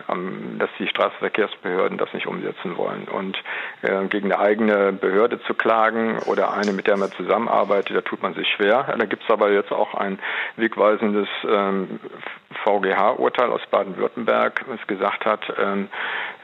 dass 0.58 0.70
die 0.78 0.88
Straßenverkehrsbehörden 0.88 1.98
das 1.98 2.12
nicht 2.14 2.26
umsetzen 2.26 2.76
wollen. 2.76 3.08
Und 3.08 3.36
äh, 3.82 4.06
gegen 4.06 4.32
eine 4.32 4.42
eigene 4.42 4.92
Behörde 4.92 5.40
zu 5.42 5.54
klagen 5.54 6.18
oder 6.26 6.54
eine, 6.54 6.72
mit 6.72 6.86
der 6.86 6.96
man 6.96 7.12
zusammenarbeitet, 7.12 7.96
da 7.96 8.00
tut 8.00 8.22
man 8.22 8.34
sich 8.34 8.48
schwer. 8.48 8.94
Da 8.96 9.04
gibt 9.04 9.24
es 9.24 9.30
aber 9.30 9.50
jetzt 9.50 9.72
auch 9.72 9.94
ein 9.94 10.18
wegweisendes 10.56 11.28
ähm, 11.46 12.00
VGH-Urteil 12.64 13.50
aus 13.50 13.62
Baden-Württemberg, 13.70 14.64
das 14.68 14.86
gesagt 14.86 15.26
hat, 15.26 15.40
ähm, 15.58 15.88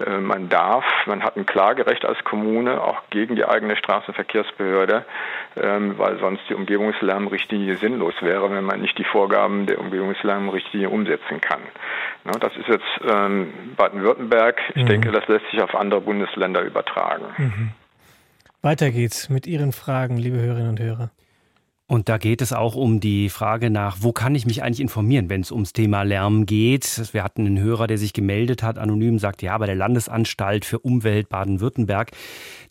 äh, 0.04 0.18
man 0.18 0.48
darf, 0.48 0.84
man 1.06 1.22
hat 1.22 1.36
ein 1.36 1.46
Klagerecht 1.46 2.04
als 2.04 2.22
Kommune 2.24 2.82
auch 2.82 3.02
gegen 3.10 3.36
die 3.36 3.44
eigene 3.44 3.76
Straßenverkehrsbehörde, 3.76 5.04
ähm, 5.56 5.98
weil 5.98 6.18
sonst 6.18 6.42
die 6.48 6.54
Umgebungslärmrichtlinie 6.58 7.76
sinnlos 7.76 8.14
wäre, 8.20 8.50
wenn 8.50 8.64
man 8.64 8.80
nicht 8.80 8.98
die 8.98 9.04
Vorgaben 9.04 9.66
der 9.66 9.78
Umgebungslärmrichtlinie 9.80 10.90
umsetzen 10.90 11.40
kann. 11.40 11.60
Das 12.40 12.52
ist 12.56 12.68
jetzt 12.68 12.84
ähm, 13.10 13.52
Baden-Württemberg. 13.76 14.60
Ich 14.74 14.82
mhm. 14.82 14.88
denke, 14.88 15.12
das 15.12 15.26
lässt 15.28 15.48
sich 15.50 15.62
auf 15.62 15.74
andere 15.74 16.00
Bundesländer 16.00 16.62
übertragen. 16.62 17.24
Mhm. 17.36 17.70
Weiter 18.60 18.90
geht's 18.90 19.28
mit 19.28 19.46
Ihren 19.46 19.72
Fragen, 19.72 20.16
liebe 20.16 20.38
Hörerinnen 20.40 20.70
und 20.70 20.80
Hörer. 20.80 21.10
Und 21.90 22.10
da 22.10 22.18
geht 22.18 22.42
es 22.42 22.52
auch 22.52 22.74
um 22.74 23.00
die 23.00 23.30
Frage 23.30 23.70
nach, 23.70 23.96
wo 24.00 24.12
kann 24.12 24.34
ich 24.34 24.44
mich 24.44 24.62
eigentlich 24.62 24.80
informieren, 24.80 25.30
wenn 25.30 25.40
es 25.40 25.50
ums 25.50 25.72
Thema 25.72 26.02
Lärm 26.02 26.44
geht. 26.44 27.14
Wir 27.14 27.24
hatten 27.24 27.46
einen 27.46 27.58
Hörer, 27.58 27.86
der 27.86 27.96
sich 27.96 28.12
gemeldet 28.12 28.62
hat, 28.62 28.76
anonym 28.76 29.18
sagt, 29.18 29.40
ja, 29.40 29.56
bei 29.56 29.64
der 29.64 29.74
Landesanstalt 29.74 30.66
für 30.66 30.80
Umwelt 30.80 31.30
Baden-Württemberg, 31.30 32.10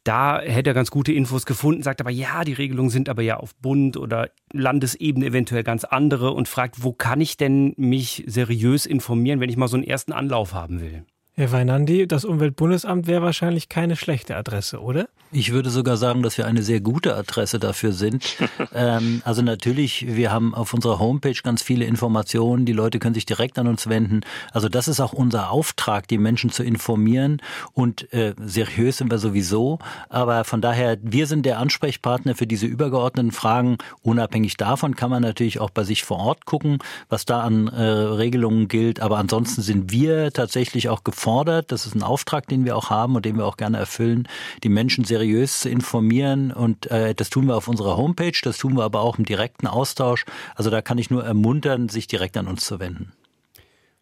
da 0.03 0.39
hätte 0.39 0.69
er 0.69 0.73
ganz 0.75 0.91
gute 0.91 1.13
Infos 1.13 1.47
gefunden, 1.47 1.81
sagt 1.81 1.99
aber, 1.99 2.11
ja, 2.11 2.43
die 2.43 2.53
Regelungen 2.53 2.91
sind 2.91 3.09
aber 3.09 3.23
ja 3.23 3.37
auf 3.37 3.55
Bund 3.55 3.97
oder 3.97 4.29
Landesebene 4.53 5.25
eventuell 5.25 5.63
ganz 5.63 5.83
andere 5.83 6.33
und 6.33 6.47
fragt, 6.47 6.83
wo 6.83 6.93
kann 6.93 7.19
ich 7.19 7.37
denn 7.37 7.73
mich 7.75 8.23
seriös 8.27 8.85
informieren, 8.85 9.39
wenn 9.39 9.49
ich 9.49 9.57
mal 9.57 9.67
so 9.67 9.77
einen 9.77 9.83
ersten 9.83 10.13
Anlauf 10.13 10.53
haben 10.53 10.79
will? 10.79 11.05
Herr 11.39 11.51
Weinandi, 11.51 12.07
das 12.07 12.25
Umweltbundesamt 12.25 13.05
wäre 13.05 13.21
wahrscheinlich 13.21 13.69
keine 13.69 13.95
schlechte 13.95 14.35
Adresse, 14.35 14.81
oder? 14.81 15.07
Ich 15.31 15.51
würde 15.51 15.69
sogar 15.69 15.95
sagen, 15.97 16.23
dass 16.23 16.37
wir 16.39 16.47
eine 16.47 16.63
sehr 16.63 16.79
gute 16.79 17.15
Adresse 17.15 17.59
dafür 17.59 17.91
sind. 17.91 18.37
ähm, 18.73 19.21
also 19.23 19.43
natürlich, 19.43 20.07
wir 20.07 20.31
haben 20.31 20.55
auf 20.55 20.73
unserer 20.73 20.97
Homepage 20.97 21.35
ganz 21.43 21.61
viele 21.61 21.85
Informationen. 21.85 22.65
Die 22.65 22.73
Leute 22.73 22.97
können 22.97 23.13
sich 23.13 23.27
direkt 23.27 23.59
an 23.59 23.67
uns 23.67 23.87
wenden. 23.87 24.21
Also 24.51 24.67
das 24.67 24.87
ist 24.87 24.99
auch 24.99 25.13
unser 25.13 25.51
Auftrag, 25.51 26.07
die 26.07 26.17
Menschen 26.17 26.49
zu 26.49 26.63
informieren. 26.63 27.39
Und 27.73 28.11
äh, 28.13 28.33
seriös 28.43 28.97
sind 28.97 29.11
wir 29.11 29.19
sowieso. 29.19 29.77
Aber 30.09 30.43
von 30.43 30.61
daher, 30.61 30.97
wir 31.03 31.27
sind 31.27 31.45
der 31.45 31.59
Ansprechpartner 31.59 32.33
für 32.33 32.47
diese 32.47 32.65
übergeordneten 32.65 33.31
Fragen. 33.31 33.77
Unabhängig 34.01 34.57
davon 34.57 34.95
kann 34.95 35.11
man 35.11 35.21
natürlich 35.21 35.59
auch 35.59 35.69
bei 35.69 35.83
sich 35.83 36.03
vor 36.03 36.17
Ort 36.17 36.45
gucken, 36.45 36.79
was 37.09 37.25
da 37.25 37.41
an 37.41 37.67
äh, 37.67 37.83
Regelungen 37.83 38.69
gilt. 38.69 39.01
Aber 39.01 39.19
ansonsten 39.19 39.61
sind 39.61 39.91
wir 39.91 40.31
tatsächlich 40.31 40.89
auch 40.89 41.03
gefordert, 41.03 41.26
gefordert, 41.27 41.73
das 41.73 41.85
ist 41.85 41.93
ein 41.93 42.03
Auftrag, 42.03 42.47
den 42.47 42.63
wir 42.63 42.77
auch 42.77 42.89
haben 42.89 43.17
und 43.17 43.25
den 43.25 43.35
wir 43.35 43.45
auch 43.45 43.57
gerne 43.57 43.77
erfüllen, 43.77 44.29
die 44.63 44.69
Menschen 44.69 45.03
seriös 45.03 45.59
zu 45.59 45.69
informieren 45.69 46.53
und 46.53 46.89
äh, 46.89 47.13
das 47.13 47.29
tun 47.29 47.47
wir 47.47 47.57
auf 47.57 47.67
unserer 47.67 47.97
Homepage, 47.97 48.39
das 48.43 48.57
tun 48.57 48.77
wir 48.77 48.85
aber 48.85 49.01
auch 49.01 49.17
im 49.17 49.25
direkten 49.25 49.67
Austausch. 49.67 50.23
Also 50.55 50.69
da 50.69 50.81
kann 50.81 50.97
ich 50.97 51.09
nur 51.09 51.25
ermuntern, 51.25 51.89
sich 51.89 52.07
direkt 52.07 52.37
an 52.37 52.47
uns 52.47 52.63
zu 52.63 52.79
wenden. 52.79 53.11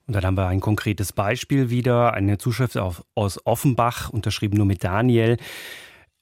Und 0.06 0.16
dann 0.16 0.24
haben 0.24 0.38
wir 0.38 0.46
ein 0.46 0.60
konkretes 0.60 1.14
Beispiel 1.14 1.72
wieder, 1.72 2.14
eine 2.14 2.38
Zuschrift 2.38 2.78
aus 2.78 3.42
Offenbach, 3.44 4.12
unterschrieben 4.12 4.58
nur 4.58 4.68
mit 4.68 4.84
Daniel. 4.84 5.38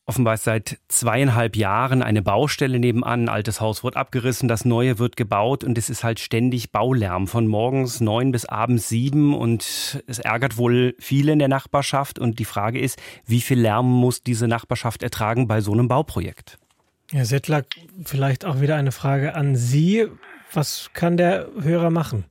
Offenbar 0.05 0.33
ist 0.33 0.43
seit 0.43 0.79
zweieinhalb 0.89 1.55
Jahren 1.55 2.01
eine 2.01 2.21
Baustelle 2.21 2.77
nebenan. 2.77 3.23
Ein 3.23 3.29
altes 3.29 3.61
Haus 3.61 3.85
wird 3.85 3.95
abgerissen, 3.95 4.49
das 4.49 4.65
neue 4.65 4.99
wird 4.99 5.15
gebaut 5.15 5.63
und 5.63 5.77
es 5.77 5.89
ist 5.89 6.03
halt 6.03 6.19
ständig 6.19 6.71
Baulärm 6.71 7.25
von 7.27 7.47
morgens 7.47 8.01
neun 8.01 8.33
bis 8.33 8.43
abends 8.45 8.89
sieben 8.89 9.33
und 9.33 10.03
es 10.05 10.19
ärgert 10.19 10.57
wohl 10.57 10.95
viele 10.99 11.31
in 11.31 11.39
der 11.39 11.47
Nachbarschaft. 11.47 12.19
Und 12.19 12.39
die 12.39 12.45
Frage 12.45 12.81
ist, 12.81 13.01
wie 13.25 13.39
viel 13.39 13.61
Lärm 13.61 13.89
muss 13.89 14.23
diese 14.23 14.49
Nachbarschaft 14.49 15.03
ertragen 15.03 15.47
bei 15.47 15.61
so 15.61 15.71
einem 15.71 15.87
Bauprojekt? 15.87 16.57
Herr 17.11 17.25
Settler, 17.25 17.63
vielleicht 18.03 18.43
auch 18.43 18.59
wieder 18.59 18.75
eine 18.75 18.91
Frage 18.91 19.35
an 19.35 19.55
Sie. 19.55 20.07
Was 20.51 20.89
kann 20.93 21.15
der 21.15 21.47
Hörer 21.61 21.91
machen? 21.91 22.25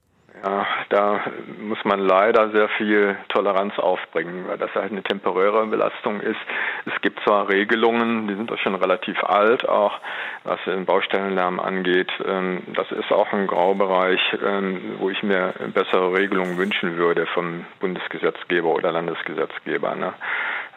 Ja, 0.45 0.67
da 0.89 1.21
muss 1.61 1.79
man 1.85 2.01
leider 2.01 2.51
sehr 2.51 2.69
viel 2.71 3.17
Toleranz 3.29 3.79
aufbringen, 3.79 4.49
weil 4.49 4.59
das 4.59 4.75
halt 4.75 4.91
eine 4.91 5.05
temporäre 5.05 5.65
Belastung 5.69 6.21
ist. 6.21 6.41
Es 6.85 7.01
gibt 7.01 7.21
zwar 7.23 7.49
Regelungen, 7.49 8.27
die 8.27 8.35
sind 8.35 8.51
auch 8.51 8.59
schon 8.59 8.75
relativ 8.75 9.23
alt, 9.23 9.69
auch 9.69 10.01
was 10.43 10.59
den 10.67 10.85
Baustellenlärm 10.85 11.61
angeht. 11.61 12.11
Ähm, 12.27 12.63
das 12.75 12.91
ist 12.91 13.13
auch 13.13 13.33
ein 13.33 13.47
Graubereich, 13.47 14.21
ähm, 14.45 14.97
wo 14.99 15.11
ich 15.11 15.23
mir 15.23 15.55
bessere 15.73 16.13
Regelungen 16.13 16.59
wünschen 16.59 16.97
würde 16.97 17.27
vom 17.27 17.65
Bundesgesetzgeber 17.79 18.71
oder 18.71 18.91
Landesgesetzgeber. 18.91 19.95
Ne? 19.95 20.13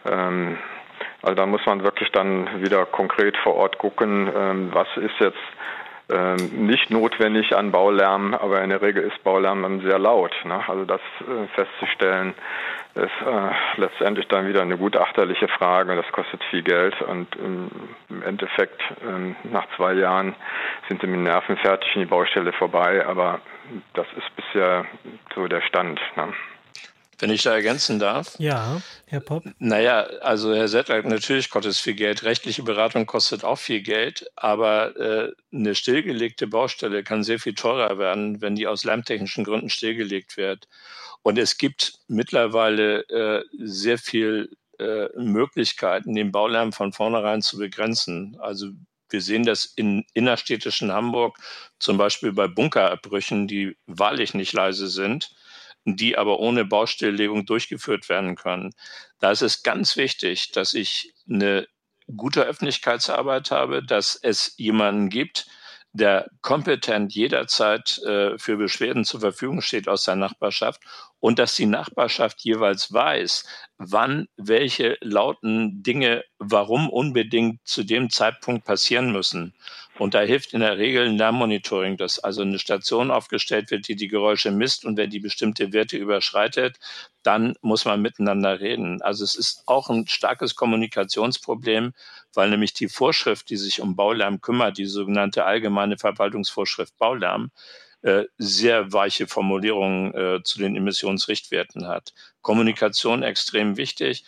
Ähm, 0.08 0.60
also 1.24 1.34
da 1.34 1.48
muss 1.48 1.66
man 1.66 1.84
wirklich 1.84 2.12
dann 2.12 2.62
wieder 2.62 2.86
konkret 2.86 3.36
vor 3.38 3.56
Ort 3.56 3.80
gucken, 3.80 4.72
was 4.72 4.88
ist 4.98 5.20
jetzt 5.20 5.40
nicht 6.08 6.92
notwendig 6.92 7.56
an 7.56 7.72
Baulärm, 7.72 8.34
aber 8.36 8.62
in 8.62 8.70
der 8.70 8.82
Regel 8.82 9.04
ist 9.04 9.24
Baulärm 9.24 9.64
dann 9.64 9.82
sehr 9.82 9.98
laut. 9.98 10.34
Ne? 10.44 10.64
Also 10.68 10.86
das 10.86 11.02
äh, 11.22 11.48
festzustellen, 11.56 12.36
ist 12.96 13.28
äh, 13.28 13.82
letztendlich 13.82 14.28
dann 14.28 14.48
wieder 14.48 14.62
eine 14.62 14.78
gutachterliche 14.78 15.48
Frage. 15.50 15.96
Das 15.96 16.10
kostet 16.12 16.44
viel 16.46 16.64
Geld 16.64 17.00
und 17.02 17.28
ähm, 17.38 17.70
im 18.10 18.24
Endeffekt 18.24 18.82
ähm, 19.04 19.36
nach 19.44 19.66
zwei 19.76 19.94
Jahren 19.94 20.34
sind 20.88 21.02
sie 21.02 21.08
mit 21.08 21.20
Nerven 21.20 21.58
fertig 21.58 21.94
und 21.96 22.02
die 22.02 22.08
Baustelle 22.08 22.54
vorbei. 22.54 23.06
Aber 23.06 23.42
das 23.94 24.08
ist 24.16 24.34
bisher 24.36 24.86
so 25.34 25.48
der 25.48 25.62
Stand. 25.62 26.00
Ne? 26.16 26.34
Wenn 27.18 27.30
ich 27.30 27.44
da 27.44 27.54
ergänzen 27.54 28.00
darf? 28.00 28.36
Ja, 28.40 28.82
Herr 29.08 29.22
Popp. 29.22 29.46
Naja, 29.60 30.02
also 30.22 30.54
Herr 30.54 30.68
Settler, 30.68 31.02
natürlich 31.04 31.50
kostet 31.50 31.72
es 31.72 31.80
viel 31.80 31.94
Geld. 31.94 32.24
Rechtliche 32.24 32.64
Beratung 32.64 33.06
kostet 33.06 33.44
auch 33.44 33.58
viel 33.58 33.82
Geld, 33.82 34.30
aber 34.36 34.96
äh, 34.98 35.32
eine 35.54 35.76
stillgelegte 35.76 36.48
Baustelle 36.48 37.04
kann 37.04 37.24
sehr 37.24 37.40
viel 37.40 37.54
teurer 37.54 37.98
werden, 37.98 38.42
wenn 38.42 38.56
die 38.56 38.68
aus 38.68 38.84
lärmtechnischen 38.84 39.46
Gründen 39.46 39.70
stillgelegt 39.70 40.36
wird. 40.36 40.68
Und 41.24 41.38
es 41.38 41.58
gibt 41.58 42.00
mittlerweile 42.08 43.08
äh, 43.10 43.44
sehr 43.58 43.98
viel 43.98 44.50
äh, 44.78 45.08
Möglichkeiten, 45.16 46.16
den 46.16 46.32
Baulärm 46.32 46.74
von 46.74 46.92
vornherein 46.92 47.42
zu 47.42 47.58
begrenzen. 47.58 48.38
Also 48.40 48.72
wir 49.10 49.22
sehen 49.22 49.44
das 49.44 49.66
in 49.66 50.06
innerstädtischen 50.14 50.92
Hamburg, 50.92 51.38
zum 51.80 51.98
Beispiel 51.98 52.34
bei 52.34 52.48
Bunkerabbrüchen, 52.48 53.48
die 53.48 53.78
wahrlich 53.88 54.34
nicht 54.34 54.52
leise 54.52 54.90
sind 54.90 55.32
die 55.86 56.18
aber 56.18 56.40
ohne 56.40 56.66
Baustilllegung 56.66 57.46
durchgeführt 57.46 58.10
werden 58.10 58.36
können. 58.36 58.74
Da 59.20 59.32
ist 59.32 59.42
es 59.42 59.64
ganz 59.64 59.96
wichtig, 59.98 60.52
dass 60.52 60.74
ich 60.74 61.14
eine 61.30 61.68
gute 62.16 62.42
Öffentlichkeitsarbeit 62.44 63.52
habe, 63.52 63.84
dass 63.84 64.20
es 64.22 64.54
jemanden 64.58 65.10
gibt, 65.10 65.48
der 65.94 66.30
kompetent 66.42 67.14
jederzeit 67.14 68.00
äh, 68.00 68.38
für 68.38 68.58
Beschwerden 68.58 69.06
zur 69.06 69.22
Verfügung 69.22 69.62
steht 69.62 69.88
aus 69.88 70.04
der 70.04 70.18
Nachbarschaft 70.18 70.82
und 71.26 71.40
dass 71.40 71.56
die 71.56 71.66
Nachbarschaft 71.66 72.42
jeweils 72.42 72.94
weiß, 72.94 73.46
wann 73.80 74.28
welche 74.38 74.96
lauten 75.02 75.82
Dinge, 75.82 76.24
warum 76.38 76.88
unbedingt 76.88 77.68
zu 77.68 77.84
dem 77.84 78.12
Zeitpunkt 78.12 78.64
passieren 78.64 79.12
müssen. 79.12 79.56
Und 79.98 80.14
da 80.14 80.22
hilft 80.22 80.54
in 80.54 80.60
der 80.60 80.78
Regel 80.78 81.08
ein 81.08 81.18
Lärmmonitoring, 81.18 81.98
dass 81.98 82.20
also 82.20 82.44
eine 82.44 82.60
Station 82.60 83.10
aufgestellt 83.10 83.72
wird, 83.72 83.88
die 83.88 83.96
die 83.96 84.08
Geräusche 84.08 84.52
misst 84.52 84.86
und 84.86 84.98
wenn 84.98 85.10
die 85.10 85.20
bestimmte 85.20 85.74
Werte 85.74 85.98
überschreitet, 85.98 86.78
dann 87.24 87.56
muss 87.62 87.86
man 87.86 88.04
miteinander 88.04 88.60
reden. 88.60 89.02
Also 89.02 89.24
es 89.24 89.34
ist 89.34 89.64
auch 89.66 89.90
ein 89.90 90.06
starkes 90.06 90.54
Kommunikationsproblem, 90.54 91.94
weil 92.36 92.50
nämlich 92.52 92.76
die 92.76 92.88
Vorschrift, 92.88 93.50
die 93.50 93.58
sich 93.58 93.82
um 93.82 93.96
Baulärm 93.96 94.42
kümmert, 94.42 94.78
die 94.78 94.86
sogenannte 94.86 95.46
allgemeine 95.46 95.98
Verwaltungsvorschrift 95.98 96.96
Baulärm, 97.00 97.50
äh, 98.06 98.26
sehr 98.38 98.94
weiche 98.94 99.26
Formulierungen 99.26 100.14
äh, 100.14 100.44
zu 100.44 100.60
den 100.60 100.76
Emissionsrichtwerten 100.76 101.88
hat. 101.88 102.14
Kommunikation 102.42 103.24
extrem 103.24 103.78
wichtig. 103.78 104.26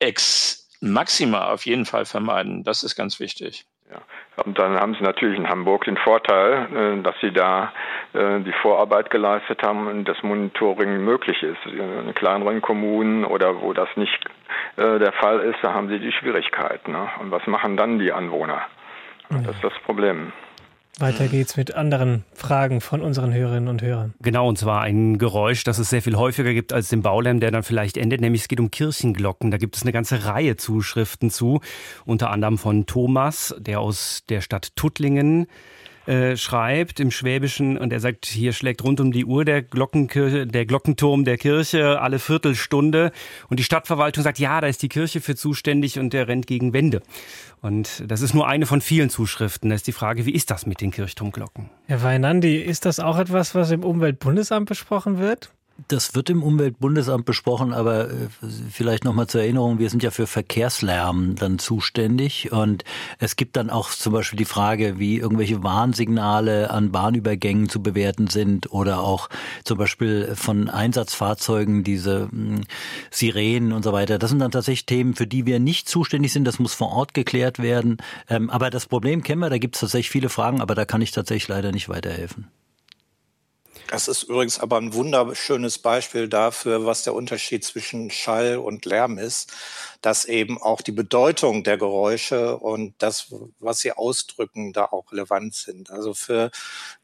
Ex 0.00 0.68
Maxima 0.80 1.52
auf 1.52 1.64
jeden 1.64 1.84
Fall 1.84 2.06
vermeiden. 2.06 2.64
Das 2.64 2.82
ist 2.82 2.96
ganz 2.96 3.20
wichtig. 3.20 3.66
Ja. 3.88 3.98
Und 4.44 4.58
dann 4.58 4.80
haben 4.80 4.94
Sie 4.94 5.04
natürlich 5.04 5.38
in 5.38 5.48
Hamburg 5.48 5.84
den 5.84 5.96
Vorteil, 5.96 6.98
äh, 6.98 7.02
dass 7.02 7.14
Sie 7.20 7.30
da 7.30 7.72
äh, 8.14 8.40
die 8.40 8.54
Vorarbeit 8.62 9.10
geleistet 9.10 9.62
haben 9.62 9.86
und 9.86 10.06
das 10.06 10.20
Monitoring 10.24 11.04
möglich 11.04 11.40
ist. 11.44 11.64
In 11.66 12.12
kleineren 12.14 12.62
Kommunen 12.62 13.24
oder 13.24 13.60
wo 13.60 13.72
das 13.72 13.90
nicht 13.94 14.24
äh, 14.76 14.98
der 14.98 15.12
Fall 15.12 15.38
ist, 15.38 15.58
da 15.62 15.72
haben 15.72 15.88
Sie 15.88 16.00
die 16.00 16.10
Schwierigkeiten. 16.10 16.90
Ne? 16.90 17.08
Und 17.20 17.30
was 17.30 17.46
machen 17.46 17.76
dann 17.76 18.00
die 18.00 18.10
Anwohner? 18.10 18.62
Das 19.30 19.54
ist 19.54 19.62
das 19.62 19.72
Problem. 19.84 20.32
Weiter 20.98 21.26
geht's 21.26 21.56
mit 21.56 21.74
anderen 21.74 22.24
Fragen 22.34 22.80
von 22.80 23.00
unseren 23.00 23.32
Hörerinnen 23.34 23.68
und 23.68 23.82
Hörern. 23.82 24.14
Genau, 24.22 24.48
und 24.48 24.58
zwar 24.58 24.82
ein 24.82 25.18
Geräusch, 25.18 25.64
das 25.64 25.78
es 25.78 25.90
sehr 25.90 26.02
viel 26.02 26.14
häufiger 26.14 26.54
gibt 26.54 26.72
als 26.72 26.88
den 26.88 27.02
Baulärm, 27.02 27.40
der 27.40 27.50
dann 27.50 27.64
vielleicht 27.64 27.96
endet, 27.96 28.20
nämlich 28.20 28.42
es 28.42 28.48
geht 28.48 28.60
um 28.60 28.70
Kirchenglocken. 28.70 29.50
Da 29.50 29.56
gibt 29.56 29.76
es 29.76 29.82
eine 29.82 29.90
ganze 29.90 30.24
Reihe 30.24 30.56
Zuschriften 30.56 31.30
zu, 31.30 31.60
unter 32.04 32.30
anderem 32.30 32.58
von 32.58 32.86
Thomas, 32.86 33.56
der 33.58 33.80
aus 33.80 34.22
der 34.28 34.40
Stadt 34.40 34.76
Tuttlingen 34.76 35.48
äh, 36.06 36.36
schreibt 36.36 37.00
im 37.00 37.10
Schwäbischen 37.10 37.78
und 37.78 37.92
er 37.92 38.00
sagt, 38.00 38.26
hier 38.26 38.52
schlägt 38.52 38.84
rund 38.84 39.00
um 39.00 39.12
die 39.12 39.24
Uhr 39.24 39.44
der 39.44 39.62
Glockenkirche, 39.62 40.46
der 40.46 40.66
Glockenturm 40.66 41.24
der 41.24 41.38
Kirche 41.38 42.00
alle 42.00 42.18
Viertelstunde 42.18 43.12
und 43.48 43.58
die 43.58 43.64
Stadtverwaltung 43.64 44.22
sagt, 44.22 44.38
ja, 44.38 44.60
da 44.60 44.66
ist 44.66 44.82
die 44.82 44.88
Kirche 44.88 45.20
für 45.20 45.34
zuständig 45.34 45.98
und 45.98 46.12
der 46.12 46.28
rennt 46.28 46.46
gegen 46.46 46.72
Wände. 46.72 47.02
Und 47.62 48.04
das 48.06 48.20
ist 48.20 48.34
nur 48.34 48.46
eine 48.46 48.66
von 48.66 48.80
vielen 48.80 49.08
Zuschriften. 49.08 49.70
Da 49.70 49.76
ist 49.76 49.86
die 49.86 49.92
Frage, 49.92 50.26
wie 50.26 50.32
ist 50.32 50.50
das 50.50 50.66
mit 50.66 50.80
den 50.80 50.90
Kirchturmglocken? 50.90 51.70
Herr 51.86 52.02
Weinandi, 52.02 52.58
ist 52.58 52.84
das 52.84 53.00
auch 53.00 53.18
etwas, 53.18 53.54
was 53.54 53.70
im 53.70 53.84
Umweltbundesamt 53.84 54.68
besprochen 54.68 55.18
wird? 55.18 55.50
Das 55.88 56.14
wird 56.14 56.30
im 56.30 56.44
Umweltbundesamt 56.44 57.24
besprochen, 57.24 57.72
aber 57.72 58.08
äh, 58.08 58.28
vielleicht 58.70 59.02
nochmal 59.02 59.26
zur 59.26 59.40
Erinnerung, 59.40 59.80
wir 59.80 59.90
sind 59.90 60.04
ja 60.04 60.12
für 60.12 60.28
Verkehrslärm 60.28 61.34
dann 61.34 61.58
zuständig 61.58 62.52
und 62.52 62.84
es 63.18 63.34
gibt 63.34 63.56
dann 63.56 63.70
auch 63.70 63.90
zum 63.90 64.12
Beispiel 64.12 64.36
die 64.36 64.44
Frage, 64.44 65.00
wie 65.00 65.18
irgendwelche 65.18 65.64
Warnsignale 65.64 66.70
an 66.70 66.92
Bahnübergängen 66.92 67.68
zu 67.68 67.82
bewerten 67.82 68.28
sind 68.28 68.72
oder 68.72 69.00
auch 69.00 69.28
zum 69.64 69.76
Beispiel 69.76 70.34
von 70.36 70.70
Einsatzfahrzeugen 70.70 71.82
diese 71.82 72.28
hm, 72.30 72.62
Sirenen 73.10 73.72
und 73.72 73.82
so 73.82 73.92
weiter. 73.92 74.18
Das 74.20 74.30
sind 74.30 74.38
dann 74.38 74.52
tatsächlich 74.52 74.86
Themen, 74.86 75.14
für 75.14 75.26
die 75.26 75.44
wir 75.44 75.58
nicht 75.58 75.88
zuständig 75.88 76.32
sind. 76.32 76.44
Das 76.44 76.60
muss 76.60 76.72
vor 76.72 76.92
Ort 76.92 77.14
geklärt 77.14 77.58
werden. 77.58 77.96
Ähm, 78.28 78.48
aber 78.48 78.70
das 78.70 78.86
Problem 78.86 79.24
kennen 79.24 79.40
wir, 79.40 79.50
da 79.50 79.58
gibt 79.58 79.74
es 79.74 79.80
tatsächlich 79.80 80.10
viele 80.10 80.28
Fragen, 80.28 80.60
aber 80.60 80.76
da 80.76 80.84
kann 80.84 81.02
ich 81.02 81.10
tatsächlich 81.10 81.48
leider 81.48 81.72
nicht 81.72 81.88
weiterhelfen. 81.88 82.46
Das 83.88 84.08
ist 84.08 84.24
übrigens 84.24 84.58
aber 84.58 84.78
ein 84.78 84.94
wunderschönes 84.94 85.78
Beispiel 85.78 86.28
dafür, 86.28 86.86
was 86.86 87.02
der 87.02 87.14
Unterschied 87.14 87.64
zwischen 87.64 88.10
Schall 88.10 88.56
und 88.56 88.86
Lärm 88.86 89.18
ist, 89.18 89.52
dass 90.00 90.24
eben 90.24 90.60
auch 90.60 90.80
die 90.80 90.92
Bedeutung 90.92 91.64
der 91.64 91.76
Geräusche 91.76 92.56
und 92.56 92.94
das, 92.98 93.32
was 93.60 93.80
sie 93.80 93.92
ausdrücken, 93.92 94.72
da 94.72 94.86
auch 94.86 95.12
relevant 95.12 95.54
sind. 95.54 95.90
Also 95.90 96.14
für 96.14 96.50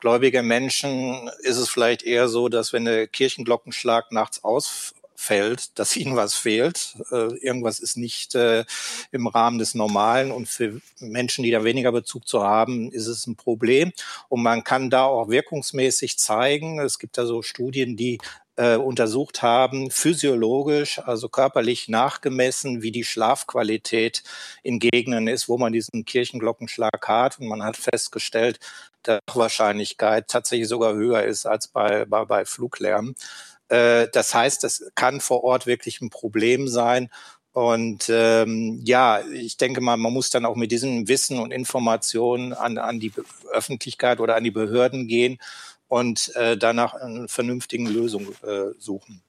gläubige 0.00 0.42
Menschen 0.42 1.30
ist 1.40 1.58
es 1.58 1.68
vielleicht 1.68 2.02
eher 2.02 2.28
so, 2.28 2.48
dass 2.48 2.72
wenn 2.72 2.86
der 2.86 3.06
Kirchenglockenschlag 3.06 4.10
nachts 4.10 4.42
aus 4.42 4.94
fällt, 5.20 5.70
dass 5.78 5.96
ihnen 5.96 6.16
was 6.16 6.34
fehlt. 6.34 6.96
Äh, 7.10 7.34
irgendwas 7.38 7.78
ist 7.78 7.96
nicht 7.96 8.34
äh, 8.34 8.64
im 9.12 9.26
Rahmen 9.26 9.58
des 9.58 9.74
Normalen 9.74 10.32
und 10.32 10.48
für 10.48 10.80
Menschen, 10.98 11.44
die 11.44 11.50
da 11.50 11.62
weniger 11.64 11.92
Bezug 11.92 12.26
zu 12.26 12.42
haben, 12.42 12.90
ist 12.90 13.06
es 13.06 13.26
ein 13.26 13.36
Problem. 13.36 13.92
Und 14.28 14.42
man 14.42 14.64
kann 14.64 14.90
da 14.90 15.04
auch 15.04 15.28
wirkungsmäßig 15.28 16.18
zeigen, 16.18 16.80
es 16.80 16.98
gibt 16.98 17.18
da 17.18 17.26
so 17.26 17.42
Studien, 17.42 17.96
die 17.96 18.18
äh, 18.56 18.76
untersucht 18.76 19.42
haben, 19.42 19.90
physiologisch, 19.90 20.98
also 20.98 21.28
körperlich 21.28 21.88
nachgemessen, 21.88 22.82
wie 22.82 22.92
die 22.92 23.04
Schlafqualität 23.04 24.22
in 24.62 24.78
Gegenden 24.78 25.28
ist, 25.28 25.48
wo 25.48 25.56
man 25.56 25.72
diesen 25.72 26.04
Kirchenglockenschlag 26.04 27.08
hat. 27.08 27.38
Und 27.38 27.48
man 27.48 27.62
hat 27.62 27.76
festgestellt, 27.76 28.58
dass 29.02 29.20
die 29.28 29.38
Wahrscheinlichkeit 29.38 30.28
tatsächlich 30.28 30.68
sogar 30.68 30.94
höher 30.94 31.22
ist 31.22 31.46
als 31.46 31.68
bei, 31.68 32.04
bei, 32.04 32.24
bei 32.24 32.44
Fluglärm. 32.44 33.14
Äh, 33.70 34.08
das 34.12 34.34
heißt, 34.34 34.62
das 34.62 34.84
kann 34.94 35.20
vor 35.20 35.44
Ort 35.44 35.66
wirklich 35.66 36.00
ein 36.00 36.10
Problem 36.10 36.68
sein. 36.68 37.08
Und 37.52 38.08
ähm, 38.08 38.80
ja, 38.84 39.20
ich 39.32 39.56
denke 39.56 39.80
mal, 39.80 39.96
man 39.96 40.12
muss 40.12 40.30
dann 40.30 40.44
auch 40.44 40.54
mit 40.56 40.70
diesem 40.70 41.08
Wissen 41.08 41.40
und 41.40 41.50
Informationen 41.50 42.52
an, 42.52 42.78
an 42.78 43.00
die 43.00 43.12
Öffentlichkeit 43.52 44.20
oder 44.20 44.36
an 44.36 44.44
die 44.44 44.52
Behörden 44.52 45.08
gehen 45.08 45.38
und 45.88 46.34
äh, 46.36 46.56
danach 46.56 46.94
eine 46.94 47.26
vernünftigen 47.26 47.86
Lösung 47.86 48.28
äh, 48.42 48.72
suchen. 48.78 49.22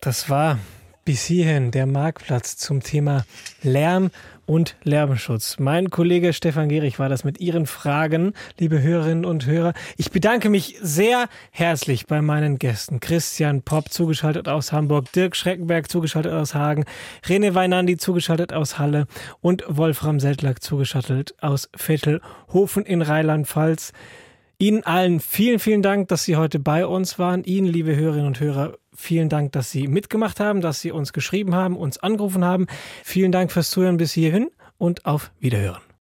Das 0.00 0.30
war 0.30 0.58
Bis 1.04 1.24
hierhin 1.24 1.72
der 1.72 1.86
Marktplatz 1.86 2.56
zum 2.56 2.80
Thema 2.80 3.26
Lärm 3.62 4.12
und 4.46 4.76
Lärmschutz. 4.82 5.58
Mein 5.58 5.90
Kollege 5.90 6.32
Stefan 6.32 6.68
Gehrig 6.68 6.98
war 6.98 7.08
das 7.08 7.24
mit 7.24 7.40
Ihren 7.40 7.66
Fragen, 7.66 8.32
liebe 8.58 8.82
Hörerinnen 8.82 9.24
und 9.24 9.46
Hörer. 9.46 9.72
Ich 9.96 10.10
bedanke 10.10 10.50
mich 10.50 10.76
sehr 10.80 11.28
herzlich 11.50 12.06
bei 12.06 12.22
meinen 12.22 12.58
Gästen. 12.58 13.00
Christian 13.00 13.62
Popp, 13.62 13.90
zugeschaltet 13.90 14.48
aus 14.48 14.72
Hamburg, 14.72 15.12
Dirk 15.12 15.36
Schreckenberg, 15.36 15.90
zugeschaltet 15.90 16.32
aus 16.32 16.54
Hagen, 16.54 16.84
Rene 17.28 17.54
Weinandi, 17.54 17.96
zugeschaltet 17.96 18.52
aus 18.52 18.78
Halle 18.78 19.06
und 19.40 19.64
Wolfram 19.68 20.20
Seltlack, 20.20 20.62
zugeschaltet 20.62 21.34
aus 21.40 21.68
Vettelhofen 21.76 22.84
in 22.84 23.02
Rheinland-Pfalz. 23.02 23.92
Ihnen 24.58 24.84
allen 24.84 25.18
vielen, 25.18 25.58
vielen 25.58 25.82
Dank, 25.82 26.06
dass 26.08 26.24
Sie 26.24 26.36
heute 26.36 26.60
bei 26.60 26.86
uns 26.86 27.18
waren. 27.18 27.42
Ihnen, 27.42 27.66
liebe 27.66 27.96
Hörerinnen 27.96 28.28
und 28.28 28.38
Hörer, 28.38 28.74
vielen 28.94 29.28
Dank, 29.28 29.52
dass 29.52 29.70
Sie 29.70 29.88
mitgemacht 29.88 30.40
haben, 30.40 30.60
dass 30.60 30.80
Sie 30.80 30.92
uns 30.92 31.12
geschrieben 31.12 31.54
haben, 31.54 31.76
uns 31.76 31.98
angerufen 31.98 32.44
haben. 32.44 32.66
Vielen 33.04 33.32
Dank 33.32 33.52
fürs 33.52 33.70
Zuhören 33.70 33.96
bis 33.96 34.12
hierhin 34.12 34.50
und 34.78 35.06
auf 35.06 35.30
Wiederhören. 35.40 35.91